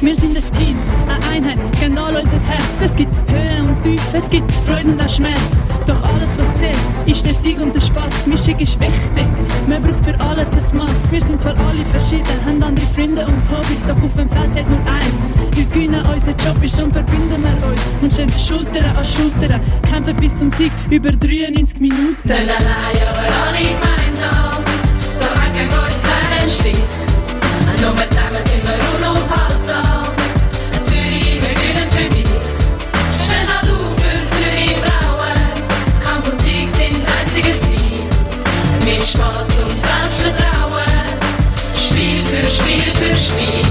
Wir 0.00 0.16
sind 0.16 0.36
das 0.36 0.50
Team, 0.50 0.76
eine 1.08 1.24
Einheit, 1.26 1.58
genau 1.80 2.01
unser 2.16 2.38
Herz. 2.48 2.82
Es 2.84 2.94
gibt 2.96 3.12
Höhe 3.30 3.62
und 3.62 3.82
Tiefe, 3.82 4.18
es 4.18 4.28
gibt 4.28 4.50
Freude 4.66 4.90
und 4.90 5.10
Schmerz. 5.10 5.60
Doch 5.86 6.02
alles, 6.02 6.38
was 6.38 6.54
zählt, 6.56 6.76
ist 7.06 7.24
der 7.24 7.34
Sieg 7.34 7.60
und 7.60 7.74
der 7.74 7.80
Spaß. 7.80 8.26
Mischung 8.26 8.58
ist 8.58 8.78
wichtig, 8.78 9.26
man 9.68 9.82
braucht 9.82 10.04
für 10.04 10.20
alles 10.20 10.50
ein 10.50 10.78
Maß. 10.78 11.12
Wir 11.12 11.20
sind 11.20 11.40
zwar 11.40 11.52
alle 11.52 11.84
verschieden, 11.90 12.26
haben 12.46 12.62
andere 12.62 12.86
Freunde 12.86 13.26
und 13.26 13.42
Hobbys, 13.50 13.86
doch 13.86 14.02
auf 14.02 14.14
dem 14.14 14.28
Feld 14.28 14.52
zählt 14.52 14.68
nur 14.68 14.80
eins. 14.86 15.34
Wir 15.54 15.64
gewinnen, 15.64 16.02
unser 16.12 16.32
Job 16.32 16.62
ist, 16.62 16.80
und 16.82 16.92
verbinden 16.92 17.42
wir 17.42 17.66
uns. 17.66 17.80
Und 18.00 18.12
stehen 18.12 18.32
Schulter 18.38 18.84
an 18.96 19.04
Schulter, 19.04 19.60
kämpfen 19.88 20.16
bis 20.16 20.36
zum 20.36 20.50
Sieg 20.50 20.72
über 20.90 21.10
93 21.10 21.80
Minuten. 21.80 22.16
Nein, 22.24 22.46
nein, 22.46 22.56
nein, 22.58 22.96
aber 23.08 23.48
alle 23.48 23.58
gemeinsam, 23.58 24.64
so 25.14 25.24
lange 25.34 25.64
uns 25.64 26.00
keinen 26.02 26.50
Stich. 26.50 26.76
Nur 27.80 27.96
zusammen 28.08 28.42
sind 28.44 28.62
wir 28.62 29.08
unaufhaltsam. 29.08 30.01
Spaß 39.12 39.48
und 39.58 39.78
Selbstvertrauen. 39.78 40.88
Spiel 41.76 42.24
für 42.24 42.46
Spiel 42.46 42.94
für 42.94 43.14
Spiel. 43.14 43.66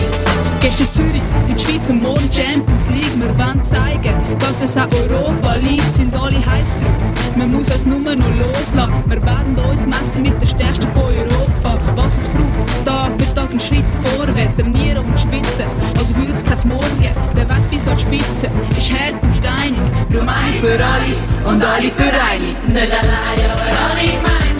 Gestern 0.60 0.92
Zürich, 0.94 1.22
in 1.48 1.56
der 1.56 1.64
Schweiz 1.64 1.90
und 1.90 2.04
morgen 2.04 2.30
Champions 2.32 2.88
League. 2.90 3.16
Wir 3.20 3.36
wollen 3.40 3.64
zeigen, 3.64 4.14
dass 4.38 4.62
es 4.62 4.78
auch 4.78 4.86
Europa 4.94 5.56
liegt, 5.56 5.92
sind 5.96 6.14
alle 6.14 6.38
heiß 6.38 6.78
drauf. 6.78 7.36
Man 7.36 7.54
muss 7.54 7.70
es 7.70 7.84
nur 7.88 7.98
noch 7.98 8.14
loslassen. 8.14 9.04
Wir 9.08 9.26
werden 9.26 9.58
uns 9.68 9.88
messen 9.88 10.22
mit 10.22 10.40
der 10.40 10.46
Stärksten 10.46 10.88
von 10.94 11.06
Europa. 11.06 11.80
Was 11.96 12.18
es 12.18 12.28
braucht, 12.28 12.86
Tag 12.86 13.10
für 13.18 13.34
Tag 13.34 13.50
einen 13.50 13.60
Schritt 13.60 13.90
vorwärts, 14.04 14.56
trainieren 14.56 15.04
und 15.04 15.20
schwitzen. 15.20 15.66
Also 15.98 16.14
für 16.14 16.22
uns 16.22 16.44
kein 16.44 16.68
Morgen, 16.70 17.16
der 17.36 17.50
Weg 17.50 17.72
bis 17.72 17.88
an 17.88 17.98
die 17.98 18.04
Spitze 18.04 18.48
ist 18.78 18.92
hart 18.92 19.18
und 19.24 19.36
steinig. 19.36 19.82
Darum 20.12 20.30
eine 20.30 20.54
für 20.62 20.86
alle 20.86 21.52
und 21.52 21.64
alle 21.64 21.90
für 21.90 22.14
eine. 22.30 22.54
Nicht 22.72 22.94
allein, 22.94 23.52
aber 23.52 23.90
alle 23.90 24.06
gemeinsam. 24.06 24.51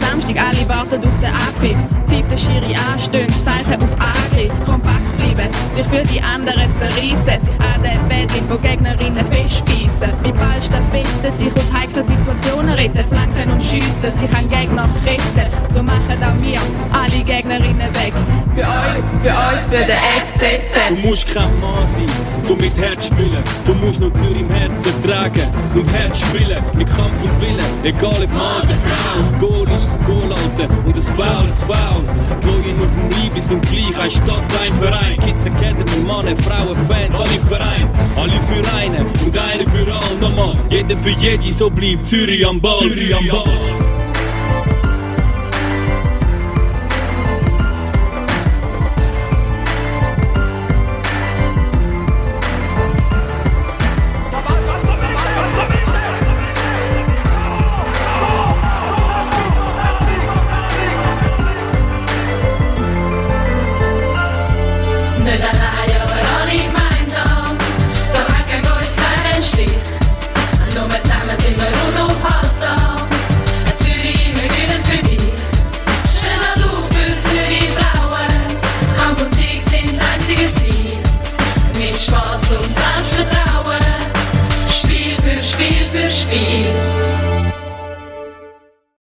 Samstag, 0.00 0.36
alle 0.38 0.68
warten 0.68 1.06
auf 1.06 1.18
den 1.20 1.30
Abpfiff. 1.30 1.76
Pfeift 2.06 2.30
der 2.30 2.36
Schiri 2.36 2.74
anstöhnt, 2.74 3.32
Zeichen 3.44 3.74
auf 3.74 3.82
Angriff. 3.82 3.83
Bleiben, 5.44 5.74
sich 5.74 5.86
für 5.86 6.06
die 6.06 6.22
anderen 6.22 6.74
zerreißen, 6.76 7.44
sich 7.44 7.60
an 7.60 7.82
den 7.82 8.08
Bädchen 8.08 8.46
von 8.48 8.60
Gegnerinnen 8.62 9.24
festspießen. 9.30 10.12
Mit 10.22 10.34
Ballstaffetten 10.34 11.32
sich 11.36 11.48
aus 11.48 11.72
heiklen 11.72 12.04
Situationen 12.06 12.74
retten, 12.74 13.04
flanken 13.08 13.50
und 13.52 13.62
schiessen, 13.62 14.12
sich 14.16 14.36
an 14.36 14.48
Gegner 14.48 14.84
retten. 15.04 15.50
So 15.72 15.82
machen 15.82 16.18
auch 16.22 16.42
wir 16.42 16.60
alle 16.92 17.22
Gegnerinnen 17.24 17.94
weg. 17.94 18.12
Für 18.54 18.60
euch, 18.60 19.20
für 19.20 19.34
uns, 19.34 19.66
für 19.66 19.84
den 19.84 19.98
FCZ. 20.24 21.02
Du 21.02 21.08
musst 21.08 21.34
kein 21.34 21.60
Mann 21.60 21.86
sein, 21.86 22.06
so 22.42 22.54
mit 22.54 22.76
Herz 22.76 23.06
spielen. 23.06 23.42
Du 23.66 23.74
musst 23.74 24.00
nur 24.00 24.14
Zürich 24.14 24.40
im 24.40 24.50
Herzen 24.50 24.92
tragen 25.02 25.48
und 25.74 25.92
Herz 25.92 26.20
spielen, 26.20 26.62
mit 26.74 26.86
Kampf 26.86 27.22
und 27.22 27.40
Willen. 27.40 27.64
Egal 27.82 28.22
ob 28.22 28.32
Mann 28.32 28.62
oder 28.62 28.78
Frau, 28.84 29.18
das 29.18 29.38
Goal 29.38 29.68
ist 29.74 29.98
ein 29.98 30.04
Goal, 30.04 30.32
Alter, 30.32 30.72
und 30.86 30.96
das 30.96 31.08
Foul 31.08 31.48
ist 31.48 31.62
Foul. 31.64 32.04
Login 32.44 32.76
auf 32.78 32.94
dem 32.94 33.22
Liebe 33.22 33.42
sind 33.42 33.62
gleich, 33.62 33.98
ein 33.98 34.10
Stadt, 34.10 34.44
ein 34.62 34.74
Verein. 34.80 35.16
Kids 35.34 35.46
Academy, 35.46 36.04
mannen, 36.06 36.36
Frauen, 36.38 36.76
Fans, 36.88 37.18
alle 37.18 37.40
vereint. 37.48 37.90
Alle 38.16 38.32
für 38.32 38.76
einen 38.76 39.06
und 39.24 39.38
eine 39.38 39.64
für 39.64 39.92
all. 39.92 40.16
Nochmal, 40.20 40.56
jeder 40.70 40.96
für 40.98 41.10
jede, 41.10 41.52
so 41.52 41.70
bleibt 41.70 42.06
Zürich 42.06 42.46
am 42.46 42.60
Ball. 42.60 42.78
Zürich 42.78 43.14
am 43.14 43.26
Ball. 43.26 43.83